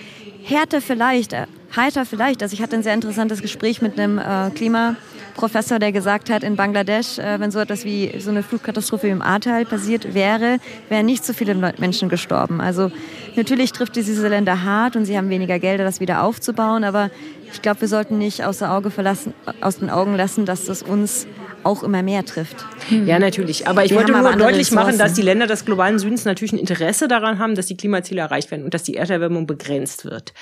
Härte 0.43 0.81
vielleicht, 0.81 1.33
äh, 1.33 1.45
heiter 1.75 2.05
vielleicht. 2.05 2.41
Also 2.43 2.53
ich 2.53 2.61
hatte 2.61 2.75
ein 2.75 2.83
sehr 2.83 2.93
interessantes 2.93 3.41
Gespräch 3.41 3.81
mit 3.81 3.99
einem 3.99 4.17
äh, 4.17 4.49
Klimaprofessor, 4.55 5.77
der 5.77 5.91
gesagt 5.91 6.29
hat, 6.29 6.43
in 6.43 6.55
Bangladesch, 6.55 7.19
äh, 7.19 7.39
wenn 7.39 7.51
so 7.51 7.59
etwas 7.59 7.85
wie 7.85 8.19
so 8.19 8.31
eine 8.31 8.41
Flugkatastrophe 8.41 9.07
im 9.07 9.21
Ahrtal 9.21 9.65
passiert 9.65 10.13
wäre, 10.13 10.57
wären 10.89 11.05
nicht 11.05 11.23
so 11.23 11.33
viele 11.33 11.53
Menschen 11.77 12.09
gestorben. 12.09 12.59
Also 12.59 12.91
natürlich 13.35 13.71
trifft 13.71 13.95
diese 13.95 14.27
Länder 14.27 14.63
hart 14.63 14.95
und 14.95 15.05
sie 15.05 15.15
haben 15.15 15.29
weniger 15.29 15.59
Gelder, 15.59 15.83
das 15.83 15.99
wieder 15.99 16.23
aufzubauen, 16.23 16.83
aber 16.83 17.11
ich 17.53 17.61
glaube, 17.61 17.81
wir 17.81 17.87
sollten 17.87 18.17
nicht 18.17 18.43
außer 18.43 18.71
Auge 18.71 18.89
verlassen, 18.89 19.33
aus 19.59 19.77
den 19.77 19.89
Augen 19.89 20.15
lassen, 20.15 20.45
dass 20.45 20.65
das 20.65 20.81
uns 20.81 21.27
auch 21.63 21.83
immer 21.83 22.03
mehr 22.03 22.25
trifft. 22.25 22.65
Hm. 22.89 23.07
Ja, 23.07 23.19
natürlich. 23.19 23.67
Aber 23.67 23.83
ich 23.85 23.91
wir 23.91 23.97
wollte 23.97 24.11
nur 24.11 24.35
deutlich 24.35 24.71
machen, 24.71 24.97
dass 24.97 25.13
die 25.13 25.21
Länder 25.21 25.47
des 25.47 25.65
globalen 25.65 25.99
Südens 25.99 26.25
natürlich 26.25 26.53
ein 26.53 26.59
Interesse 26.59 27.07
daran 27.07 27.39
haben, 27.39 27.55
dass 27.55 27.67
die 27.67 27.77
Klimaziele 27.77 28.21
erreicht 28.21 28.51
werden 28.51 28.63
und 28.63 28.73
dass 28.73 28.83
die 28.83 28.95
Erderwärmung 28.95 29.47
begrenzt 29.47 30.05
wird. 30.05 30.33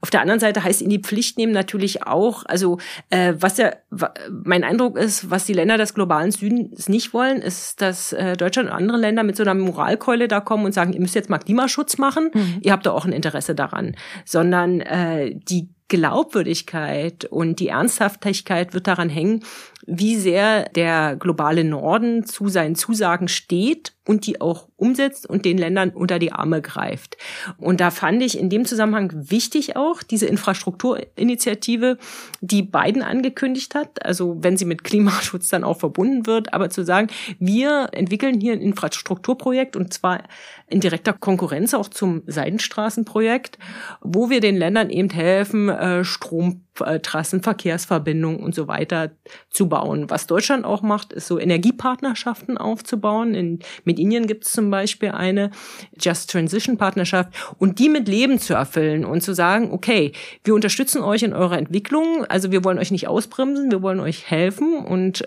Auf 0.00 0.10
der 0.10 0.20
anderen 0.20 0.40
Seite 0.40 0.62
heißt 0.62 0.82
in 0.82 0.90
die 0.90 1.00
Pflicht 1.00 1.38
nehmen 1.38 1.52
natürlich 1.52 2.04
auch, 2.04 2.44
also 2.46 2.78
äh, 3.10 3.34
was 3.38 3.54
der, 3.54 3.78
mein 4.30 4.64
Eindruck 4.64 4.98
ist, 4.98 5.30
was 5.30 5.44
die 5.44 5.52
Länder 5.52 5.78
des 5.78 5.94
globalen 5.94 6.30
Südens 6.30 6.88
nicht 6.88 7.12
wollen, 7.12 7.40
ist, 7.40 7.80
dass 7.80 8.12
äh, 8.12 8.36
Deutschland 8.36 8.68
und 8.68 8.74
andere 8.74 8.98
Länder 8.98 9.22
mit 9.22 9.36
so 9.36 9.42
einer 9.42 9.54
Moralkeule 9.54 10.28
da 10.28 10.40
kommen 10.40 10.64
und 10.64 10.72
sagen, 10.72 10.92
ihr 10.92 11.00
müsst 11.00 11.14
jetzt 11.14 11.30
mal 11.30 11.38
Klimaschutz 11.38 11.98
machen, 11.98 12.30
mhm. 12.32 12.58
ihr 12.60 12.72
habt 12.72 12.86
da 12.86 12.92
auch 12.92 13.04
ein 13.04 13.12
Interesse 13.12 13.54
daran, 13.54 13.96
sondern 14.24 14.80
äh, 14.80 15.34
die 15.34 15.68
Glaubwürdigkeit 15.88 17.26
und 17.26 17.60
die 17.60 17.68
Ernsthaftigkeit 17.68 18.74
wird 18.74 18.88
daran 18.88 19.08
hängen, 19.08 19.44
wie 19.86 20.16
sehr 20.16 20.68
der 20.70 21.16
globale 21.16 21.64
Norden 21.64 22.24
zu 22.24 22.48
seinen 22.48 22.74
Zusagen 22.74 23.28
steht 23.28 23.92
und 24.04 24.26
die 24.26 24.40
auch 24.40 24.68
umsetzt 24.76 25.28
und 25.28 25.44
den 25.44 25.58
Ländern 25.58 25.90
unter 25.90 26.18
die 26.18 26.32
Arme 26.32 26.62
greift. 26.62 27.16
Und 27.58 27.80
da 27.80 27.90
fand 27.90 28.22
ich 28.22 28.38
in 28.38 28.50
dem 28.50 28.64
Zusammenhang 28.64 29.12
wichtig 29.14 29.76
auch 29.76 30.02
diese 30.02 30.26
Infrastrukturinitiative, 30.26 31.98
die 32.40 32.62
Biden 32.62 33.02
angekündigt 33.02 33.74
hat, 33.74 34.04
also 34.04 34.36
wenn 34.40 34.56
sie 34.56 34.64
mit 34.64 34.84
Klimaschutz 34.84 35.48
dann 35.48 35.64
auch 35.64 35.78
verbunden 35.78 36.26
wird, 36.26 36.54
aber 36.54 36.70
zu 36.70 36.84
sagen, 36.84 37.08
wir 37.38 37.88
entwickeln 37.92 38.40
hier 38.40 38.52
ein 38.52 38.60
Infrastrukturprojekt 38.60 39.76
und 39.76 39.92
zwar 39.92 40.24
in 40.68 40.80
direkter 40.80 41.12
Konkurrenz 41.12 41.74
auch 41.74 41.88
zum 41.88 42.22
Seidenstraßenprojekt, 42.26 43.58
wo 44.00 44.30
wir 44.30 44.40
den 44.40 44.56
Ländern 44.56 44.90
eben 44.90 45.10
helfen, 45.10 45.68
äh, 45.68 46.04
Stromtrassen, 46.76 47.42
Verkehrsverbindungen 47.42 48.40
und 48.40 48.54
so 48.54 48.68
weiter 48.68 49.10
zu 49.50 49.68
bauen. 49.68 50.10
Was 50.10 50.26
Deutschland 50.26 50.64
auch 50.64 50.82
macht, 50.82 51.12
ist 51.12 51.26
so 51.26 51.38
Energiepartnerschaften 51.38 52.58
aufzubauen. 52.58 53.34
In, 53.34 53.60
mit 53.84 53.98
Indien 53.98 54.26
gibt 54.26 54.44
es 54.44 54.52
zum 54.52 54.70
Beispiel 54.70 55.10
eine 55.10 55.50
Just 55.98 56.30
Transition 56.30 56.76
Partnerschaft 56.76 57.30
und 57.58 57.78
die 57.78 57.88
mit 57.88 58.08
Leben 58.08 58.38
zu 58.38 58.54
erfüllen 58.54 59.04
und 59.04 59.22
zu 59.22 59.34
sagen, 59.34 59.70
okay, 59.72 60.12
wir 60.44 60.54
unterstützen 60.54 61.02
euch 61.02 61.22
in 61.22 61.32
eurer 61.32 61.58
Entwicklung, 61.58 62.24
also 62.26 62.52
wir 62.52 62.64
wollen 62.64 62.78
euch 62.78 62.90
nicht 62.90 63.08
ausbremsen, 63.08 63.70
wir 63.70 63.82
wollen 63.82 64.00
euch 64.00 64.30
helfen 64.30 64.84
und 64.84 65.26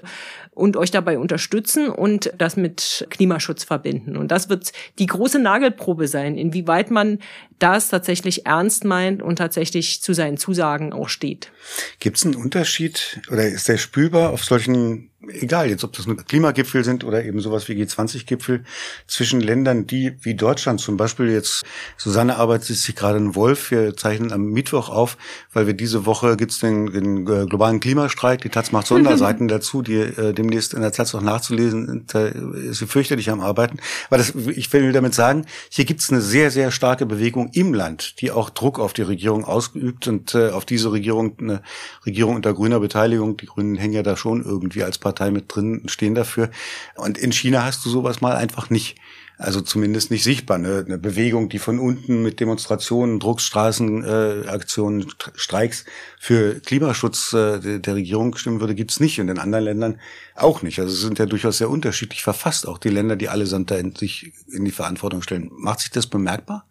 und 0.60 0.76
euch 0.76 0.92
dabei 0.92 1.18
unterstützen 1.18 1.90
und 1.90 2.34
das 2.38 2.58
mit 2.58 3.08
Klimaschutz 3.10 3.64
verbinden. 3.64 4.18
Und 4.18 4.30
das 4.30 4.50
wird 4.50 4.72
die 5.00 5.06
große 5.06 5.40
Nagelprobe 5.40 6.08
sein, 6.08 6.38
inwieweit 6.38 6.92
man 6.92 7.20
das 7.60 7.90
tatsächlich 7.90 8.46
ernst 8.46 8.84
meint 8.84 9.22
und 9.22 9.38
tatsächlich 9.38 10.02
zu 10.02 10.14
seinen 10.14 10.38
Zusagen 10.38 10.94
auch 10.94 11.10
steht. 11.10 11.52
Gibt 12.00 12.18
es 12.18 12.26
einen 12.26 12.36
Unterschied 12.36 13.22
oder 13.32 13.48
ist 13.48 13.68
der 13.70 13.78
spürbar 13.78 14.32
auf 14.32 14.44
solchen 14.44 15.10
egal 15.30 15.70
jetzt, 15.70 15.84
ob 15.84 15.94
das 15.94 16.08
nur 16.08 16.18
Klimagipfel 16.18 16.84
sind 16.84 17.04
oder 17.04 17.24
eben 17.24 17.40
sowas 17.40 17.68
wie 17.68 17.74
G20-Gipfel 17.74 18.64
zwischen 19.08 19.42
Ländern, 19.42 19.88
die 19.88 20.16
wie 20.22 20.36
Deutschland 20.36 20.82
zum 20.82 20.98
Beispiel 20.98 21.30
jetzt, 21.30 21.64
Susanne 21.98 22.38
arbeitet 22.38 22.78
sich 22.78 22.96
gerade 22.96 23.18
in 23.18 23.36
Wolf, 23.36 23.72
wir 23.72 23.96
zeichnen 23.96 24.32
am 24.32 24.46
Mittwoch 24.46 24.90
auf, 24.90 25.18
weil 25.54 25.68
wir 25.68 25.74
diese 25.74 26.06
Woche 26.06 26.38
gibt's 26.38 26.60
den, 26.60 26.92
den 26.92 27.28
äh, 27.28 27.46
globalen 27.46 27.80
Klimastreik, 27.80 28.42
die 28.42 28.50
Taz 28.50 28.72
macht 28.72 28.88
Sonderseiten 28.88 29.48
dazu, 29.50 29.82
die 29.82 29.98
äh, 29.98 30.34
demnächst 30.34 30.74
in 30.74 30.82
der 30.82 30.92
Taz 30.92 31.14
auch 31.16 31.22
nachzulesen 31.22 32.06
da 32.08 32.26
ist 32.28 32.80
sie 32.80 32.88
fürchterlich 32.88 33.30
am 33.30 33.42
Arbeiten. 33.42 33.78
Aber 34.08 34.18
das, 34.18 34.34
ich 34.36 34.72
will 34.74 34.92
damit 34.92 35.14
sagen, 35.14 35.46
hier 35.70 35.86
gibt's 35.86 36.12
eine 36.12 36.22
sehr, 36.22 36.52
sehr 36.52 36.72
starke 36.72 37.06
Bewegung 37.06 37.52
im 37.54 37.74
Land, 37.74 38.22
die 38.22 38.32
auch 38.32 38.50
Druck 38.50 38.80
auf 38.80 38.94
die 38.94 39.02
Regierung 39.02 39.46
ausgeübt 39.46 40.08
und 40.08 40.36
äh, 40.36 40.50
auf 40.50 40.66
diese 40.66 40.92
Regierung, 40.92 41.38
eine 41.40 41.62
Regierung 42.06 42.36
unter 42.36 42.54
grüner 42.54 42.80
Beteiligung, 42.80 43.38
die 43.38 43.46
Grünen 43.46 43.76
hängen 43.76 43.94
ja 43.94 44.04
da 44.04 44.16
schon 44.16 44.44
irgendwie 44.44 44.84
als 44.84 44.98
Partei 44.98 45.19
Partei 45.20 45.32
mit 45.32 45.54
drin, 45.54 45.84
stehen 45.88 46.16
dafür. 46.16 46.50
Und 46.96 47.18
in 47.18 47.32
China 47.32 47.66
hast 47.66 47.86
du 47.86 47.90
sowas 47.90 48.22
mal 48.22 48.36
einfach 48.36 48.70
nicht. 48.70 48.96
Also 49.38 49.62
zumindest 49.62 50.12
nicht 50.12 50.24
sichtbar. 50.24 50.58
Ne? 50.58 50.84
Eine 50.86 50.98
Bewegung, 50.98 51.48
die 51.48 51.60
von 51.60 51.80
unten 51.80 52.22
mit 52.22 52.42
Demonstrationen, 52.42 53.22
Druckstraßenaktionen, 53.22 55.02
äh, 55.02 55.32
Streiks 55.36 55.86
für 56.20 56.60
Klimaschutz 56.60 57.32
äh, 57.32 57.80
der 57.80 57.96
Regierung 57.96 58.36
stimmen 58.36 58.60
würde, 58.60 58.76
gibt's 58.76 59.00
nicht. 59.00 59.20
Und 59.22 59.30
in 59.30 59.40
anderen 59.40 59.64
Ländern 59.64 60.00
auch 60.36 60.62
nicht. 60.62 60.80
Also 60.80 60.94
es 60.94 61.00
sind 61.00 61.20
ja 61.20 61.26
durchaus 61.26 61.58
sehr 61.58 61.70
unterschiedlich 61.70 62.22
verfasst, 62.22 62.68
auch 62.68 62.78
die 62.78 62.90
Länder, 62.90 63.16
die 63.16 63.30
allesamt 63.30 63.72
da 63.72 63.76
in 63.76 63.96
sich 63.96 64.34
in 64.52 64.66
die 64.66 64.72
Verantwortung 64.72 65.22
stellen. 65.22 65.50
Macht 65.54 65.80
sich 65.80 65.92
das 65.92 66.08
bemerkbar? 66.08 66.66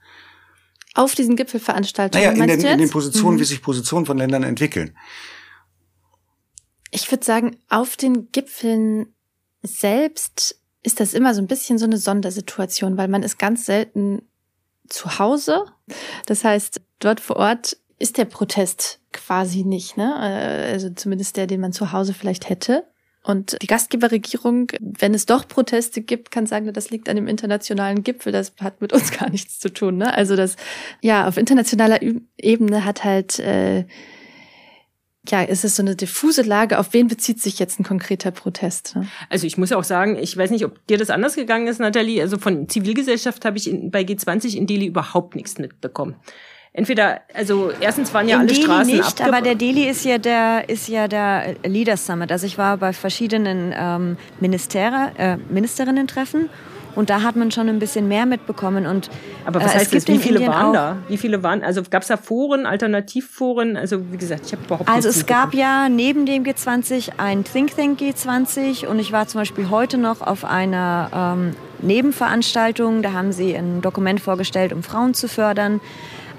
Auf 0.95 1.15
diesen 1.15 1.37
Gipfelveranstaltungen? 1.37 2.37
Naja, 2.39 2.45
in 2.45 2.61
den, 2.61 2.73
in 2.73 2.79
den 2.79 2.91
Positionen, 2.91 3.37
mhm. 3.37 3.41
wie 3.41 3.45
sich 3.45 3.63
Positionen 3.63 4.05
von 4.05 4.19
Ländern 4.19 4.43
entwickeln 4.43 4.95
ich 6.91 7.11
würde 7.11 7.25
sagen, 7.25 7.57
auf 7.69 7.97
den 7.97 8.31
Gipfeln 8.33 9.15
selbst 9.63 10.61
ist 10.83 11.01
das 11.01 11.15
immer 11.15 11.35
so 11.35 11.43
ein 11.43 11.47
bisschen 11.47 11.79
so 11.79 11.87
eine 11.87 11.99
Sondersituation, 11.99 12.97
weil 12.97 13.09
man 13.09 13.23
ist 13.23 13.39
ganz 13.39 13.67
selten 13.67 14.23
zu 14.89 15.19
Hause. 15.19 15.65
Das 16.27 16.45
heißt, 16.45 16.81
dort 16.99 17.21
vor 17.21 17.37
Ort 17.37 17.77
ist 17.99 18.17
der 18.17 18.25
Protest 18.25 19.01
quasi 19.13 19.65
nicht, 19.65 19.97
ne? 19.97 20.15
Also 20.15 20.91
zumindest 20.91 21.37
der, 21.37 21.47
den 21.47 21.61
man 21.61 21.73
zu 21.73 21.93
Hause 21.93 22.15
vielleicht 22.15 22.49
hätte. 22.49 22.85
Und 23.25 23.61
die 23.61 23.67
Gastgeberregierung, 23.67 24.69
wenn 24.81 25.13
es 25.13 25.27
doch 25.27 25.47
Proteste 25.47 26.01
gibt, 26.01 26.31
kann 26.31 26.47
sagen, 26.47 26.73
das 26.73 26.91
liegt 26.91 27.09
an 27.09 27.17
dem 27.17 27.27
internationalen 27.27 28.03
Gipfel, 28.03 28.33
das 28.33 28.55
hat 28.61 28.81
mit 28.81 28.93
uns 28.93 29.11
gar 29.19 29.29
nichts 29.29 29.59
zu 29.59 29.71
tun. 29.71 29.99
Ne? 29.99 30.15
Also 30.15 30.37
das, 30.37 30.57
ja, 31.03 31.27
auf 31.29 31.37
internationaler 31.37 32.01
Ebene 32.39 32.85
hat 32.85 33.05
halt 33.05 33.39
äh, 33.41 33.85
ja, 35.31 35.43
ist 35.43 35.65
es 35.65 35.77
so 35.77 35.83
eine 35.83 35.97
diffuse 35.97 36.43
Lage. 36.43 36.79
Auf 36.79 36.93
wen 36.93 37.09
bezieht 37.09 37.41
sich 37.41 37.59
jetzt 37.59 37.81
ein 37.81 37.85
konkreter 37.85 38.31
Protest? 38.31 38.97
Ne? 38.97 39.07
Also 39.31 39.47
ich 39.47 39.59
muss 39.59 39.73
auch 39.73 39.85
sagen, 39.85 40.17
ich 40.17 40.37
weiß 40.37 40.51
nicht, 40.51 40.65
ob 40.65 40.87
dir 40.87 40.99
das 40.99 41.11
anders 41.11 41.35
gegangen 41.35 41.67
ist, 41.67 41.81
Nathalie. 41.81 42.21
Also 42.21 42.39
von 42.39 42.69
Zivilgesellschaft 42.69 43.45
habe 43.45 43.57
ich 43.57 43.69
in, 43.69 43.91
bei 43.91 44.03
G20 44.03 44.57
in 44.57 44.67
Delhi 44.67 44.87
überhaupt 44.87 45.37
nichts 45.37 45.59
mitbekommen. 45.59 46.17
Entweder, 46.73 47.23
also 47.35 47.73
erstens 47.81 48.13
waren 48.15 48.29
ja 48.29 48.37
in 48.37 48.41
alle 48.43 48.49
Delhi 48.49 48.63
Straßen 48.63 48.97
nicht, 48.97 49.21
aber 49.23 49.41
der 49.41 49.55
Delhi 49.55 49.89
ist 49.89 50.05
ja 50.05 50.19
der 50.19 50.69
ist 50.69 50.87
ja 50.87 51.09
der 51.09 51.57
Leaders 51.65 52.07
Summit. 52.07 52.31
Also 52.31 52.47
ich 52.47 52.59
war 52.59 52.77
bei 52.77 52.93
verschiedenen 52.93 53.75
ähm, 53.77 54.17
Minister, 54.39 55.13
äh, 55.17 55.37
Ministerinnen-Treffen 55.51 56.51
und 56.99 57.11
da 57.11 57.23
hat 57.23 57.37
man 57.37 57.53
schon 57.53 57.69
ein 57.69 57.79
bisschen 57.79 58.09
mehr 58.09 58.27
mitbekommen. 58.27 58.85
Und, 58.85 59.09
Aber 59.45 59.61
was 59.63 59.73
äh, 59.73 59.79
heißt 59.79 59.95
das? 59.95 60.09
Wie 60.09 60.19
viele 60.19 60.41
Indien 60.41 60.53
waren 60.53 60.73
da? 60.73 60.97
Wie 61.07 61.17
viele 61.17 61.45
waren? 61.45 61.63
Also 61.63 61.81
gab 61.89 62.03
es 62.03 62.09
da 62.09 62.17
Foren, 62.17 62.67
Alternativforen? 62.67 63.77
Also 63.77 64.11
wie 64.11 64.17
gesagt, 64.17 64.47
ich 64.47 64.53
habe 64.53 64.65
überhaupt 64.65 64.91
Also 64.91 65.09
es 65.09 65.25
gab 65.25 65.55
ja 65.55 65.89
neben 65.89 66.27
dem 66.27 66.43
G20 66.43 67.11
ein 67.17 67.45
Think 67.45 67.77
Tank 67.77 68.01
G20 68.01 68.89
und 68.89 68.99
ich 68.99 69.13
war 69.13 69.29
zum 69.29 69.41
Beispiel 69.41 69.71
heute 69.71 69.97
noch 69.97 70.23
auf 70.23 70.45
einer 70.45 71.37
ähm, 71.39 71.51
Nebenveranstaltung. 71.83 73.03
Da 73.03 73.13
haben 73.13 73.31
sie 73.31 73.55
ein 73.55 73.81
Dokument 73.81 74.21
vorgestellt, 74.21 74.73
um 74.73 74.83
Frauen 74.83 75.15
zu 75.15 75.29
fördern. 75.29 75.81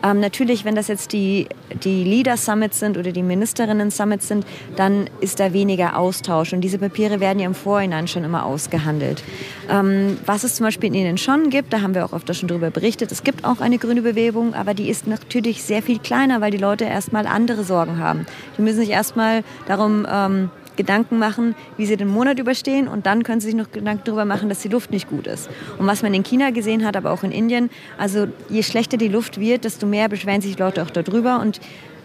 Ähm, 0.03 0.19
natürlich, 0.19 0.65
wenn 0.65 0.75
das 0.75 0.87
jetzt 0.87 1.13
die, 1.13 1.47
die 1.83 2.03
Leader 2.03 2.37
Summits 2.37 2.79
sind 2.79 2.97
oder 2.97 3.11
die 3.11 3.23
Ministerinnen 3.23 3.91
Summits 3.91 4.27
sind, 4.27 4.45
dann 4.75 5.09
ist 5.21 5.39
da 5.39 5.53
weniger 5.53 5.97
Austausch. 5.97 6.53
Und 6.53 6.61
diese 6.61 6.77
Papiere 6.77 7.19
werden 7.19 7.39
ja 7.39 7.45
im 7.45 7.55
Vorhinein 7.55 8.07
schon 8.07 8.23
immer 8.23 8.45
ausgehandelt. 8.45 9.23
Ähm, 9.69 10.17
was 10.25 10.43
es 10.43 10.55
zum 10.55 10.65
Beispiel 10.65 10.87
in 10.87 10.93
ihnen 10.95 11.17
schon 11.17 11.49
gibt, 11.49 11.73
da 11.73 11.81
haben 11.81 11.95
wir 11.95 12.05
auch 12.05 12.13
öfter 12.13 12.33
schon 12.33 12.47
darüber 12.47 12.71
berichtet, 12.71 13.11
es 13.11 13.23
gibt 13.23 13.45
auch 13.45 13.59
eine 13.61 13.77
grüne 13.77 14.01
Bewegung, 14.01 14.53
aber 14.53 14.73
die 14.73 14.89
ist 14.89 15.07
natürlich 15.07 15.63
sehr 15.63 15.81
viel 15.81 15.99
kleiner, 15.99 16.41
weil 16.41 16.51
die 16.51 16.57
Leute 16.57 16.85
erstmal 16.85 17.27
andere 17.27 17.63
Sorgen 17.63 17.99
haben. 17.99 18.25
Die 18.57 18.61
müssen 18.61 18.79
sich 18.79 18.89
erstmal 18.89 19.43
darum 19.67 20.07
ähm, 20.09 20.49
Gedanken 20.80 21.19
machen, 21.19 21.55
wie 21.75 21.86
sie 21.86 21.97
den 21.97 22.07
Monat 22.07 22.39
überstehen 22.39 22.88
und 22.88 23.05
dann 23.05 23.23
können 23.23 23.41
sie 23.41 23.47
sich 23.47 23.55
noch 23.55 23.69
Gedanken 23.69 24.03
darüber 24.05 24.23
machen, 24.23 24.47
dass 24.47 24.61
die 24.61 24.69
Luft 24.69 24.91
nicht 24.91 25.09
gut 25.09 25.27
ist. 25.27 25.49
Und 25.77 25.88
was 25.88 26.03
man 26.03 26.13
in 26.13 26.23
China 26.23 26.51
gesehen 26.51 26.86
hat, 26.86 26.95
aber 26.95 27.11
auch 27.11 27.23
in 27.23 27.34
Indien, 27.34 27.69
also 27.97 28.27
je 28.47 28.63
schlechter 28.63 28.95
die 28.95 29.09
Luft 29.09 29.41
wird, 29.41 29.65
desto 29.65 29.86
mehr 29.86 30.07
beschweren 30.07 30.39
sich 30.39 30.57
Leute 30.57 30.82
auch 30.82 30.89
darüber 30.89 31.41
und 31.41 31.59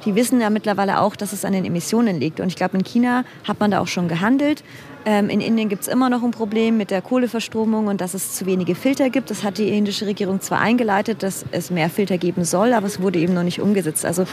die 0.05 0.17
wissen 0.17 0.41
ja 0.41 0.51
mittlerweile 0.51 1.01
auch, 1.01 1.15
dass 1.15 1.33
es 1.33 1.45
an 1.45 1.53
den 1.53 1.65
Emissionen 1.65 2.21
liegt. 2.21 2.41
Und 2.41 2.49
ich 2.49 2.57
glaube, 2.57 2.77
in 2.77 2.85
China 2.85 3.25
hat 3.45 3.61
man 3.61 3.71
da 3.71 3.81
auch 3.81 3.87
schon 3.87 4.09
gehandelt. 4.09 4.63
Ähm, 5.07 5.31
in 5.31 5.41
Indien 5.41 5.69
gibt 5.69 5.83
es 5.83 5.89
immer 5.89 6.11
noch 6.11 6.23
ein 6.23 6.31
Problem 6.31 6.77
mit 6.77 6.91
der 6.91 7.01
Kohleverstromung 7.01 7.87
und 7.87 8.01
dass 8.01 8.13
es 8.13 8.35
zu 8.35 8.45
wenige 8.45 8.75
Filter 8.75 9.09
gibt. 9.09 9.31
Das 9.31 9.45
hat 9.45 9.59
die 9.59 9.69
indische 9.69 10.07
Regierung 10.07 10.41
zwar 10.41 10.61
eingeleitet, 10.61 11.23
dass 11.23 11.45
es 11.53 11.71
mehr 11.71 11.91
Filter 11.91 12.19
geben 12.19 12.45
soll, 12.45 12.73
aber 12.73 12.87
es 12.87 13.01
wurde 13.01 13.19
eben 13.19 13.35
noch 13.35 13.45
nicht 13.45 13.61
umgesetzt. 13.61 14.05
Also 14.05 14.25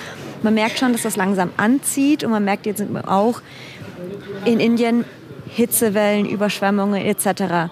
man 0.44 0.54
merkt 0.54 0.80
schon, 0.80 0.94
dass 0.94 1.04
das 1.04 1.16
langsam 1.16 1.52
anzieht 1.58 2.24
und 2.24 2.32
man 2.32 2.44
merkt 2.44 2.66
jetzt 2.66 2.84
auch, 3.06 3.42
in 4.45 4.60
Indien 4.60 5.06
Hitzewellen, 5.47 6.26
Überschwemmungen 6.26 7.02
etc. 7.02 7.72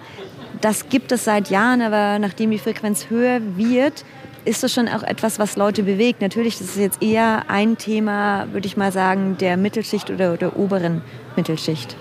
Das 0.60 0.88
gibt 0.88 1.12
es 1.12 1.24
seit 1.24 1.48
Jahren, 1.48 1.80
aber 1.80 2.18
nachdem 2.18 2.50
die 2.50 2.58
Frequenz 2.58 3.08
höher 3.08 3.40
wird, 3.56 4.04
ist 4.44 4.62
das 4.62 4.72
schon 4.72 4.88
auch 4.88 5.02
etwas, 5.02 5.38
was 5.38 5.56
Leute 5.56 5.82
bewegt. 5.82 6.20
Natürlich 6.20 6.60
ist 6.60 6.70
es 6.70 6.76
jetzt 6.76 7.02
eher 7.02 7.44
ein 7.48 7.78
Thema, 7.78 8.48
würde 8.52 8.66
ich 8.66 8.76
mal 8.76 8.92
sagen, 8.92 9.36
der 9.38 9.56
Mittelschicht 9.56 10.10
oder 10.10 10.36
der 10.36 10.58
oberen 10.58 11.02
Mittelschicht. 11.36 11.96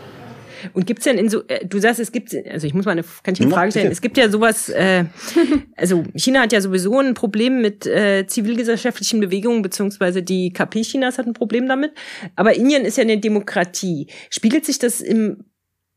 Und 0.73 0.87
gibt's 0.87 1.03
denn 1.05 1.17
in 1.17 1.29
so, 1.29 1.43
äh, 1.47 1.65
du 1.65 1.79
sagst, 1.79 1.99
es 1.99 2.11
gibt, 2.11 2.35
also 2.49 2.67
ich 2.67 2.73
muss 2.73 2.85
mal 2.85 2.91
eine, 2.91 3.03
kann 3.23 3.33
ich 3.33 3.41
eine 3.41 3.51
Frage 3.51 3.71
stellen? 3.71 3.91
Es 3.91 4.01
gibt 4.01 4.17
ja 4.17 4.29
sowas, 4.29 4.69
äh, 4.69 5.05
also 5.75 6.03
China 6.15 6.41
hat 6.41 6.53
ja 6.53 6.61
sowieso 6.61 6.99
ein 6.99 7.13
Problem 7.13 7.61
mit 7.61 7.85
äh, 7.85 8.25
zivilgesellschaftlichen 8.27 9.19
Bewegungen, 9.19 9.61
beziehungsweise 9.61 10.23
die 10.23 10.51
KP 10.53 10.81
Chinas 10.81 11.17
hat 11.17 11.27
ein 11.27 11.33
Problem 11.33 11.67
damit. 11.67 11.91
Aber 12.35 12.55
Indien 12.55 12.85
ist 12.85 12.97
ja 12.97 13.03
eine 13.03 13.17
Demokratie. 13.17 14.07
Spiegelt 14.29 14.65
sich 14.65 14.79
das 14.79 15.01
im 15.01 15.45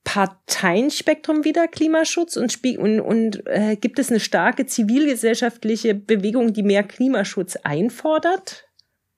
Parteienspektrum 0.05 1.45
wieder 1.45 1.69
Klimaschutz 1.69 2.37
und, 2.37 2.59
und, 2.79 3.01
und 3.01 3.47
äh, 3.47 3.77
gibt 3.77 3.99
es 3.99 4.11
eine 4.11 4.21
starke 4.21 4.67
zivilgesellschaftliche 4.67 5.95
Bewegung, 5.95 6.53
die 6.53 6.65
mehr 6.65 6.83
Klimaschutz 6.83 7.57
einfordert? 7.57 8.65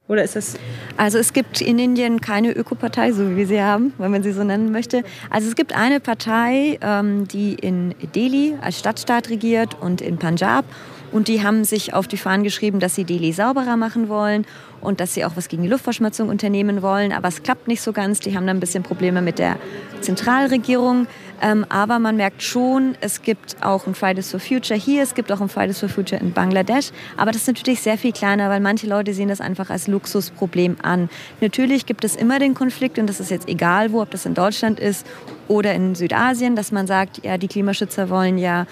Oder 0.06 0.22
ist 0.22 0.36
das? 0.36 0.58
Also 0.98 1.18
es 1.18 1.32
gibt 1.32 1.62
in 1.62 1.78
Indien 1.78 2.20
keine 2.20 2.52
Ökopartei, 2.52 3.12
so 3.12 3.30
wie 3.30 3.36
wir 3.36 3.46
sie 3.46 3.62
haben, 3.62 3.94
wenn 3.96 4.10
man 4.10 4.22
sie 4.22 4.32
so 4.32 4.44
nennen 4.44 4.70
möchte. 4.70 5.02
Also 5.30 5.48
es 5.48 5.56
gibt 5.56 5.74
eine 5.74 5.98
Partei, 5.98 6.78
ähm, 6.82 7.26
die 7.26 7.54
in 7.54 7.94
Delhi 8.14 8.54
als 8.60 8.78
Stadtstaat 8.78 9.30
regiert 9.30 9.80
und 9.80 10.02
in 10.02 10.18
Punjab 10.18 10.66
Und 11.14 11.28
die 11.28 11.44
haben 11.44 11.62
sich 11.62 11.94
auf 11.94 12.08
die 12.08 12.16
Fahnen 12.16 12.42
geschrieben, 12.42 12.80
dass 12.80 12.96
sie 12.96 13.04
Delhi 13.04 13.32
sauberer 13.32 13.76
machen 13.76 14.08
wollen 14.08 14.44
und 14.80 14.98
dass 14.98 15.14
sie 15.14 15.24
auch 15.24 15.36
was 15.36 15.46
gegen 15.46 15.62
die 15.62 15.68
Luftverschmutzung 15.68 16.28
unternehmen 16.28 16.82
wollen. 16.82 17.12
Aber 17.12 17.28
es 17.28 17.44
klappt 17.44 17.68
nicht 17.68 17.82
so 17.82 17.92
ganz. 17.92 18.18
Die 18.18 18.36
haben 18.36 18.48
dann 18.48 18.56
ein 18.56 18.60
bisschen 18.60 18.82
Probleme 18.82 19.22
mit 19.22 19.38
der 19.38 19.56
Zentralregierung. 20.00 21.06
Ähm, 21.40 21.64
aber 21.68 22.00
man 22.00 22.16
merkt 22.16 22.42
schon, 22.42 22.96
es 23.00 23.22
gibt 23.22 23.54
auch 23.60 23.86
ein 23.86 23.94
Fridays 23.94 24.32
for 24.32 24.40
Future 24.40 24.78
hier, 24.78 25.04
es 25.04 25.14
gibt 25.14 25.30
auch 25.30 25.40
ein 25.40 25.48
Fridays 25.48 25.78
for 25.78 25.88
Future 25.88 26.20
in 26.20 26.32
Bangladesch. 26.32 26.90
Aber 27.16 27.30
das 27.30 27.42
ist 27.42 27.46
natürlich 27.46 27.80
sehr 27.80 27.96
viel 27.96 28.12
kleiner, 28.12 28.50
weil 28.50 28.58
manche 28.58 28.88
Leute 28.88 29.14
sehen 29.14 29.28
das 29.28 29.40
einfach 29.40 29.70
als 29.70 29.86
Luxusproblem 29.86 30.78
an. 30.82 31.08
Natürlich 31.40 31.86
gibt 31.86 32.02
es 32.02 32.16
immer 32.16 32.40
den 32.40 32.54
Konflikt, 32.54 32.98
und 32.98 33.06
das 33.06 33.20
ist 33.20 33.30
jetzt 33.30 33.48
egal 33.48 33.92
wo, 33.92 34.02
ob 34.02 34.10
das 34.10 34.26
in 34.26 34.34
Deutschland 34.34 34.80
ist 34.80 35.06
oder 35.46 35.74
in 35.74 35.94
Südasien, 35.94 36.56
dass 36.56 36.72
man 36.72 36.88
sagt, 36.88 37.24
ja, 37.24 37.38
die 37.38 37.46
Klimaschützer 37.46 38.10
wollen 38.10 38.36
ja 38.36 38.66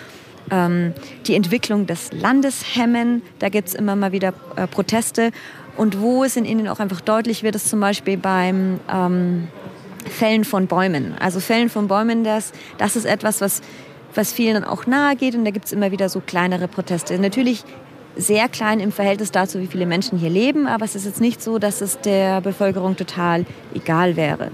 ähm, 0.53 0.93
die 1.27 1.35
Entwicklung 1.35 1.87
des 1.87 2.13
Landes 2.13 2.77
hemmen. 2.77 3.23
Da 3.41 3.49
gibt 3.49 3.69
es 3.69 3.75
immer 3.75 3.97
mal 3.97 4.13
wieder 4.13 4.35
äh, 4.55 4.69
Proteste. 4.69 5.33
Und 5.77 6.01
wo 6.01 6.23
es 6.23 6.37
in 6.37 6.45
Indien 6.45 6.69
auch 6.69 6.79
einfach 6.79 7.01
deutlich 7.01 7.43
wird, 7.43 7.57
ist 7.57 7.69
zum 7.69 7.81
Beispiel 7.81 8.19
beim 8.19 8.79
ähm, 8.93 9.49
Fällen 10.09 10.45
von 10.45 10.67
Bäumen. 10.67 11.15
Also 11.19 11.41
Fällen 11.41 11.71
von 11.71 11.89
Bäumen, 11.89 12.23
das, 12.23 12.53
das 12.77 12.95
ist 12.95 13.07
etwas, 13.07 13.41
was, 13.41 13.63
was 14.15 14.33
vielen 14.33 14.63
auch 14.63 14.87
nahe 14.87 15.17
geht. 15.17 15.35
Und 15.35 15.47
da 15.47 15.51
gibt 15.51 15.65
es 15.65 15.73
immer 15.73 15.91
wieder 15.91 16.11
so 16.11 16.21
kleinere 16.21 16.69
Proteste. 16.69 17.19
Natürlich 17.19 17.65
sehr 18.15 18.51
klein 18.51 18.79
im 18.81 18.93
Verhältnis 18.93 19.31
dazu, 19.33 19.59
wie 19.61 19.67
viele 19.67 19.87
Menschen 19.87 20.19
hier 20.19 20.29
leben. 20.29 20.67
Aber 20.67 20.85
es 20.85 20.95
ist 20.95 21.07
jetzt 21.07 21.23
nicht 21.23 21.43
so, 21.43 21.59
dass 21.59 21.81
es 21.81 21.99
der 22.01 22.43
Bevölkerung 22.43 22.97
total 22.97 23.47
egal 23.75 24.17
wäre. 24.17 24.51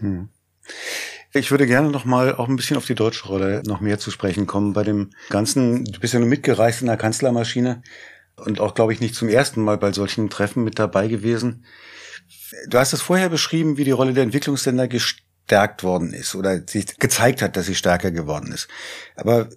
Hm. 0.00 0.30
Ich 1.36 1.50
würde 1.50 1.66
gerne 1.66 1.90
noch 1.90 2.04
mal 2.04 2.36
auch 2.36 2.48
ein 2.48 2.54
bisschen 2.54 2.76
auf 2.76 2.86
die 2.86 2.94
deutsche 2.94 3.26
Rolle 3.26 3.60
noch 3.66 3.80
mehr 3.80 3.98
zu 3.98 4.12
sprechen 4.12 4.46
kommen. 4.46 4.72
Bei 4.72 4.84
dem 4.84 5.10
ganzen, 5.30 5.84
du 5.84 5.98
bist 5.98 6.14
ja 6.14 6.20
nur 6.20 6.28
mitgereist 6.28 6.80
in 6.80 6.86
der 6.86 6.96
Kanzlermaschine 6.96 7.82
und 8.36 8.60
auch, 8.60 8.74
glaube 8.74 8.92
ich, 8.92 9.00
nicht 9.00 9.16
zum 9.16 9.28
ersten 9.28 9.60
Mal 9.60 9.76
bei 9.76 9.92
solchen 9.92 10.30
Treffen 10.30 10.62
mit 10.62 10.78
dabei 10.78 11.08
gewesen. 11.08 11.64
Du 12.68 12.78
hast 12.78 12.92
es 12.92 13.02
vorher 13.02 13.30
beschrieben, 13.30 13.76
wie 13.76 13.82
die 13.82 13.90
Rolle 13.90 14.12
der 14.12 14.22
Entwicklungsländer 14.22 14.86
gestärkt 14.86 15.82
worden 15.82 16.12
ist 16.12 16.36
oder 16.36 16.62
sich 16.68 16.98
gezeigt 16.98 17.42
hat, 17.42 17.56
dass 17.56 17.66
sie 17.66 17.74
stärker 17.74 18.12
geworden 18.12 18.52
ist. 18.52 18.68
Aber 19.16 19.48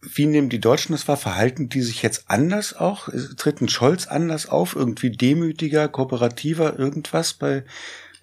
wie 0.00 0.24
nehmen 0.24 0.48
die 0.48 0.60
Deutschen 0.60 0.92
das 0.92 1.06
wahr? 1.06 1.18
Verhalten 1.18 1.68
die 1.68 1.82
sich 1.82 2.02
jetzt 2.02 2.30
anders 2.30 2.74
auch? 2.74 3.10
Treten 3.36 3.68
Scholz 3.68 4.06
anders 4.06 4.48
auf? 4.48 4.74
Irgendwie 4.74 5.10
demütiger, 5.10 5.88
kooperativer, 5.88 6.78
irgendwas 6.78 7.34
bei 7.34 7.64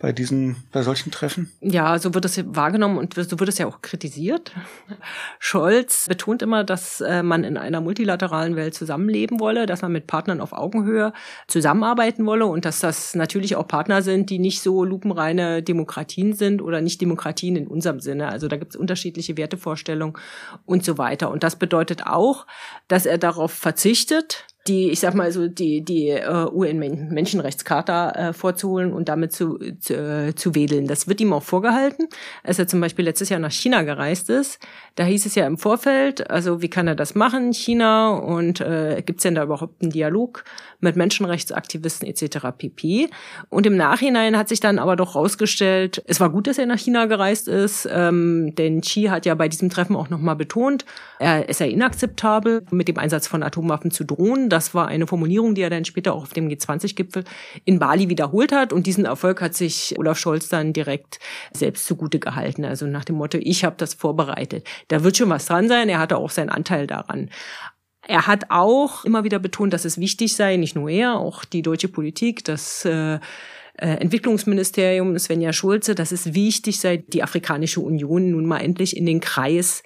bei 0.04 0.12
diesen, 0.12 0.58
bei 0.74 0.84
solchen 0.84 1.12
Treffen? 1.12 1.50
Ja, 1.62 1.98
so 1.98 2.14
wird 2.14 2.26
es 2.26 2.38
wahrgenommen 2.54 2.98
und 2.98 3.14
so 3.14 3.40
wird 3.40 3.48
es 3.48 3.58
ja 3.58 3.68
auch 3.68 3.82
kritisiert. 3.82 4.52
Scholz 5.40 6.10
betont 6.10 6.42
immer, 6.42 6.66
dass 6.66 7.00
äh, 7.00 7.24
man 7.24 7.46
in 7.46 7.56
einer 7.56 7.80
multilateralen 7.80 8.58
Welt 8.58 8.76
zusammenleben 8.76 9.40
wolle, 9.40 9.66
dass 9.66 9.82
man 9.82 9.94
mit 9.94 10.06
Partnern 10.06 10.42
auf 10.42 10.52
Augenhöhe 10.52 11.14
zusammenarbeiten 11.48 12.26
wolle 12.26 12.48
und 12.48 12.66
dass 12.66 12.82
das 12.82 13.16
natürlich 13.16 13.56
auch 13.56 13.66
Partner 13.66 14.02
sind, 14.02 14.30
die 14.30 14.40
nicht 14.40 14.60
so 14.60 14.84
lupenreine 14.84 15.64
Demokratien 15.64 16.34
sind 16.34 16.62
oder 16.62 16.82
nicht 16.82 17.00
Demokratien 17.00 17.56
in 17.56 17.68
unserem 17.68 18.02
Sinne. 18.02 18.28
Also 18.28 18.50
da 18.50 18.58
gibt 18.58 18.74
es 18.74 18.76
unterschiedliche 18.76 19.38
Wertevorstellungen 19.38 20.18
und 20.66 20.84
so 20.84 20.98
weiter. 20.98 21.32
Und 21.32 21.44
das 21.44 21.56
bedeutet 21.56 22.06
auch, 22.06 22.46
dass 22.90 23.06
er 23.06 23.18
darauf 23.18 23.54
verzichtet, 23.54 24.48
die, 24.68 24.92
ich 24.92 25.00
sag 25.02 25.14
mal 25.14 25.32
so, 25.32 25.48
die, 25.48 25.84
die 25.84 26.10
äh, 26.10 26.48
UN-Menschenrechtscharta 26.52 28.12
äh, 28.12 28.34
vorzuholen 28.34 28.94
und 28.94 29.10
damit 29.10 29.34
zu, 29.34 29.60
zu, 29.80 29.94
äh, 29.94 30.36
zu 30.36 30.56
wedeln. 30.56 30.88
Das 30.88 31.08
wird 31.08 31.20
ihm 31.20 31.34
auch 31.34 31.44
vorgehalten. 31.44 32.08
Als 32.44 32.60
er 32.60 32.68
zum 32.68 32.80
Beispiel 32.80 33.04
letztes 33.04 33.28
Jahr 33.28 33.42
nach 33.42 33.52
China 33.52 33.82
gereist 33.84 34.30
ist, 34.30 34.60
da 34.96 35.04
hieß 35.04 35.26
es 35.26 35.36
ja 35.36 35.46
im 35.48 35.58
Vorfeld, 35.58 36.30
also 36.30 36.62
wie 36.62 36.70
kann 36.70 36.88
er 36.88 36.96
das 36.96 37.14
machen, 37.14 37.52
China, 37.52 38.12
und 38.12 38.62
äh, 38.62 39.02
gibt 39.06 39.20
es 39.20 39.24
denn 39.24 39.36
da 39.36 39.44
überhaupt 39.44 39.82
einen 39.82 39.92
Dialog 39.92 40.46
mit 40.84 40.96
Menschenrechtsaktivisten 40.96 42.08
etc. 42.08 42.48
pp. 42.58 43.10
Und 43.50 43.66
im 43.66 43.76
Nachhinein 43.76 44.38
hat 44.38 44.50
sich 44.50 44.60
dann 44.60 44.80
aber 44.80 44.96
doch 44.96 45.16
rausgestellt, 45.16 46.04
es 46.08 46.20
war 46.20 46.30
gut, 46.30 46.48
dass 46.48 46.58
er 46.58 46.66
nach 46.66 46.80
China 46.80 47.06
gereist 47.06 47.48
ist, 47.48 47.88
ähm, 47.92 48.54
denn 48.56 48.82
Xi 48.82 49.04
hat 49.04 49.26
ja 49.26 49.36
bei 49.36 49.48
diesem 49.48 49.70
Treffen 49.70 49.96
auch 49.96 50.10
nochmal 50.10 50.36
betont, 50.36 50.86
er 51.24 51.48
ist 51.48 51.62
ja 51.62 51.66
inakzeptabel, 51.66 52.66
mit 52.70 52.90
dem 52.90 52.98
Einsatz 52.98 53.28
von 53.28 53.44
Atomwaffen 53.44 53.92
zu 53.92 54.04
drohen. 54.04 54.50
Das 54.50 54.76
war 54.76 54.90
eine 54.90 55.08
Formulierung, 55.08 55.56
die 55.56 55.62
er 55.62 55.70
dann 55.70 55.86
später 55.86 56.14
auch 56.14 56.24
auf 56.24 56.34
dem 56.34 56.50
G20-Gipfel 56.50 57.24
in 57.64 57.80
Bali 57.80 58.10
wiederholt 58.10 58.52
hat. 58.52 58.74
Und 58.74 58.88
diesen 58.88 59.06
Erfolg 59.06 59.42
hat 59.42 59.54
sich 59.54 59.96
Olaf 59.98 60.18
Scholz 60.18 60.50
dann 60.50 60.74
direkt 60.74 61.20
selbst 61.54 61.86
zugute 61.86 62.20
gehalten. 62.20 62.66
Also 62.66 62.88
nach 62.88 63.06
dem 63.06 63.16
Motto, 63.16 63.38
ich 63.40 63.64
habe 63.64 63.76
das 63.78 63.94
vorbereitet. 63.94 64.68
Da 64.90 65.06
wird 65.06 65.16
schon 65.16 65.30
was 65.30 65.46
dran 65.46 65.70
sein. 65.70 65.88
Er 65.88 66.00
hatte 66.00 66.18
auch 66.18 66.30
seinen 66.30 66.50
Anteil 66.50 66.88
daran. 66.88 67.30
Er 68.08 68.28
hat 68.28 68.46
auch 68.50 69.06
immer 69.06 69.24
wieder 69.24 69.40
betont, 69.40 69.74
dass 69.74 69.86
es 69.86 69.98
wichtig 69.98 70.36
sei, 70.36 70.58
nicht 70.58 70.76
nur 70.76 70.90
er, 70.90 71.16
auch 71.16 71.46
die 71.46 71.62
deutsche 71.62 71.88
Politik, 71.88 72.44
das 72.44 72.84
äh, 72.86 73.20
äh, 73.78 73.88
Entwicklungsministerium 73.88 75.18
Svenja 75.18 75.52
Schulze, 75.52 75.96
dass 75.96 76.12
es 76.12 76.34
wichtig 76.34 76.80
sei, 76.80 76.98
die 76.98 77.24
Afrikanische 77.24 77.80
Union 77.80 78.32
nun 78.32 78.46
mal 78.46 78.60
endlich 78.60 78.96
in 78.96 79.06
den 79.06 79.20
Kreis 79.20 79.84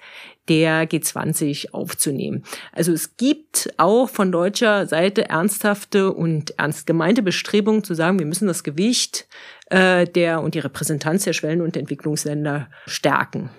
der 0.48 0.88
G20 0.88 1.72
aufzunehmen. 1.72 2.42
Also 2.72 2.92
es 2.92 3.16
gibt 3.16 3.70
auch 3.76 4.08
von 4.08 4.32
deutscher 4.32 4.86
Seite 4.86 5.28
ernsthafte 5.28 6.12
und 6.12 6.58
ernst 6.58 6.86
gemeinte 6.86 7.22
Bestrebungen 7.22 7.84
zu 7.84 7.94
sagen, 7.94 8.18
wir 8.18 8.26
müssen 8.26 8.48
das 8.48 8.64
Gewicht 8.64 9.26
äh, 9.66 10.06
der 10.06 10.42
und 10.42 10.54
die 10.54 10.60
Repräsentanz 10.60 11.24
der 11.24 11.32
Schwellen- 11.32 11.60
und 11.60 11.76
Entwicklungsländer 11.76 12.68
stärken. 12.86 13.50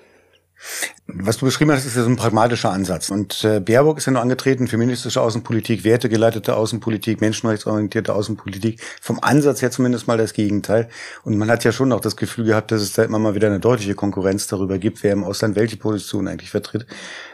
Was 1.07 1.37
du 1.37 1.45
beschrieben 1.45 1.71
hast, 1.71 1.85
ist 1.85 1.95
ja 1.95 2.03
so 2.03 2.09
ein 2.09 2.17
pragmatischer 2.17 2.71
Ansatz. 2.71 3.09
Und 3.09 3.43
äh, 3.43 3.59
Baerbock 3.59 3.97
ist 3.97 4.05
ja 4.05 4.11
nur 4.11 4.21
angetreten, 4.21 4.67
feministische 4.67 5.21
Außenpolitik, 5.21 5.83
wertegeleitete 5.83 6.55
Außenpolitik, 6.55 7.21
menschenrechtsorientierte 7.21 8.13
Außenpolitik. 8.13 8.79
Vom 9.01 9.19
Ansatz 9.21 9.61
her 9.61 9.71
zumindest 9.71 10.07
mal 10.07 10.17
das 10.17 10.33
Gegenteil. 10.33 10.89
Und 11.23 11.37
man 11.37 11.49
hat 11.49 11.63
ja 11.63 11.71
schon 11.71 11.91
auch 11.91 12.01
das 12.01 12.15
Gefühl 12.15 12.45
gehabt, 12.45 12.71
dass 12.71 12.81
es 12.81 12.93
da 12.93 13.03
immer 13.03 13.19
mal 13.19 13.35
wieder 13.35 13.47
eine 13.47 13.59
deutliche 13.59 13.95
Konkurrenz 13.95 14.47
darüber 14.47 14.77
gibt, 14.77 15.01
wer 15.01 15.13
im 15.13 15.23
Ausland 15.23 15.55
welche 15.55 15.77
Position 15.77 16.27
eigentlich 16.27 16.51
vertritt. 16.51 16.85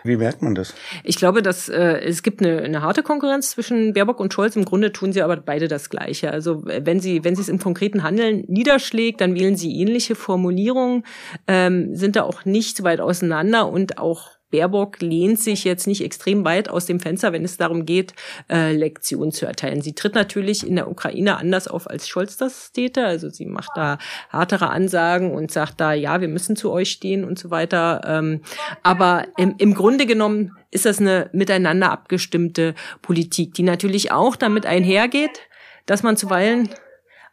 Wie 0.05 0.17
merkt 0.17 0.41
man 0.41 0.53
das? 0.53 0.73
Ich 1.03 1.17
glaube, 1.17 1.41
dass 1.41 1.67
äh, 1.67 1.99
es 1.99 2.21
gibt 2.21 2.41
eine, 2.41 2.61
eine 2.61 2.81
harte 2.81 3.01
Konkurrenz 3.01 3.51
zwischen 3.51 3.93
Baerbock 3.93 4.19
und 4.19 4.33
Scholz. 4.33 4.55
Im 4.55 4.63
Grunde 4.63 4.91
tun 4.91 5.11
sie 5.11 5.23
aber 5.23 5.37
beide 5.37 5.67
das 5.67 5.89
Gleiche. 5.89 6.31
Also 6.31 6.63
wenn 6.65 6.99
sie, 6.99 7.23
wenn 7.23 7.35
sie 7.35 7.41
es 7.41 7.49
im 7.49 7.59
konkreten 7.59 8.03
Handeln 8.03 8.43
niederschlägt, 8.47 9.19
dann 9.21 9.35
wählen 9.35 9.55
sie 9.55 9.81
ähnliche 9.81 10.15
Formulierungen, 10.15 11.03
ähm, 11.47 11.95
sind 11.95 12.15
da 12.15 12.23
auch 12.23 12.45
nicht 12.45 12.83
weit 12.83 13.01
auseinander 13.01 13.67
und 13.67 13.97
auch 13.97 14.34
Baerbock 14.55 15.01
lehnt 15.01 15.39
sich 15.39 15.65
jetzt 15.65 15.85
nicht 15.85 16.01
extrem 16.01 16.45
weit 16.45 16.69
aus 16.69 16.85
dem 16.85 17.01
Fenster, 17.01 17.33
wenn 17.33 17.43
es 17.43 17.57
darum 17.57 17.85
geht, 17.85 18.13
äh, 18.49 18.71
Lektionen 18.71 19.33
zu 19.33 19.45
erteilen. 19.45 19.81
Sie 19.81 19.93
tritt 19.93 20.15
natürlich 20.15 20.65
in 20.65 20.75
der 20.77 20.89
Ukraine 20.89 21.37
anders 21.37 21.67
auf, 21.67 21.89
als 21.89 22.07
Scholz 22.07 22.37
das 22.37 22.71
täte. 22.71 23.05
Also 23.05 23.29
sie 23.29 23.45
macht 23.45 23.71
da 23.75 23.97
härtere 24.29 24.69
Ansagen 24.69 25.31
und 25.31 25.51
sagt 25.51 25.81
da, 25.81 25.91
ja, 25.91 26.21
wir 26.21 26.29
müssen 26.29 26.55
zu 26.55 26.71
euch 26.71 26.89
stehen 26.91 27.25
und 27.25 27.37
so 27.37 27.51
weiter. 27.51 28.01
Ähm, 28.05 28.41
aber 28.81 29.25
im, 29.35 29.55
im 29.57 29.73
Grunde 29.73 30.05
genommen 30.05 30.53
ist 30.71 30.85
das 30.85 30.99
eine 30.99 31.29
miteinander 31.33 31.91
abgestimmte 31.91 32.75
Politik, 33.01 33.53
die 33.55 33.63
natürlich 33.63 34.13
auch 34.13 34.37
damit 34.37 34.65
einhergeht, 34.65 35.41
dass 35.85 36.01
man 36.01 36.15
zuweilen 36.15 36.69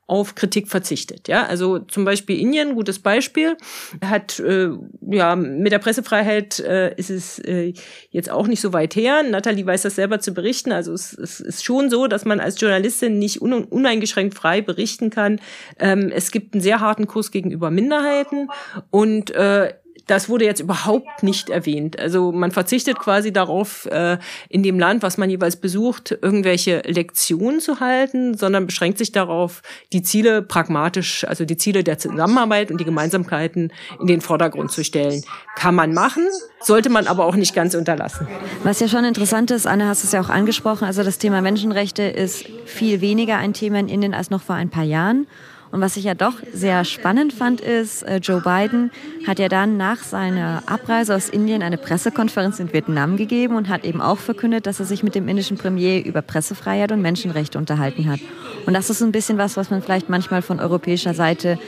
auf 0.07 0.35
Kritik 0.35 0.69
verzichtet. 0.69 1.29
Ja, 1.29 1.47
also 1.47 1.79
zum 1.79 2.05
Beispiel 2.05 2.39
Indien, 2.39 2.75
gutes 2.75 2.99
Beispiel, 2.99 3.57
hat 4.05 4.41
äh, 4.41 4.71
ja 5.11 5.37
mit 5.37 5.73
der 5.73 5.79
Pressefreiheit 5.79 6.59
äh, 6.61 6.95
ist 6.97 7.11
es 7.11 7.39
äh, 7.39 7.73
jetzt 8.11 8.31
auch 8.31 8.47
nicht 8.47 8.61
so 8.61 8.73
weit 8.73 8.97
her. 8.97 9.23
Natalie 9.23 9.65
weiß 9.65 9.83
das 9.83 9.95
selber 9.95 10.21
zu 10.21 10.35
berichten. 10.35 10.73
Also 10.73 10.93
es, 10.93 11.13
es 11.15 11.41
ist 11.41 11.65
schon 11.65 11.89
so, 11.89 12.09
dass 12.09 12.25
man 12.25 12.41
als 12.41 12.61
Journalistin 12.61 13.19
nicht 13.19 13.41
un 13.41 13.65
uneingeschränkt 13.65 14.35
frei 14.35 14.61
berichten 14.61 15.11
kann. 15.11 15.41
Ähm, 15.79 16.11
es 16.15 16.31
gibt 16.31 16.55
einen 16.55 16.63
sehr 16.63 16.81
harten 16.81 17.07
Kurs 17.07 17.31
gegenüber 17.31 17.71
Minderheiten 17.71 18.49
und 18.91 19.31
äh, 19.31 19.73
das 20.07 20.29
wurde 20.29 20.45
jetzt 20.45 20.61
überhaupt 20.61 21.23
nicht 21.23 21.51
erwähnt. 21.51 21.99
Also 21.99 22.33
man 22.33 22.51
verzichtet 22.51 22.99
quasi 22.99 23.33
darauf, 23.33 23.87
äh, 23.87 24.19
in 24.49 24.63
dem 24.63 24.79
Land, 24.79 25.03
was 25.03 25.19
man 25.19 25.31
jeweils 25.31 25.57
besucht, 25.57 26.17
irgendwelche 26.23 26.83
Lektionen 26.85 27.61
zu 27.61 27.81
halten, 27.81 28.37
sondern 28.37 28.67
beschränkt 28.67 28.99
sich 28.99 29.13
darauf, 29.13 29.63
die 29.93 30.03
Ziele 30.03 30.43
pragmatisch, 30.43 31.25
also 31.27 31.45
die 31.45 31.57
Ziele 31.57 31.85
der 31.85 31.99
Zusammenarbeit 31.99 32.71
und 32.71 32.79
die 32.79 32.85
Gemeinsamkeiten 32.85 33.73
in 34.01 34.07
den 34.07 34.21
Vordergrund 34.21 34.71
zu 34.73 34.85
stellen. 34.85 35.23
Kann 35.57 35.75
man 35.75 35.95
machen, 35.95 36.27
sollte 36.61 36.91
man 36.91 37.07
aber 37.07 37.27
auch 37.27 37.37
nicht 37.37 37.55
ganz 37.55 37.75
unterlassen. 37.75 38.27
Was 38.65 38.81
ja 38.81 38.89
schon 38.89 39.05
interessant 39.05 39.51
ist, 39.51 39.67
Anne 39.67 39.87
hast 39.87 40.05
es 40.05 40.13
ja 40.13 40.21
auch 40.21 40.31
angesprochen, 40.31 40.85
also 40.85 41.03
das 41.03 41.19
Thema 41.19 41.41
Menschenrechte 41.41 42.03
ist 42.03 42.45
viel 42.65 43.01
weniger 43.01 43.37
ein 43.37 43.53
Thema 43.53 43.79
in 43.79 43.89
Indien 43.89 44.15
als 44.15 44.31
noch 44.31 44.43
vor 44.43 44.55
ein 44.55 44.71
paar 44.71 44.85
Jahren. 44.85 45.27
Und 45.73 45.81
was 45.81 45.97
ich 45.97 46.05
ja 46.05 46.15
doch 46.15 46.35
sehr 46.53 46.85
spannend 46.85 47.33
fand, 47.33 47.63
ist, 47.63 48.03
äh, 48.03 48.19
Joe 48.19 48.43
Biden 48.43 48.91
hat 49.27 49.39
ja 49.39 49.49
dann 49.49 49.79
nach 49.79 50.03
seiner 50.03 50.63
Abreise 50.67 51.17
aus 51.17 51.31
Indien 51.31 51.63
eine 51.63 51.79
Pressekonferenz 51.79 52.61
in 52.61 52.73
Vietnam 52.75 53.17
gegeben 53.17 53.57
und 53.57 53.71
hat 53.71 53.85
eben 53.85 54.03
auch 54.03 54.19
verkündet, 54.19 54.67
dass 54.67 54.81
er 54.81 54.87
sich 54.87 55.03
mit 55.03 55.15
dem 55.15 55.29
indischen 55.29 55.57
Premier 55.57 56.05
über 56.05 56.21
Pressefreiheit 56.21 56.93
und 56.93 57.01
Menschenrechte 57.01 57.57
unterhalten 57.57 58.09
hat. 58.09 58.21
Und 58.67 58.75
das 58.75 58.91
ist 58.91 59.03
ein 59.03 59.13
bisschen 59.13 59.39
was, 59.39 59.57
was 59.57 59.71
man 59.71 59.83
vielleicht 59.83 60.11
manchmal 60.11 60.43
von 60.43 60.61
europäischer 60.61 61.15
Seite 61.15 61.59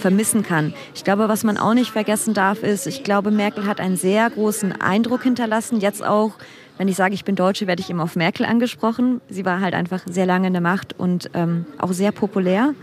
vermissen 0.00 0.42
kann. 0.42 0.72
Ich 0.94 1.04
glaube, 1.04 1.28
was 1.28 1.44
man 1.44 1.58
auch 1.58 1.74
nicht 1.74 1.90
vergessen 1.90 2.32
darf, 2.32 2.62
ist, 2.62 2.86
ich 2.86 3.04
glaube, 3.04 3.30
Merkel 3.30 3.66
hat 3.66 3.80
einen 3.80 3.96
sehr 3.96 4.30
großen 4.30 4.80
Eindruck 4.80 5.24
hinterlassen, 5.24 5.78
jetzt 5.78 6.02
auch 6.02 6.32
wenn 6.78 6.88
ich 6.88 6.96
sage, 6.96 7.14
ich 7.14 7.24
bin 7.24 7.36
Deutsche, 7.36 7.66
werde 7.66 7.80
ich 7.80 7.90
immer 7.90 8.02
auf 8.02 8.16
Merkel 8.16 8.46
angesprochen. 8.46 9.20
Sie 9.28 9.44
war 9.44 9.60
halt 9.60 9.74
einfach 9.74 10.00
sehr 10.06 10.24
lange 10.26 10.46
in 10.46 10.54
der 10.54 10.62
Macht 10.62 10.98
und 10.98 11.30
ähm, 11.34 11.66
auch 11.78 11.92
sehr 11.92 12.12
populär. 12.12 12.74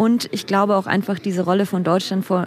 Und 0.00 0.30
ich 0.32 0.46
glaube 0.46 0.76
auch 0.76 0.86
einfach, 0.86 1.18
diese 1.18 1.42
Rolle 1.42 1.66
von 1.66 1.84
Deutschland 1.84 2.24
vor, 2.24 2.46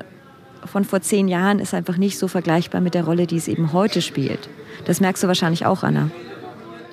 von 0.65 0.85
vor 0.85 1.01
zehn 1.01 1.27
Jahren 1.27 1.59
ist 1.59 1.75
einfach 1.75 1.97
nicht 1.97 2.17
so 2.17 2.27
vergleichbar 2.27 2.81
mit 2.81 2.95
der 2.95 3.03
Rolle, 3.03 3.27
die 3.27 3.37
es 3.37 3.47
eben 3.47 3.73
heute 3.73 4.01
spielt. 4.01 4.49
Das 4.85 4.99
merkst 4.99 5.21
du 5.21 5.27
wahrscheinlich 5.27 5.63
auch, 5.63 5.83
Anna. 5.83 6.09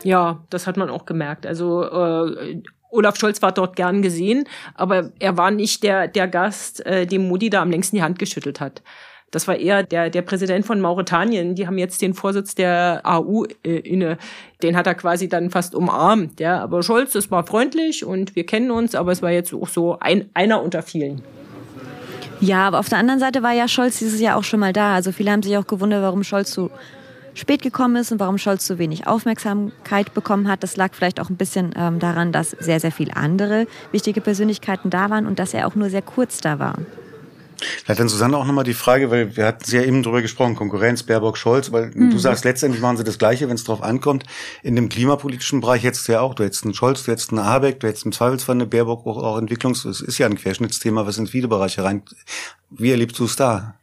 Ja, 0.02 0.44
das 0.50 0.66
hat 0.66 0.76
man 0.76 0.90
auch 0.90 1.06
gemerkt. 1.06 1.46
Also 1.46 1.82
äh, 1.84 2.60
Olaf 2.90 3.16
Scholz 3.16 3.40
war 3.40 3.52
dort 3.52 3.74
gern 3.74 4.02
gesehen, 4.02 4.44
aber 4.74 5.12
er 5.18 5.38
war 5.38 5.50
nicht 5.50 5.82
der, 5.82 6.08
der 6.08 6.28
Gast, 6.28 6.84
äh, 6.84 7.06
dem 7.06 7.26
Modi 7.26 7.48
da 7.48 7.62
am 7.62 7.70
längsten 7.70 7.96
die 7.96 8.02
Hand 8.02 8.18
geschüttelt 8.18 8.60
hat. 8.60 8.82
Das 9.30 9.46
war 9.46 9.56
eher 9.56 9.84
der, 9.84 10.10
der 10.10 10.22
Präsident 10.22 10.66
von 10.66 10.80
Mauretanien. 10.80 11.54
Die 11.54 11.66
haben 11.66 11.78
jetzt 11.78 12.02
den 12.02 12.14
Vorsitz 12.14 12.54
der 12.56 13.00
AU 13.04 13.44
äh, 13.64 13.78
inne. 13.78 14.18
Den 14.62 14.76
hat 14.76 14.86
er 14.86 14.94
quasi 14.94 15.28
dann 15.28 15.50
fast 15.50 15.74
umarmt. 15.74 16.40
Ja, 16.40 16.60
aber 16.60 16.82
Scholz, 16.82 17.12
das 17.12 17.30
war 17.30 17.46
freundlich 17.46 18.04
und 18.04 18.34
wir 18.34 18.44
kennen 18.44 18.70
uns, 18.70 18.94
aber 18.94 19.12
es 19.12 19.22
war 19.22 19.30
jetzt 19.30 19.54
auch 19.54 19.68
so 19.68 19.98
ein, 20.00 20.28
einer 20.34 20.62
unter 20.62 20.82
vielen. 20.82 21.22
Ja, 22.40 22.66
aber 22.66 22.80
auf 22.80 22.88
der 22.88 22.98
anderen 22.98 23.20
Seite 23.20 23.42
war 23.42 23.52
ja 23.52 23.68
Scholz 23.68 23.98
dieses 23.98 24.20
Jahr 24.20 24.36
auch 24.36 24.44
schon 24.44 24.60
mal 24.60 24.72
da. 24.72 24.94
Also 24.94 25.12
viele 25.12 25.30
haben 25.30 25.42
sich 25.42 25.56
auch 25.56 25.66
gewundert, 25.66 26.02
warum 26.02 26.24
Scholz 26.24 26.52
so 26.52 26.70
spät 27.34 27.62
gekommen 27.62 27.96
ist 27.96 28.10
und 28.10 28.18
warum 28.18 28.38
Scholz 28.38 28.66
so 28.66 28.78
wenig 28.78 29.06
Aufmerksamkeit 29.06 30.12
bekommen 30.14 30.48
hat. 30.48 30.62
Das 30.62 30.76
lag 30.76 30.94
vielleicht 30.94 31.20
auch 31.20 31.30
ein 31.30 31.36
bisschen 31.36 31.72
ähm, 31.76 31.98
daran, 31.98 32.32
dass 32.32 32.50
sehr, 32.50 32.80
sehr 32.80 32.92
viele 32.92 33.14
andere 33.16 33.66
wichtige 33.92 34.20
Persönlichkeiten 34.20 34.90
da 34.90 35.10
waren 35.10 35.26
und 35.26 35.38
dass 35.38 35.54
er 35.54 35.66
auch 35.66 35.74
nur 35.74 35.90
sehr 35.90 36.02
kurz 36.02 36.40
da 36.40 36.58
war. 36.58 36.78
Ja, 37.86 37.94
dann 37.94 38.08
Susanne 38.08 38.36
auch 38.36 38.44
nochmal 38.44 38.64
die 38.64 38.74
Frage, 38.74 39.10
weil 39.10 39.36
wir 39.36 39.46
hatten 39.46 39.70
ja 39.70 39.82
eben 39.82 40.02
drüber 40.02 40.22
gesprochen, 40.22 40.56
Konkurrenz, 40.56 41.02
Baerbock, 41.02 41.36
Scholz, 41.36 41.72
weil 41.72 41.90
mhm. 41.94 42.10
du 42.10 42.18
sagst, 42.18 42.44
letztendlich 42.44 42.80
machen 42.80 42.96
sie 42.96 43.04
das 43.04 43.18
Gleiche, 43.18 43.48
wenn 43.48 43.54
es 43.54 43.64
drauf 43.64 43.82
ankommt. 43.82 44.24
In 44.62 44.76
dem 44.76 44.88
klimapolitischen 44.88 45.60
Bereich 45.60 45.82
jetzt 45.82 46.06
ja 46.08 46.20
auch, 46.20 46.34
du 46.34 46.44
hättest 46.44 46.64
einen 46.64 46.74
Scholz, 46.74 47.04
du 47.04 47.12
hättest 47.12 47.30
einen 47.30 47.44
Habeck, 47.44 47.80
du 47.80 47.88
hättest 47.88 48.06
im 48.06 48.12
Zweifelsfall 48.12 48.56
eine 48.56 48.66
Baerbock, 48.66 49.06
auch, 49.06 49.22
auch 49.22 49.38
Entwicklungs-, 49.38 49.88
es 49.88 50.00
ist 50.00 50.18
ja 50.18 50.26
ein 50.26 50.36
Querschnittsthema, 50.36 51.06
was 51.06 51.18
in 51.18 51.26
viele 51.26 51.48
Bereiche 51.48 51.84
rein. 51.84 52.02
Wie 52.70 52.90
erlebst 52.90 53.18
du 53.18 53.24
es 53.24 53.36
da? 53.36 53.74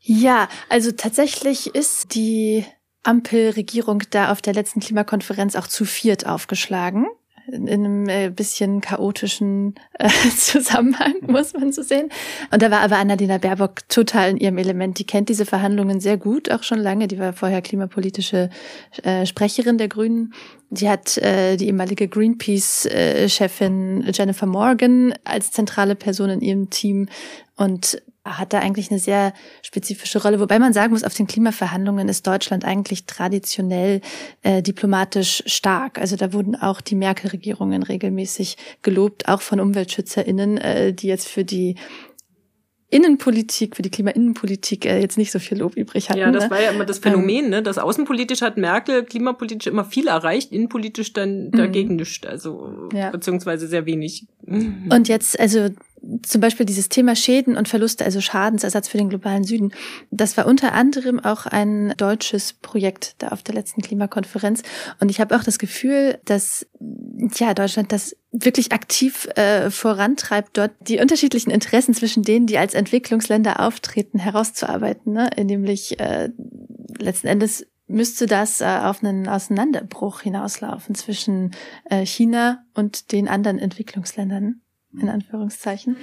Ja, 0.00 0.48
also 0.68 0.90
tatsächlich 0.90 1.74
ist 1.74 2.14
die 2.14 2.64
Ampelregierung 3.04 4.02
da 4.10 4.32
auf 4.32 4.42
der 4.42 4.54
letzten 4.54 4.80
Klimakonferenz 4.80 5.54
auch 5.54 5.68
zu 5.68 5.84
viert 5.84 6.26
aufgeschlagen 6.26 7.06
in 7.46 7.68
einem 7.68 8.08
äh, 8.08 8.30
bisschen 8.30 8.80
chaotischen 8.80 9.74
äh, 9.98 10.08
Zusammenhang, 10.36 11.14
muss 11.22 11.52
man 11.54 11.72
so 11.72 11.82
sehen. 11.82 12.08
Und 12.50 12.62
da 12.62 12.70
war 12.70 12.80
aber 12.80 12.98
Annalena 12.98 13.38
Baerbock 13.38 13.88
total 13.88 14.30
in 14.30 14.36
ihrem 14.36 14.58
Element. 14.58 14.98
Die 14.98 15.06
kennt 15.06 15.28
diese 15.28 15.46
Verhandlungen 15.46 16.00
sehr 16.00 16.16
gut, 16.16 16.50
auch 16.50 16.62
schon 16.62 16.78
lange. 16.78 17.08
Die 17.08 17.18
war 17.18 17.32
vorher 17.32 17.62
klimapolitische 17.62 18.50
äh, 19.02 19.26
Sprecherin 19.26 19.78
der 19.78 19.88
Grünen. 19.88 20.34
Die 20.70 20.88
hat 20.88 21.18
äh, 21.18 21.56
die 21.56 21.66
ehemalige 21.66 22.08
Greenpeace-Chefin 22.08 24.04
äh, 24.04 24.12
Jennifer 24.12 24.46
Morgan 24.46 25.14
als 25.24 25.50
zentrale 25.50 25.96
Person 25.96 26.30
in 26.30 26.40
ihrem 26.40 26.70
Team 26.70 27.08
und 27.56 28.00
hat 28.24 28.52
da 28.52 28.60
eigentlich 28.60 28.90
eine 28.90 29.00
sehr 29.00 29.32
spezifische 29.62 30.22
Rolle. 30.22 30.38
Wobei 30.38 30.58
man 30.58 30.72
sagen 30.72 30.92
muss, 30.92 31.02
auf 31.02 31.14
den 31.14 31.26
Klimaverhandlungen 31.26 32.08
ist 32.08 32.26
Deutschland 32.26 32.64
eigentlich 32.64 33.06
traditionell 33.06 34.00
äh, 34.42 34.62
diplomatisch 34.62 35.42
stark. 35.46 35.98
Also 35.98 36.16
da 36.16 36.32
wurden 36.32 36.54
auch 36.54 36.80
die 36.80 36.94
Merkel-Regierungen 36.94 37.82
regelmäßig 37.82 38.56
gelobt, 38.82 39.28
auch 39.28 39.42
von 39.42 39.58
UmweltschützerInnen, 39.58 40.58
äh, 40.58 40.92
die 40.92 41.08
jetzt 41.08 41.28
für 41.28 41.44
die 41.44 41.74
Innenpolitik, 42.92 43.74
für 43.74 43.82
die 43.82 43.88
Klimainnenpolitik 43.88 44.84
äh, 44.84 45.00
jetzt 45.00 45.16
nicht 45.16 45.32
so 45.32 45.38
viel 45.38 45.58
Lob 45.58 45.76
übrig 45.76 46.10
hatten. 46.10 46.20
Ja, 46.20 46.30
das 46.30 46.44
ne? 46.44 46.50
war 46.50 46.60
ja 46.60 46.70
immer 46.72 46.84
das 46.84 46.98
Phänomen, 46.98 47.46
ähm, 47.46 47.50
ne? 47.50 47.62
Das 47.62 47.78
außenpolitisch 47.78 48.42
hat 48.42 48.58
Merkel 48.58 49.02
klimapolitisch 49.04 49.66
immer 49.66 49.86
viel 49.86 50.08
erreicht, 50.08 50.52
innenpolitisch 50.52 51.14
dann 51.14 51.50
dagegen 51.52 51.92
mhm. 51.92 51.96
nichts, 51.96 52.26
also 52.26 52.90
ja. 52.92 53.10
beziehungsweise 53.10 53.66
sehr 53.66 53.86
wenig. 53.86 54.26
Und 54.46 55.08
jetzt, 55.08 55.40
also 55.40 55.70
zum 56.22 56.40
Beispiel 56.40 56.66
dieses 56.66 56.88
Thema 56.88 57.16
Schäden 57.16 57.56
und 57.56 57.68
Verluste, 57.68 58.04
also 58.04 58.20
Schadensersatz 58.20 58.88
für 58.88 58.98
den 58.98 59.08
globalen 59.08 59.44
Süden, 59.44 59.72
das 60.10 60.36
war 60.36 60.46
unter 60.46 60.72
anderem 60.72 61.20
auch 61.20 61.46
ein 61.46 61.94
deutsches 61.96 62.52
Projekt 62.52 63.14
da 63.18 63.28
auf 63.28 63.42
der 63.42 63.54
letzten 63.54 63.82
Klimakonferenz. 63.82 64.62
Und 65.00 65.10
ich 65.10 65.20
habe 65.20 65.36
auch 65.36 65.44
das 65.44 65.58
Gefühl, 65.58 66.18
dass 66.24 66.66
ja 67.36 67.54
Deutschland 67.54 67.92
das 67.92 68.16
wirklich 68.32 68.72
aktiv 68.72 69.28
äh, 69.36 69.70
vorantreibt, 69.70 70.56
dort 70.56 70.72
die 70.80 71.00
unterschiedlichen 71.00 71.50
Interessen 71.50 71.94
zwischen 71.94 72.22
denen, 72.22 72.46
die 72.46 72.58
als 72.58 72.74
Entwicklungsländer 72.74 73.60
auftreten, 73.60 74.18
herauszuarbeiten. 74.18 75.12
Ne? 75.12 75.30
Nämlich 75.36 76.00
äh, 76.00 76.30
letzten 76.98 77.26
Endes 77.26 77.66
müsste 77.86 78.26
das 78.26 78.60
äh, 78.60 78.64
auf 78.64 79.04
einen 79.04 79.28
Auseinanderbruch 79.28 80.20
hinauslaufen 80.20 80.94
zwischen 80.94 81.52
äh, 81.84 82.06
China 82.06 82.64
und 82.74 83.12
den 83.12 83.28
anderen 83.28 83.58
Entwicklungsländern 83.58 84.62
in 85.00 85.08
Anführungszeichen. 85.08 85.96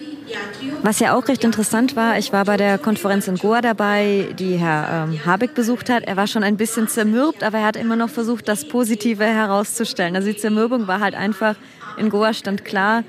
Was 0.82 1.00
ja 1.00 1.16
auch 1.16 1.28
recht 1.28 1.44
interessant 1.44 1.96
war, 1.96 2.18
ich 2.18 2.34
war 2.34 2.46
bei 2.46 2.58
der 2.58 2.78
Konferenz 2.78 3.28
in 3.28 3.36
Goa 3.36 3.62
dabei, 3.62 4.30
die 4.38 4.58
Herr 4.58 5.08
ähm, 5.08 5.26
Habeck 5.26 5.54
besucht 5.54 5.90
hat. 5.90 6.04
Er 6.04 6.18
war 6.18 6.26
schon 6.26 6.44
ein 6.44 6.58
bisschen 6.58 6.88
zermürbt, 6.88 7.44
aber 7.44 7.60
er 7.60 7.66
hat 7.66 7.76
immer 7.76 7.96
noch 7.96 8.10
versucht, 8.10 8.48
das 8.48 8.68
Positive 8.68 9.24
herauszustellen. 9.24 10.16
Also 10.16 10.32
die 10.32 10.38
Zermürbung 10.38 10.88
war 10.88 11.00
halt 11.00 11.14
einfach, 11.14 11.56
in 11.98 12.10
Goa 12.10 12.34
stand 12.34 12.66
klar, 12.66 13.04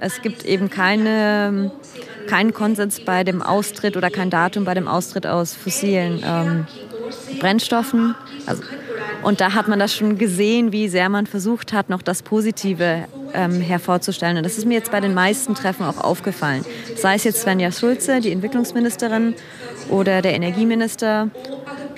es 0.00 0.22
gibt 0.22 0.44
eben 0.46 0.70
keine, 0.70 1.70
keinen 2.26 2.54
Konsens 2.54 3.04
bei 3.04 3.22
dem 3.22 3.42
Austritt 3.42 3.96
oder 3.96 4.10
kein 4.10 4.30
Datum 4.30 4.64
bei 4.64 4.74
dem 4.74 4.88
Austritt 4.88 5.26
aus 5.26 5.54
fossilen 5.54 6.22
ähm, 6.24 6.66
Brennstoffen. 7.38 8.14
Also, 8.46 8.62
und 9.22 9.40
da 9.40 9.54
hat 9.54 9.68
man 9.68 9.78
das 9.78 9.94
schon 9.94 10.18
gesehen, 10.18 10.72
wie 10.72 10.88
sehr 10.88 11.08
man 11.08 11.26
versucht 11.26 11.72
hat, 11.72 11.90
noch 11.90 12.02
das 12.02 12.22
Positive 12.22 13.04
ähm, 13.34 13.60
hervorzustellen. 13.60 14.36
Und 14.36 14.44
das 14.44 14.58
ist 14.58 14.66
mir 14.66 14.74
jetzt 14.74 14.90
bei 14.90 15.00
den 15.00 15.14
meisten 15.14 15.54
Treffen 15.54 15.84
auch 15.84 15.98
aufgefallen. 15.98 16.64
Sei 16.96 17.14
es 17.14 17.24
jetzt 17.24 17.42
Svenja 17.42 17.70
Schulze, 17.70 18.20
die 18.20 18.32
Entwicklungsministerin, 18.32 19.34
oder 19.90 20.22
der 20.22 20.34
Energieminister. 20.34 21.28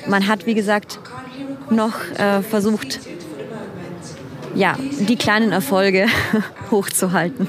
Man 0.07 0.27
hat, 0.27 0.47
wie 0.47 0.55
gesagt, 0.55 0.99
noch 1.71 1.95
äh, 2.19 2.43
versucht, 2.43 3.01
ja, 4.55 4.77
die 4.79 5.17
kleinen 5.17 5.53
Erfolge 5.53 6.07
hochzuhalten. 6.71 7.49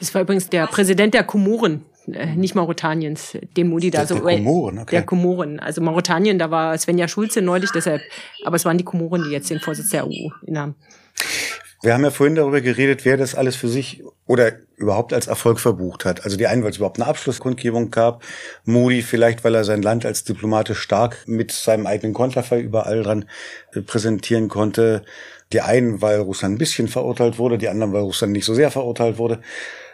Das 0.00 0.14
war 0.14 0.22
übrigens 0.22 0.48
der 0.48 0.66
Präsident 0.66 1.14
der 1.14 1.24
Komoren, 1.24 1.82
äh, 2.12 2.34
nicht 2.36 2.54
Mauretaniens, 2.54 3.36
dem 3.56 3.68
Modi 3.68 3.90
da. 3.90 4.00
Also, 4.00 4.14
der 4.18 4.36
Komoren, 4.36 4.78
okay. 4.78 4.96
Der 4.96 5.02
Komoren. 5.02 5.60
Also 5.60 5.80
Mauretanien, 5.80 6.38
da 6.38 6.50
war 6.50 6.76
Svenja 6.78 7.08
Schulze 7.08 7.42
neulich 7.42 7.70
deshalb, 7.72 8.02
aber 8.44 8.56
es 8.56 8.64
waren 8.64 8.78
die 8.78 8.84
Komoren, 8.84 9.24
die 9.24 9.30
jetzt 9.30 9.50
den 9.50 9.60
Vorsitz 9.60 9.90
der 9.90 10.06
EU 10.06 10.28
innehaben. 10.46 10.74
Wir 11.84 11.92
haben 11.92 12.02
ja 12.02 12.10
vorhin 12.10 12.34
darüber 12.34 12.62
geredet, 12.62 13.04
wer 13.04 13.18
das 13.18 13.34
alles 13.34 13.56
für 13.56 13.68
sich 13.68 14.02
oder 14.26 14.52
überhaupt 14.76 15.12
als 15.12 15.26
Erfolg 15.26 15.60
verbucht 15.60 16.06
hat. 16.06 16.24
Also 16.24 16.38
die 16.38 16.46
einen, 16.46 16.62
weil 16.62 16.70
es 16.70 16.78
überhaupt 16.78 16.98
eine 16.98 17.06
Abschlusskundgebung 17.06 17.90
gab, 17.90 18.22
Modi 18.64 19.02
vielleicht, 19.02 19.44
weil 19.44 19.54
er 19.54 19.64
sein 19.64 19.82
Land 19.82 20.06
als 20.06 20.24
diplomatisch 20.24 20.78
stark 20.78 21.24
mit 21.26 21.52
seinem 21.52 21.86
eigenen 21.86 22.14
Konterfei 22.14 22.60
überall 22.60 23.02
dran 23.02 23.26
äh, 23.74 23.82
präsentieren 23.82 24.48
konnte. 24.48 25.04
Die 25.52 25.60
einen, 25.60 26.02
weil 26.02 26.20
Russland 26.20 26.54
ein 26.54 26.58
bisschen 26.58 26.88
verurteilt 26.88 27.38
wurde, 27.38 27.58
die 27.58 27.68
anderen, 27.68 27.92
weil 27.92 28.02
Russland 28.02 28.32
nicht 28.32 28.44
so 28.44 28.54
sehr 28.54 28.70
verurteilt 28.70 29.18
wurde. 29.18 29.40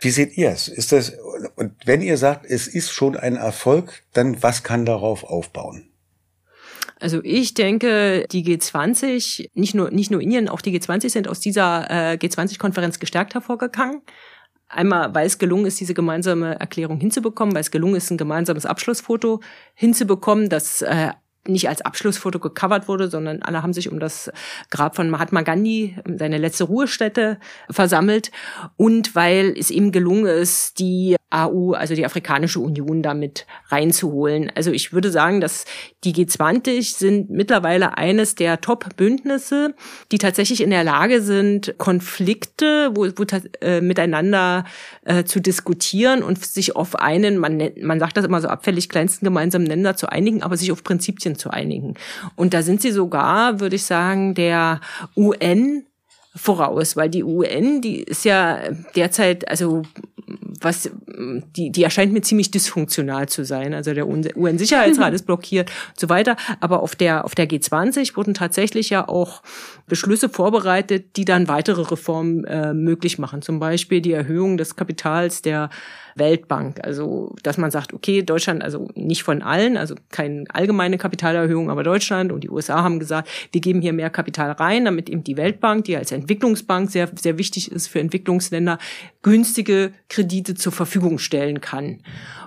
Wie 0.00 0.10
seht 0.10 0.36
ihr 0.36 0.50
es? 0.50 0.68
Ist 0.68 0.92
das, 0.92 1.12
und 1.56 1.72
wenn 1.84 2.00
ihr 2.00 2.16
sagt, 2.16 2.46
es 2.46 2.66
ist 2.66 2.90
schon 2.90 3.16
ein 3.16 3.36
Erfolg, 3.36 4.02
dann 4.12 4.42
was 4.42 4.62
kann 4.62 4.86
darauf 4.86 5.24
aufbauen? 5.24 5.90
Also 7.00 7.20
ich 7.24 7.54
denke, 7.54 8.26
die 8.30 8.44
G20, 8.44 9.48
nicht 9.54 9.74
nur, 9.74 9.90
nicht 9.90 10.10
nur 10.10 10.20
Indien, 10.20 10.48
auch 10.48 10.60
die 10.60 10.78
G20 10.78 11.08
sind 11.08 11.28
aus 11.28 11.40
dieser 11.40 11.90
äh, 11.90 12.16
G20-Konferenz 12.16 12.98
gestärkt 12.98 13.32
hervorgegangen. 13.32 14.02
Einmal, 14.68 15.14
weil 15.14 15.26
es 15.26 15.38
gelungen 15.38 15.66
ist, 15.66 15.80
diese 15.80 15.94
gemeinsame 15.94 16.60
Erklärung 16.60 17.00
hinzubekommen, 17.00 17.54
weil 17.54 17.62
es 17.62 17.70
gelungen 17.70 17.96
ist, 17.96 18.10
ein 18.10 18.18
gemeinsames 18.18 18.66
Abschlussfoto 18.66 19.40
hinzubekommen, 19.74 20.48
das 20.48 20.82
äh, 20.82 21.10
nicht 21.46 21.68
als 21.68 21.82
Abschlussfoto 21.82 22.38
gecovert 22.38 22.88
wurde, 22.88 23.08
sondern 23.08 23.42
alle 23.42 23.62
haben 23.62 23.72
sich 23.72 23.90
um 23.90 23.98
das 23.98 24.30
Grab 24.70 24.96
von 24.96 25.08
Mahatma 25.08 25.42
Gandhi, 25.42 25.96
seine 26.16 26.38
letzte 26.38 26.64
Ruhestätte, 26.64 27.38
versammelt. 27.70 28.30
Und 28.76 29.14
weil 29.14 29.54
es 29.58 29.70
ihm 29.70 29.92
gelungen 29.92 30.26
ist, 30.26 30.78
die 30.78 31.16
AU, 31.30 31.72
also 31.72 31.94
die 31.94 32.04
Afrikanische 32.04 32.60
Union, 32.60 33.02
damit 33.02 33.46
reinzuholen. 33.68 34.50
Also 34.54 34.72
ich 34.72 34.92
würde 34.92 35.10
sagen, 35.10 35.40
dass 35.40 35.64
die 36.04 36.12
G20 36.12 36.96
sind 36.96 37.30
mittlerweile 37.30 37.96
eines 37.96 38.34
der 38.34 38.60
Top-Bündnisse, 38.60 39.74
die 40.10 40.18
tatsächlich 40.18 40.60
in 40.60 40.70
der 40.70 40.84
Lage 40.84 41.22
sind, 41.22 41.74
Konflikte 41.78 42.90
wo, 42.94 43.06
wo, 43.16 43.24
äh, 43.60 43.80
miteinander 43.80 44.64
äh, 45.04 45.24
zu 45.24 45.40
diskutieren 45.40 46.22
und 46.22 46.44
sich 46.44 46.76
auf 46.76 46.96
einen, 46.96 47.38
man, 47.38 47.70
man 47.80 48.00
sagt 48.00 48.16
das 48.16 48.24
immer 48.24 48.40
so 48.40 48.48
abfällig, 48.48 48.88
kleinsten 48.88 49.24
gemeinsamen 49.24 49.66
Nenner 49.66 49.96
zu 49.96 50.08
einigen, 50.08 50.42
aber 50.42 50.56
sich 50.56 50.72
auf 50.72 50.82
Prinzipien 50.82 51.29
zu 51.36 51.50
einigen. 51.50 51.94
Und 52.36 52.54
da 52.54 52.62
sind 52.62 52.82
sie 52.82 52.90
sogar, 52.90 53.60
würde 53.60 53.76
ich 53.76 53.84
sagen, 53.84 54.34
der 54.34 54.80
UN 55.16 55.86
voraus, 56.34 56.96
weil 56.96 57.10
die 57.10 57.24
UN, 57.24 57.80
die 57.80 58.02
ist 58.02 58.24
ja 58.24 58.60
derzeit, 58.94 59.48
also 59.48 59.82
was 60.60 60.90
die, 61.56 61.70
die 61.70 61.82
erscheint 61.82 62.12
mir 62.12 62.20
ziemlich 62.22 62.50
dysfunktional 62.50 63.28
zu 63.28 63.44
sein. 63.44 63.74
Also 63.74 63.94
der 63.94 64.06
UN-Sicherheitsrat 64.06 65.14
ist 65.14 65.26
blockiert 65.26 65.70
und 65.70 66.00
so 66.00 66.08
weiter. 66.08 66.36
Aber 66.60 66.82
auf 66.82 66.94
der, 66.94 67.24
auf 67.24 67.34
der 67.34 67.48
G20 67.48 68.16
wurden 68.16 68.34
tatsächlich 68.34 68.90
ja 68.90 69.08
auch 69.08 69.42
Beschlüsse 69.86 70.28
vorbereitet, 70.28 71.16
die 71.16 71.24
dann 71.24 71.48
weitere 71.48 71.82
Reformen 71.82 72.44
äh, 72.44 72.74
möglich 72.74 73.18
machen. 73.18 73.42
Zum 73.42 73.58
Beispiel 73.58 74.00
die 74.00 74.12
Erhöhung 74.12 74.56
des 74.56 74.76
Kapitals 74.76 75.42
der 75.42 75.70
Weltbank. 76.20 76.78
Also, 76.84 77.34
dass 77.42 77.58
man 77.58 77.72
sagt, 77.72 77.92
okay, 77.92 78.22
Deutschland, 78.22 78.62
also 78.62 78.88
nicht 78.94 79.24
von 79.24 79.42
allen, 79.42 79.76
also 79.76 79.96
keine 80.10 80.44
allgemeine 80.50 80.98
Kapitalerhöhung, 80.98 81.68
aber 81.68 81.82
Deutschland 81.82 82.30
und 82.30 82.44
die 82.44 82.50
USA 82.50 82.84
haben 82.84 83.00
gesagt, 83.00 83.28
wir 83.50 83.60
geben 83.60 83.80
hier 83.80 83.92
mehr 83.92 84.10
Kapital 84.10 84.52
rein, 84.52 84.84
damit 84.84 85.10
eben 85.10 85.24
die 85.24 85.36
Weltbank, 85.36 85.86
die 85.86 85.96
als 85.96 86.12
Entwicklungsbank 86.12 86.90
sehr, 86.90 87.10
sehr 87.18 87.38
wichtig 87.38 87.72
ist 87.72 87.88
für 87.88 87.98
Entwicklungsländer, 87.98 88.78
günstige 89.22 89.92
Kredite 90.08 90.54
zur 90.54 90.70
Verfügung 90.70 91.18
stellen 91.18 91.60
kann. 91.60 92.02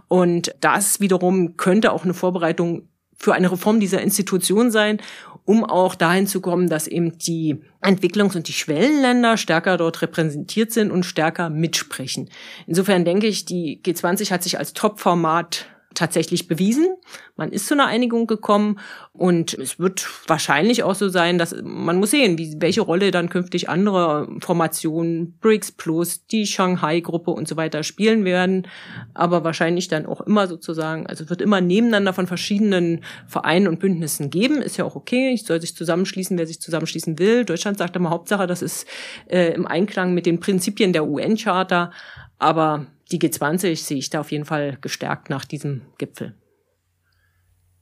Und 0.08 0.56
das 0.62 1.02
wiederum 1.02 1.58
könnte 1.58 1.92
auch 1.92 2.06
eine 2.06 2.14
Vorbereitung 2.14 2.88
für 3.18 3.34
eine 3.34 3.52
Reform 3.52 3.80
dieser 3.80 4.02
Institution 4.02 4.70
sein 4.70 5.00
um 5.46 5.66
auch 5.66 5.96
dahin 5.96 6.28
zu 6.28 6.42
kommen, 6.42 6.70
dass 6.70 6.88
eben 6.88 7.18
die 7.18 7.62
Entwicklungs- 7.82 8.36
und 8.36 8.48
die 8.48 8.54
Schwellenländer 8.54 9.38
stärker 9.38 9.78
dort 9.78 10.02
repräsentiert 10.02 10.72
sind 10.72 10.92
und 10.92 11.06
stärker 11.06 11.50
mitsprechen. 11.50 12.30
Insofern 12.66 13.04
denke 13.06 13.28
ich, 13.28 13.46
die 13.46 13.82
G20 13.84 14.32
hat 14.32 14.44
sich 14.44 14.58
als 14.58 14.74
Top-Format 14.74 15.68
tatsächlich 15.94 16.48
bewiesen. 16.48 16.88
Man 17.36 17.52
ist 17.52 17.68
zu 17.68 17.74
einer 17.74 17.88
Einigung 17.88 18.28
gekommen 18.28 18.80
und 19.12 19.54
es 19.54 19.80
wird 19.80 20.08
wahrscheinlich 20.28 20.84
auch 20.84 20.96
so 20.96 21.10
sein, 21.10 21.38
dass 21.38 21.56
man 21.64 21.98
muss 21.98 22.12
sehen, 22.12 22.38
wie, 22.38 22.56
welche 22.60 22.82
Rolle 22.82 23.12
dann 23.12 23.30
künftig 23.30 23.70
andere 23.70 24.28
Formationen, 24.40 25.38
BRICS 25.40 25.74
Plus, 25.74 26.26
die 26.28 26.46
Shanghai-Gruppe 26.46 27.32
und 27.32 27.48
so 27.48 27.58
weiter 27.58 27.84
spielen 27.84 28.26
werden. 28.26 28.68
Aber 29.14 29.44
wahrscheinlich 29.44 29.88
dann 29.88 30.06
auch 30.06 30.22
immer 30.22 30.48
sozusagen, 30.48 31.08
also 31.08 31.24
es 31.24 31.30
wird 31.30 31.42
immer 31.42 31.62
nebeneinander 31.62 32.14
von 32.14 32.28
verschiedenen 32.28 33.04
Vereinen 33.28 33.68
und 33.68 33.80
Bündnissen 33.80 34.30
geben. 34.30 34.62
Ist 34.62 34.78
ja 34.78 34.86
auch 34.86 34.96
okay. 34.96 35.32
Ich 35.34 35.44
soll 35.44 35.60
sich 35.62 35.76
zusammenschließen, 35.76 36.38
wer 36.38 36.48
sich 36.48 36.62
zusammenschließen 36.62 37.20
will. 37.20 37.46
Deutschland 37.46 37.78
sagt 37.78 37.96
immer 37.96 38.10
Hauptsache, 38.10 38.48
das 38.48 38.62
ist 38.62 38.88
äh, 39.28 39.54
im 39.54 39.68
Einklang 39.68 40.14
mit 40.14 40.26
den 40.26 40.40
Prinzipien 40.40 40.94
der 40.94 41.06
UN-Charta. 41.06 41.92
Aber 42.40 42.88
die 43.12 43.20
G20 43.20 43.76
sehe 43.76 43.98
ich 43.98 44.10
da 44.10 44.20
auf 44.20 44.32
jeden 44.32 44.46
Fall 44.46 44.78
gestärkt 44.82 45.30
nach 45.30 45.46
diesem 45.46 45.82
Gipfel. 45.98 46.36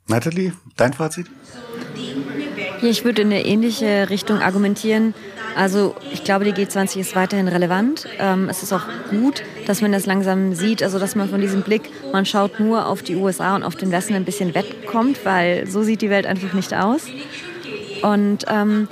Natalie, 0.08 0.54
dein 0.78 0.94
Fazit? 0.94 1.28
Ja, 2.82 2.90
ich 2.90 3.06
würde 3.06 3.22
in 3.22 3.28
eine 3.28 3.46
ähnliche 3.46 4.10
Richtung 4.10 4.40
argumentieren. 4.40 5.14
Also 5.56 5.96
ich 6.12 6.24
glaube, 6.24 6.46
die 6.46 6.54
G20 6.54 7.00
ist 7.00 7.16
weiterhin 7.16 7.48
relevant. 7.48 8.08
Ähm, 8.20 8.50
es 8.50 8.64
ist 8.64 8.74
auch 8.74 8.86
gut, 9.10 9.44
dass 9.68 9.82
man 9.82 9.92
das 9.92 10.06
langsam 10.06 10.56
sieht, 10.56 10.82
also 10.82 10.98
dass 10.98 11.16
man 11.16 11.30
von 11.30 11.42
diesem 11.42 11.62
Blick, 11.62 11.90
man 12.12 12.26
schaut 12.26 12.60
nur 12.60 12.88
auf 12.88 13.04
die 13.04 13.16
USA 13.16 13.56
und 13.56 13.64
auf 13.64 13.76
den 13.76 13.92
Westen 13.92 14.16
ein 14.16 14.26
bisschen 14.26 14.56
wegkommt, 14.56 15.24
weil 15.26 15.68
so 15.68 15.84
sieht 15.84 16.02
die 16.02 16.10
Welt 16.10 16.26
einfach 16.26 16.54
nicht 16.54 16.74
aus. 16.74 17.08
Und 18.02 18.46
ähm, 18.48 18.88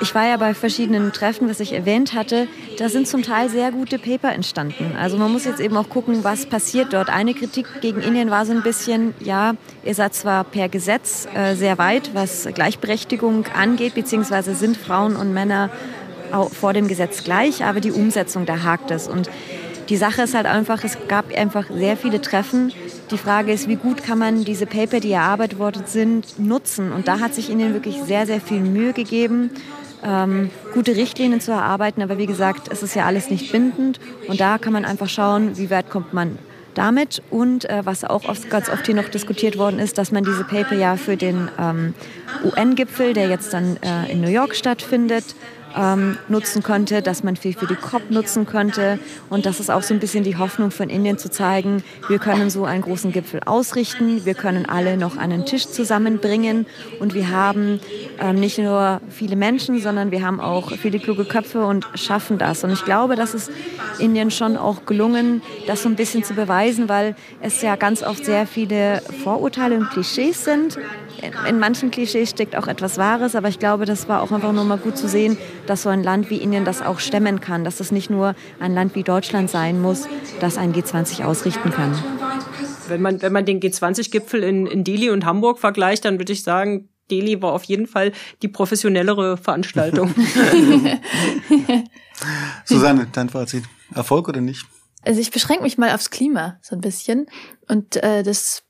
ich 0.00 0.14
war 0.14 0.26
ja 0.26 0.36
bei 0.36 0.54
verschiedenen 0.54 1.12
Treffen, 1.12 1.48
was 1.48 1.60
ich 1.60 1.72
erwähnt 1.72 2.14
hatte. 2.14 2.48
Da 2.78 2.88
sind 2.88 3.08
zum 3.08 3.22
Teil 3.22 3.48
sehr 3.48 3.72
gute 3.72 3.98
Paper 3.98 4.32
entstanden. 4.32 4.94
Also 4.98 5.16
man 5.16 5.32
muss 5.32 5.44
jetzt 5.44 5.60
eben 5.60 5.76
auch 5.76 5.88
gucken, 5.88 6.24
was 6.24 6.46
passiert 6.46 6.92
dort. 6.92 7.08
Eine 7.08 7.34
Kritik 7.34 7.66
gegen 7.80 8.00
Indien 8.00 8.30
war 8.30 8.44
so 8.46 8.52
ein 8.52 8.62
bisschen, 8.62 9.14
ja, 9.20 9.54
ihr 9.84 9.94
seid 9.94 10.14
zwar 10.14 10.44
per 10.44 10.68
Gesetz 10.68 11.26
äh, 11.34 11.54
sehr 11.54 11.78
weit, 11.78 12.10
was 12.14 12.48
Gleichberechtigung 12.52 13.46
angeht, 13.56 13.94
beziehungsweise 13.94 14.54
sind 14.54 14.76
Frauen 14.76 15.16
und 15.16 15.32
Männer 15.32 15.70
vor 16.52 16.72
dem 16.72 16.88
Gesetz 16.88 17.22
gleich, 17.22 17.64
aber 17.64 17.80
die 17.80 17.92
Umsetzung, 17.92 18.46
da 18.46 18.64
hakt 18.64 18.90
es. 18.90 19.06
Und 19.06 19.30
die 19.88 19.96
Sache 19.96 20.22
ist 20.22 20.34
halt 20.34 20.46
einfach, 20.46 20.82
es 20.82 20.98
gab 21.06 21.32
einfach 21.32 21.66
sehr 21.70 21.96
viele 21.96 22.20
Treffen. 22.20 22.72
Die 23.12 23.18
Frage 23.18 23.52
ist, 23.52 23.68
wie 23.68 23.76
gut 23.76 24.02
kann 24.02 24.18
man 24.18 24.44
diese 24.44 24.66
Paper, 24.66 24.98
die 24.98 25.12
erarbeitet 25.12 25.60
worden 25.60 25.84
sind, 25.86 26.40
nutzen? 26.40 26.90
Und 26.90 27.06
da 27.06 27.20
hat 27.20 27.34
sich 27.34 27.48
Indien 27.48 27.72
wirklich 27.72 28.02
sehr, 28.02 28.26
sehr 28.26 28.40
viel 28.40 28.60
Mühe 28.60 28.92
gegeben 28.92 29.50
ähm, 30.06 30.50
gute 30.72 30.96
Richtlinien 30.96 31.40
zu 31.40 31.52
erarbeiten. 31.52 32.02
Aber 32.02 32.18
wie 32.18 32.26
gesagt, 32.26 32.68
es 32.70 32.82
ist 32.82 32.94
ja 32.94 33.04
alles 33.04 33.30
nicht 33.30 33.52
bindend 33.52 33.98
und 34.28 34.40
da 34.40 34.58
kann 34.58 34.72
man 34.72 34.84
einfach 34.84 35.08
schauen, 35.08 35.58
wie 35.58 35.70
weit 35.70 35.90
kommt 35.90 36.14
man 36.14 36.38
damit. 36.74 37.22
Und 37.30 37.68
äh, 37.68 37.84
was 37.84 38.04
auch 38.04 38.28
oft, 38.28 38.48
ganz 38.50 38.68
oft 38.68 38.86
hier 38.86 38.94
noch 38.94 39.08
diskutiert 39.08 39.58
worden 39.58 39.78
ist, 39.78 39.98
dass 39.98 40.12
man 40.12 40.24
diese 40.24 40.44
Paper 40.44 40.76
ja 40.76 40.96
für 40.96 41.16
den 41.16 41.48
ähm, 41.58 41.94
UN-Gipfel, 42.44 43.14
der 43.14 43.28
jetzt 43.28 43.52
dann 43.52 43.78
äh, 43.82 44.12
in 44.12 44.20
New 44.20 44.28
York 44.28 44.54
stattfindet, 44.54 45.34
ähm, 45.76 46.18
nutzen 46.28 46.62
könnte, 46.62 47.02
dass 47.02 47.22
man 47.22 47.36
viel 47.36 47.54
für 47.54 47.66
die 47.66 47.76
COP 47.76 48.10
nutzen 48.10 48.46
könnte. 48.46 48.98
Und 49.30 49.46
das 49.46 49.60
ist 49.60 49.70
auch 49.70 49.82
so 49.82 49.94
ein 49.94 50.00
bisschen 50.00 50.24
die 50.24 50.36
Hoffnung 50.36 50.70
von 50.70 50.88
Indien 50.88 51.18
zu 51.18 51.30
zeigen, 51.30 51.82
wir 52.08 52.18
können 52.18 52.50
so 52.50 52.64
einen 52.64 52.82
großen 52.82 53.12
Gipfel 53.12 53.40
ausrichten, 53.44 54.24
wir 54.24 54.34
können 54.34 54.66
alle 54.66 54.96
noch 54.96 55.16
den 55.16 55.44
Tisch 55.44 55.66
zusammenbringen 55.66 56.66
und 57.00 57.14
wir 57.14 57.30
haben 57.30 57.80
ähm, 58.20 58.36
nicht 58.36 58.58
nur 58.58 59.00
viele 59.10 59.36
Menschen, 59.36 59.80
sondern 59.80 60.10
wir 60.10 60.24
haben 60.24 60.40
auch 60.40 60.72
viele 60.72 60.98
kluge 60.98 61.24
Köpfe 61.24 61.64
und 61.64 61.86
schaffen 61.94 62.38
das. 62.38 62.64
Und 62.64 62.72
ich 62.72 62.84
glaube, 62.84 63.16
das 63.16 63.34
ist 63.34 63.50
Indien 63.98 64.30
schon 64.30 64.56
auch 64.56 64.86
gelungen, 64.86 65.42
das 65.66 65.82
so 65.82 65.88
ein 65.88 65.96
bisschen 65.96 66.24
zu 66.24 66.34
beweisen, 66.34 66.88
weil 66.88 67.16
es 67.40 67.60
ja 67.62 67.76
ganz 67.76 68.02
oft 68.02 68.24
sehr 68.24 68.46
viele 68.46 69.02
Vorurteile 69.24 69.76
und 69.76 69.90
Klischees 69.90 70.44
sind 70.44 70.78
in 71.48 71.58
manchen 71.58 71.90
Klischees 71.90 72.30
steckt 72.30 72.56
auch 72.56 72.66
etwas 72.66 72.98
Wahres, 72.98 73.34
aber 73.34 73.48
ich 73.48 73.58
glaube, 73.58 73.84
das 73.84 74.08
war 74.08 74.22
auch 74.22 74.32
einfach 74.32 74.52
nur 74.52 74.64
mal 74.64 74.78
gut 74.78 74.96
zu 74.96 75.08
sehen, 75.08 75.36
dass 75.66 75.82
so 75.82 75.88
ein 75.88 76.02
Land 76.02 76.30
wie 76.30 76.36
Indien 76.36 76.64
das 76.64 76.82
auch 76.82 76.98
stemmen 76.98 77.40
kann, 77.40 77.64
dass 77.64 77.80
es 77.80 77.92
nicht 77.92 78.10
nur 78.10 78.34
ein 78.60 78.74
Land 78.74 78.94
wie 78.94 79.02
Deutschland 79.02 79.50
sein 79.50 79.80
muss, 79.80 80.08
das 80.40 80.58
ein 80.58 80.74
G20 80.74 81.24
ausrichten 81.24 81.70
kann. 81.70 81.96
Wenn 82.88 83.02
man, 83.02 83.20
wenn 83.22 83.32
man 83.32 83.44
den 83.44 83.60
G20-Gipfel 83.60 84.42
in, 84.42 84.66
in 84.66 84.84
Delhi 84.84 85.10
und 85.10 85.24
Hamburg 85.24 85.58
vergleicht, 85.58 86.04
dann 86.04 86.18
würde 86.18 86.32
ich 86.32 86.42
sagen, 86.42 86.88
Delhi 87.10 87.40
war 87.42 87.52
auf 87.52 87.64
jeden 87.64 87.86
Fall 87.86 88.12
die 88.42 88.48
professionellere 88.48 89.36
Veranstaltung. 89.36 90.14
Susanne, 92.64 93.08
dein 93.12 93.28
Fazit. 93.28 93.64
Erfolg 93.94 94.28
oder 94.28 94.40
nicht? 94.40 94.66
Also 95.04 95.20
ich 95.20 95.30
beschränke 95.30 95.62
mich 95.62 95.78
mal 95.78 95.94
aufs 95.94 96.10
Klima 96.10 96.58
so 96.62 96.74
ein 96.74 96.80
bisschen. 96.80 97.26
Und 97.68 98.02
äh, 98.02 98.24
das 98.24 98.65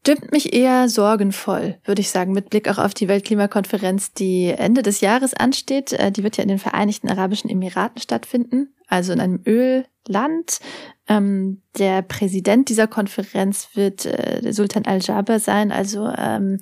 stimmt 0.00 0.32
mich 0.32 0.52
eher 0.54 0.88
sorgenvoll, 0.88 1.78
würde 1.84 2.00
ich 2.00 2.10
sagen, 2.10 2.32
mit 2.32 2.50
Blick 2.50 2.68
auch 2.68 2.78
auf 2.78 2.94
die 2.94 3.08
Weltklimakonferenz, 3.08 4.12
die 4.12 4.46
Ende 4.46 4.82
des 4.82 5.00
Jahres 5.00 5.34
ansteht. 5.34 5.92
Äh, 5.92 6.10
die 6.10 6.22
wird 6.22 6.36
ja 6.36 6.42
in 6.42 6.48
den 6.48 6.58
Vereinigten 6.58 7.08
Arabischen 7.08 7.50
Emiraten 7.50 8.00
stattfinden, 8.00 8.74
also 8.88 9.12
in 9.12 9.20
einem 9.20 9.42
Ölland. 9.46 10.60
Ähm, 11.08 11.62
der 11.78 12.02
Präsident 12.02 12.68
dieser 12.68 12.86
Konferenz 12.86 13.68
wird 13.74 14.06
äh, 14.06 14.52
Sultan 14.52 14.86
Al-Jaber 14.86 15.38
sein, 15.38 15.70
also 15.70 16.08
ähm, 16.16 16.60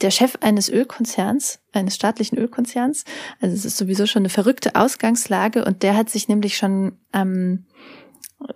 der 0.00 0.10
Chef 0.10 0.36
eines 0.40 0.68
Ölkonzerns, 0.68 1.60
eines 1.72 1.94
staatlichen 1.94 2.38
Ölkonzerns. 2.38 3.04
Also 3.40 3.54
es 3.54 3.64
ist 3.64 3.76
sowieso 3.76 4.06
schon 4.06 4.22
eine 4.22 4.30
verrückte 4.30 4.74
Ausgangslage 4.74 5.64
und 5.64 5.82
der 5.82 5.96
hat 5.96 6.10
sich 6.10 6.28
nämlich 6.28 6.56
schon 6.56 6.98
ähm, 7.12 7.66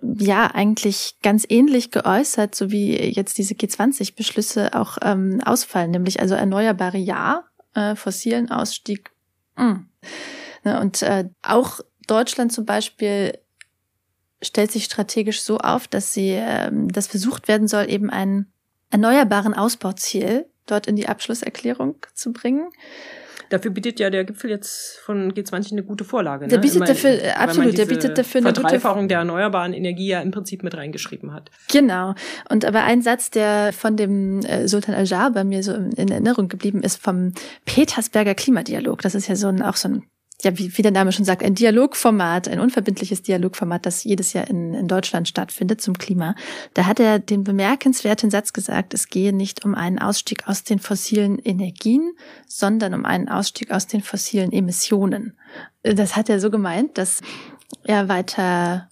ja 0.01 0.47
eigentlich 0.47 1.15
ganz 1.21 1.45
ähnlich 1.47 1.91
geäußert, 1.91 2.55
so 2.55 2.71
wie 2.71 2.95
jetzt 2.95 3.37
diese 3.37 3.53
G20-Beschlüsse 3.53 4.73
auch 4.73 4.97
ähm, 5.01 5.41
ausfallen, 5.43 5.91
nämlich 5.91 6.19
also 6.19 6.35
erneuerbare 6.35 6.97
Ja, 6.97 7.45
äh, 7.73 7.95
fossilen 7.95 8.51
Ausstieg. 8.51 9.11
Mm. 9.55 9.85
Ne, 10.63 10.79
und 10.79 11.01
äh, 11.01 11.29
auch 11.41 11.79
Deutschland 12.07 12.51
zum 12.51 12.65
Beispiel 12.65 13.37
stellt 14.41 14.71
sich 14.71 14.85
strategisch 14.85 15.41
so 15.41 15.57
auf, 15.57 15.87
dass 15.87 16.13
sie, 16.13 16.31
äh, 16.31 16.71
dass 16.71 17.07
versucht 17.07 17.47
werden 17.47 17.67
soll, 17.67 17.89
eben 17.89 18.09
einen 18.09 18.51
erneuerbaren 18.89 19.53
Ausbauziel 19.53 20.47
dort 20.65 20.87
in 20.87 20.95
die 20.95 21.07
Abschlusserklärung 21.07 21.97
zu 22.13 22.33
bringen. 22.33 22.69
Dafür 23.49 23.71
bietet 23.71 23.99
ja 23.99 24.09
der 24.09 24.25
Gipfel 24.25 24.49
jetzt 24.49 24.99
von 24.99 25.33
G20 25.33 25.71
eine 25.71 25.83
gute 25.83 26.03
Vorlage. 26.03 26.45
Ne? 26.45 26.49
Der 26.49 26.59
bietet 26.59 26.87
dafür, 26.87 27.09
äh, 27.09 27.31
absolut, 27.31 27.77
der 27.77 27.85
bietet 27.85 28.17
dafür 28.17 28.41
eine 28.41 28.53
Verdreifachung 28.53 29.07
der 29.07 29.19
erneuerbaren 29.19 29.73
Energie 29.73 30.07
ja 30.07 30.21
im 30.21 30.31
Prinzip 30.31 30.63
mit 30.63 30.75
reingeschrieben 30.75 31.33
hat. 31.33 31.49
Genau. 31.71 32.13
Und 32.49 32.65
aber 32.65 32.83
ein 32.83 33.01
Satz, 33.01 33.31
der 33.31 33.73
von 33.73 33.97
dem 33.97 34.41
äh, 34.41 34.67
Sultan 34.67 34.95
Al-Jaber 34.95 35.43
mir 35.43 35.63
so 35.63 35.73
in 35.73 36.09
Erinnerung 36.09 36.47
geblieben 36.47 36.83
ist, 36.83 37.01
vom 37.01 37.33
Petersberger 37.65 38.35
Klimadialog. 38.35 39.01
Das 39.01 39.15
ist 39.15 39.27
ja 39.27 39.35
so 39.35 39.47
ein, 39.47 39.61
auch 39.61 39.75
so 39.75 39.89
ein 39.89 40.03
ja, 40.41 40.57
wie, 40.57 40.77
wie 40.77 40.81
der 40.81 40.91
Name 40.91 41.11
schon 41.11 41.25
sagt, 41.25 41.43
ein 41.43 41.55
Dialogformat, 41.55 42.47
ein 42.47 42.59
unverbindliches 42.59 43.21
Dialogformat, 43.21 43.85
das 43.85 44.03
jedes 44.03 44.31
Jahr 44.33 44.47
in, 44.47 44.73
in 44.73 44.87
Deutschland 44.87 45.27
stattfindet 45.27 45.81
zum 45.81 45.97
Klima. 45.97 46.35
Da 46.73 46.85
hat 46.85 46.99
er 46.99 47.19
den 47.19 47.43
bemerkenswerten 47.43 48.31
Satz 48.31 48.53
gesagt, 48.53 48.93
es 48.93 49.07
gehe 49.07 49.33
nicht 49.33 49.65
um 49.65 49.75
einen 49.75 49.99
Ausstieg 49.99 50.47
aus 50.47 50.63
den 50.63 50.79
fossilen 50.79 51.39
Energien, 51.39 52.13
sondern 52.47 52.93
um 52.93 53.05
einen 53.05 53.27
Ausstieg 53.27 53.71
aus 53.71 53.87
den 53.87 54.01
fossilen 54.01 54.53
Emissionen. 54.53 55.37
Das 55.83 56.15
hat 56.15 56.29
er 56.29 56.39
so 56.39 56.49
gemeint, 56.49 56.97
dass 56.97 57.21
er 57.83 58.07
weiter 58.07 58.89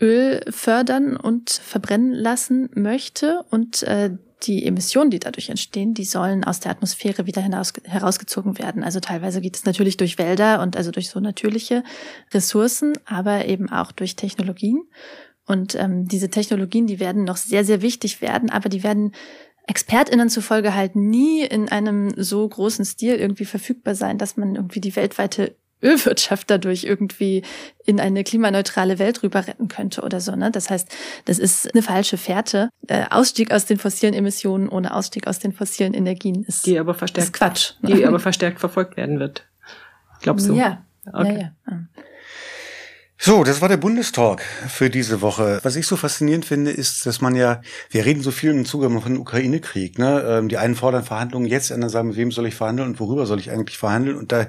Öl 0.00 0.40
fördern 0.50 1.16
und 1.16 1.50
verbrennen 1.50 2.12
lassen 2.12 2.70
möchte 2.74 3.44
und 3.50 3.82
äh, 3.82 4.10
die 4.42 4.66
Emissionen, 4.66 5.10
die 5.10 5.18
dadurch 5.18 5.48
entstehen, 5.48 5.94
die 5.94 6.04
sollen 6.04 6.44
aus 6.44 6.60
der 6.60 6.70
Atmosphäre 6.70 7.26
wieder 7.26 7.40
hinaus, 7.40 7.72
herausgezogen 7.84 8.58
werden. 8.58 8.84
Also 8.84 9.00
teilweise 9.00 9.40
geht 9.40 9.56
es 9.56 9.64
natürlich 9.64 9.96
durch 9.96 10.18
Wälder 10.18 10.60
und 10.60 10.76
also 10.76 10.90
durch 10.90 11.08
so 11.08 11.20
natürliche 11.20 11.82
Ressourcen, 12.32 12.92
aber 13.06 13.46
eben 13.46 13.70
auch 13.70 13.92
durch 13.92 14.16
Technologien. 14.16 14.82
Und 15.46 15.74
ähm, 15.76 16.06
diese 16.06 16.28
Technologien, 16.28 16.86
die 16.86 17.00
werden 17.00 17.24
noch 17.24 17.36
sehr, 17.36 17.64
sehr 17.64 17.80
wichtig 17.80 18.20
werden, 18.20 18.50
aber 18.50 18.68
die 18.68 18.82
werden 18.82 19.12
ExpertInnen 19.66 20.28
zufolge 20.28 20.74
halt 20.74 20.96
nie 20.96 21.42
in 21.44 21.68
einem 21.68 22.12
so 22.16 22.48
großen 22.48 22.84
Stil 22.84 23.16
irgendwie 23.16 23.44
verfügbar 23.44 23.94
sein, 23.94 24.18
dass 24.18 24.36
man 24.36 24.54
irgendwie 24.54 24.80
die 24.80 24.94
weltweite 24.94 25.56
Ölwirtschaft 25.82 26.50
dadurch 26.50 26.84
irgendwie 26.84 27.42
in 27.84 28.00
eine 28.00 28.24
klimaneutrale 28.24 28.98
Welt 28.98 29.22
rüber 29.22 29.46
retten 29.46 29.68
könnte 29.68 30.02
oder 30.02 30.20
so. 30.20 30.34
Ne? 30.34 30.50
Das 30.50 30.70
heißt, 30.70 30.88
das 31.26 31.38
ist 31.38 31.72
eine 31.72 31.82
falsche 31.82 32.16
Fährte. 32.16 32.70
Äh, 32.88 33.04
Ausstieg 33.10 33.52
aus 33.52 33.66
den 33.66 33.78
fossilen 33.78 34.14
Emissionen 34.14 34.68
ohne 34.68 34.94
Ausstieg 34.94 35.26
aus 35.26 35.38
den 35.38 35.52
fossilen 35.52 35.94
Energien 35.94 36.44
ist, 36.44 36.66
die 36.66 36.78
aber 36.78 36.94
verstärkt, 36.94 37.28
ist 37.28 37.32
Quatsch. 37.32 37.72
Die 37.82 38.04
aber 38.04 38.20
verstärkt 38.20 38.60
verfolgt 38.60 38.96
werden 38.96 39.20
wird. 39.20 39.46
Glaubst 40.22 40.48
du? 40.48 40.54
Ja. 40.54 40.84
Okay. 41.12 41.38
ja, 41.38 41.52
ja. 41.70 41.86
So, 43.18 43.44
das 43.44 43.62
war 43.62 43.68
der 43.68 43.78
Bundestalk 43.78 44.42
für 44.42 44.90
diese 44.90 45.22
Woche. 45.22 45.58
Was 45.62 45.74
ich 45.74 45.86
so 45.86 45.96
faszinierend 45.96 46.44
finde, 46.44 46.70
ist, 46.70 47.06
dass 47.06 47.22
man 47.22 47.34
ja, 47.34 47.62
wir 47.90 48.04
reden 48.04 48.22
so 48.22 48.30
viel 48.30 48.50
im 48.50 48.66
Zuge 48.66 48.90
von 48.90 49.14
dem 49.14 49.20
Ukraine-Krieg. 49.20 49.98
Ne? 49.98 50.22
Ähm, 50.28 50.48
die 50.48 50.58
einen 50.58 50.74
fordern 50.74 51.02
Verhandlungen 51.02 51.46
jetzt, 51.46 51.72
andere 51.72 51.90
sagen, 51.90 52.08
mit 52.08 52.18
wem 52.18 52.30
soll 52.30 52.46
ich 52.46 52.54
verhandeln 52.54 52.90
und 52.90 53.00
worüber 53.00 53.24
soll 53.24 53.40
ich 53.40 53.50
eigentlich 53.50 53.78
verhandeln? 53.78 54.16
Und 54.16 54.32
da 54.32 54.48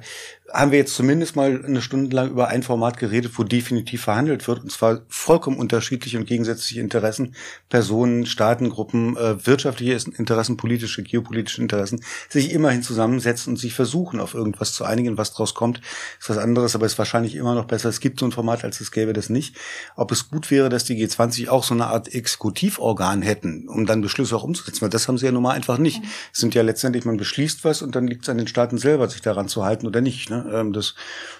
haben 0.54 0.72
wir 0.72 0.80
jetzt 0.80 0.96
zumindest 0.96 1.36
mal 1.36 1.64
eine 1.66 1.82
Stunde 1.82 2.16
lang 2.16 2.30
über 2.30 2.48
ein 2.48 2.64
Format 2.64 2.98
geredet, 2.98 3.34
wo 3.36 3.44
definitiv 3.44 4.04
verhandelt 4.04 4.48
wird, 4.48 4.64
und 4.64 4.72
zwar 4.72 5.02
vollkommen 5.10 5.58
unterschiedliche 5.58 6.18
und 6.18 6.26
gegensätzliche 6.26 6.80
Interessen, 6.80 7.36
Personen, 7.70 8.26
Staatengruppen, 8.26 9.18
äh, 9.18 9.46
wirtschaftliche 9.46 9.94
Interessen, 10.18 10.56
politische, 10.56 11.04
geopolitische 11.04 11.62
Interessen, 11.62 12.02
sich 12.30 12.54
immerhin 12.54 12.82
zusammensetzen 12.82 13.54
und 13.54 13.58
sich 13.58 13.74
versuchen, 13.74 14.22
auf 14.22 14.34
irgendwas 14.34 14.74
zu 14.74 14.86
einigen. 14.86 15.18
Was 15.18 15.34
draus 15.34 15.54
kommt, 15.54 15.82
ist 16.20 16.30
was 16.30 16.38
anderes, 16.38 16.76
aber 16.76 16.86
es 16.86 16.94
ist 16.94 16.98
wahrscheinlich 16.98 17.36
immer 17.36 17.54
noch 17.54 17.66
besser. 17.66 17.90
Es 17.90 18.00
gibt 18.00 18.20
so 18.20 18.26
ein 18.26 18.32
Format, 18.32 18.64
als 18.64 18.80
es 18.80 18.92
gäbe 18.92 19.12
das 19.14 19.30
nicht. 19.30 19.56
Ob 19.96 20.12
es 20.12 20.30
gut 20.30 20.50
wäre, 20.50 20.70
dass 20.70 20.86
die 20.86 20.96
G20 20.96 21.50
auch 21.50 21.64
so 21.64 21.74
eine 21.74 21.88
Art 21.88 22.14
Exekutivorgan 22.14 23.22
hätten, 23.22 23.68
um 23.68 23.86
dann 23.86 24.02
Beschlüsse 24.02 24.36
auch 24.36 24.44
umzusetzen, 24.44 24.82
weil 24.82 24.90
das 24.90 25.08
haben 25.10 25.18
sie 25.18 25.26
ja 25.26 25.32
nun 25.32 25.44
mal 25.44 25.52
einfach 25.52 25.78
nicht. 25.78 26.02
Es 26.34 26.40
sind 26.40 26.56
ja 26.56 26.62
letztendlich, 26.62 27.04
man 27.04 27.18
beschließt 27.18 27.66
was 27.66 27.82
und 27.82 27.96
dann 27.96 28.08
liegt 28.08 28.24
es 28.24 28.30
an 28.30 28.38
den 28.38 28.48
Staaten 28.48 28.78
selber, 28.78 29.10
sich 29.10 29.22
daran 29.22 29.50
zu 29.50 29.66
halten 29.66 29.88
oder 29.88 30.00
nicht. 30.00 30.30
Ne? 30.30 30.37
Ähm, 30.52 30.74
das 30.74 30.96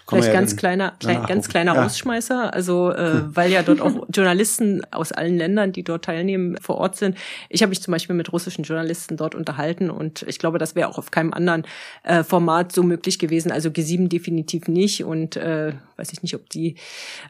Vielleicht 0.10 0.28
ja 0.28 0.34
ganz 0.34 0.56
kleiner, 0.56 0.94
klein, 1.00 1.26
ganz 1.26 1.50
kleiner 1.50 1.76
ja. 1.76 1.84
Rausschmeißer, 1.84 2.54
also 2.54 2.92
äh, 2.92 3.24
weil 3.36 3.52
ja 3.52 3.62
dort 3.62 3.82
auch 3.82 4.08
Journalisten 4.10 4.82
aus 4.92 5.12
allen 5.12 5.38
Ländern, 5.38 5.74
die 5.74 5.84
dort 5.84 6.06
teilnehmen, 6.06 6.58
vor 6.62 6.78
Ort 6.78 6.96
sind. 6.96 7.18
Ich 7.50 7.62
habe 7.62 7.72
mich 7.72 7.82
zum 7.82 7.92
Beispiel 7.92 8.16
mit 8.16 8.32
russischen 8.32 8.64
Journalisten 8.64 9.18
dort 9.18 9.36
unterhalten 9.36 9.90
und 9.90 10.24
ich 10.24 10.40
glaube, 10.40 10.60
das 10.60 10.76
wäre 10.76 10.88
auch 10.88 10.98
auf 10.98 11.12
keinem 11.12 11.34
anderen 11.34 11.64
äh, 12.04 12.24
Format 12.24 12.72
so 12.72 12.84
möglich 12.84 13.20
gewesen. 13.20 13.52
Also 13.52 13.70
G7 13.70 14.08
definitiv 14.08 14.70
nicht 14.70 15.04
und 15.04 15.36
äh, 15.36 15.74
weiß 15.98 16.14
ich 16.14 16.24
nicht, 16.24 16.36
ob 16.36 16.50
die, 16.50 16.76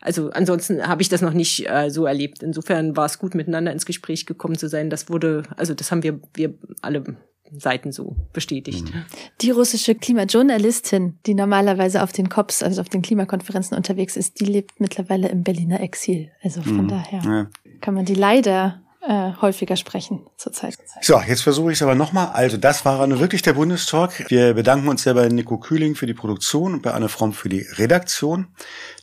also 0.01 0.29
ansonsten 0.29 0.87
habe 0.87 1.01
ich 1.01 1.09
das 1.09 1.21
noch 1.21 1.33
nicht 1.33 1.67
äh, 1.67 1.89
so 1.89 2.05
erlebt. 2.05 2.43
Insofern 2.43 2.95
war 2.95 3.05
es 3.05 3.17
gut, 3.17 3.33
miteinander 3.33 3.71
ins 3.71 3.87
Gespräch 3.87 4.27
gekommen 4.27 4.57
zu 4.57 4.69
sein. 4.69 4.91
Das 4.91 5.09
wurde, 5.09 5.43
also 5.55 5.73
das 5.73 5.91
haben 5.91 6.03
wir, 6.03 6.19
wir 6.35 6.53
alle 6.81 7.03
Seiten 7.51 7.91
so 7.91 8.15
bestätigt. 8.33 8.93
Mhm. 8.93 9.05
Die 9.41 9.51
russische 9.51 9.95
Klimajournalistin, 9.95 11.19
die 11.25 11.33
normalerweise 11.33 12.03
auf 12.03 12.11
den 12.11 12.29
COPs, 12.29 12.63
also 12.63 12.81
auf 12.81 12.89
den 12.89 13.01
Klimakonferenzen 13.01 13.75
unterwegs 13.75 14.17
ist, 14.17 14.39
die 14.39 14.45
lebt 14.45 14.79
mittlerweile 14.79 15.29
im 15.29 15.43
Berliner 15.43 15.81
Exil. 15.81 16.31
Also 16.41 16.61
von 16.61 16.83
mhm. 16.83 16.87
daher 16.87 17.21
ja. 17.23 17.47
kann 17.81 17.93
man 17.93 18.05
die 18.05 18.15
leider 18.15 18.81
äh, 19.07 19.31
häufiger 19.41 19.75
sprechen 19.75 20.25
zurzeit. 20.37 20.77
So, 21.01 21.21
jetzt 21.21 21.41
versuche 21.41 21.71
ich 21.71 21.77
es 21.77 21.81
aber 21.81 21.95
nochmal. 21.95 22.29
Also 22.33 22.57
das 22.57 22.83
war 22.83 23.01
eine 23.01 23.19
wirklich 23.19 23.41
der 23.41 23.53
Bundestalk. 23.53 24.29
Wir 24.29 24.53
bedanken 24.53 24.87
uns 24.89 25.03
sehr 25.03 25.13
bei 25.13 25.29
Nico 25.29 25.57
Kühling 25.57 25.95
für 25.95 26.07
die 26.07 26.13
Produktion 26.13 26.73
und 26.73 26.81
bei 26.81 26.91
Anne 26.91 27.07
Fromm 27.07 27.31
für 27.31 27.47
die 27.47 27.61
Redaktion. 27.61 28.47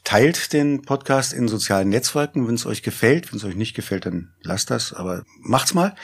Teilt 0.04 0.52
den 0.52 0.82
Podcast 0.82 1.32
in 1.32 1.48
sozialen 1.48 1.88
Netzwerken, 1.88 2.46
wenn 2.46 2.56
es 2.56 2.66
euch 2.66 2.82
gefällt. 2.82 3.32
Wenn 3.32 3.38
es 3.38 3.44
euch 3.44 3.56
nicht 3.56 3.74
gefällt, 3.74 4.04
dann 4.04 4.34
lasst 4.42 4.70
das, 4.70 4.92
aber 4.92 5.24
macht's 5.40 5.72
mal. 5.72 5.94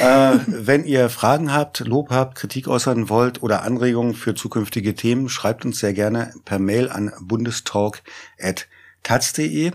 äh, 0.00 0.38
wenn 0.46 0.84
ihr 0.84 1.10
Fragen 1.10 1.52
habt, 1.52 1.80
Lob 1.80 2.10
habt, 2.10 2.36
Kritik 2.36 2.68
äußern 2.68 3.08
wollt 3.08 3.42
oder 3.42 3.62
Anregungen 3.62 4.14
für 4.14 4.36
zukünftige 4.36 4.94
Themen, 4.94 5.28
schreibt 5.28 5.64
uns 5.64 5.80
sehr 5.80 5.94
gerne 5.94 6.32
per 6.44 6.60
Mail 6.60 6.90
an 6.90 7.12
bundestalk.taz.de. 7.20 9.72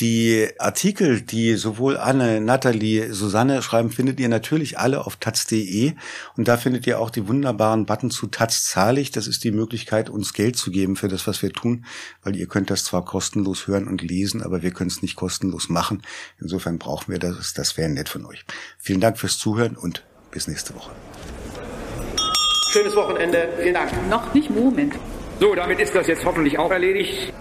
Die 0.00 0.48
Artikel, 0.58 1.20
die 1.20 1.54
sowohl 1.56 1.98
Anne, 1.98 2.40
Nathalie, 2.40 3.12
Susanne 3.12 3.60
schreiben, 3.60 3.90
findet 3.90 4.18
ihr 4.20 4.30
natürlich 4.30 4.78
alle 4.78 5.04
auf 5.04 5.16
taz.de 5.16 5.92
und 6.34 6.48
da 6.48 6.56
findet 6.56 6.86
ihr 6.86 6.98
auch 6.98 7.10
die 7.10 7.28
wunderbaren 7.28 7.84
Button 7.84 8.10
zu 8.10 8.26
Taz 8.28 8.64
zahlig. 8.64 9.10
Das 9.10 9.26
ist 9.26 9.44
die 9.44 9.50
Möglichkeit, 9.50 10.08
uns 10.08 10.32
Geld 10.32 10.56
zu 10.56 10.70
geben 10.70 10.96
für 10.96 11.08
das, 11.08 11.26
was 11.26 11.42
wir 11.42 11.52
tun, 11.52 11.84
weil 12.22 12.36
ihr 12.36 12.46
könnt 12.46 12.70
das 12.70 12.84
zwar 12.84 13.04
kostenlos 13.04 13.66
hören 13.66 13.86
und 13.86 14.00
lesen, 14.00 14.42
aber 14.42 14.62
wir 14.62 14.70
können 14.70 14.88
es 14.88 15.02
nicht 15.02 15.14
kostenlos 15.14 15.68
machen. 15.68 16.00
Insofern 16.40 16.78
brauchen 16.78 17.12
wir 17.12 17.18
das. 17.18 17.52
Das 17.52 17.76
wäre 17.76 17.90
nett 17.90 18.08
von 18.08 18.24
euch. 18.24 18.46
Vielen 18.78 19.00
Dank 19.00 19.18
fürs 19.18 19.38
Zuhören 19.38 19.76
und 19.76 20.04
bis 20.30 20.48
nächste 20.48 20.74
Woche. 20.74 20.92
Schönes 22.72 22.96
Wochenende. 22.96 23.50
Vielen 23.60 23.74
Dank. 23.74 23.90
Noch 24.08 24.32
nicht 24.32 24.48
Moment. 24.48 24.94
So, 25.38 25.54
damit 25.54 25.80
ist 25.80 25.94
das 25.94 26.06
jetzt 26.06 26.24
hoffentlich 26.24 26.58
auch 26.58 26.70
erledigt. 26.70 27.34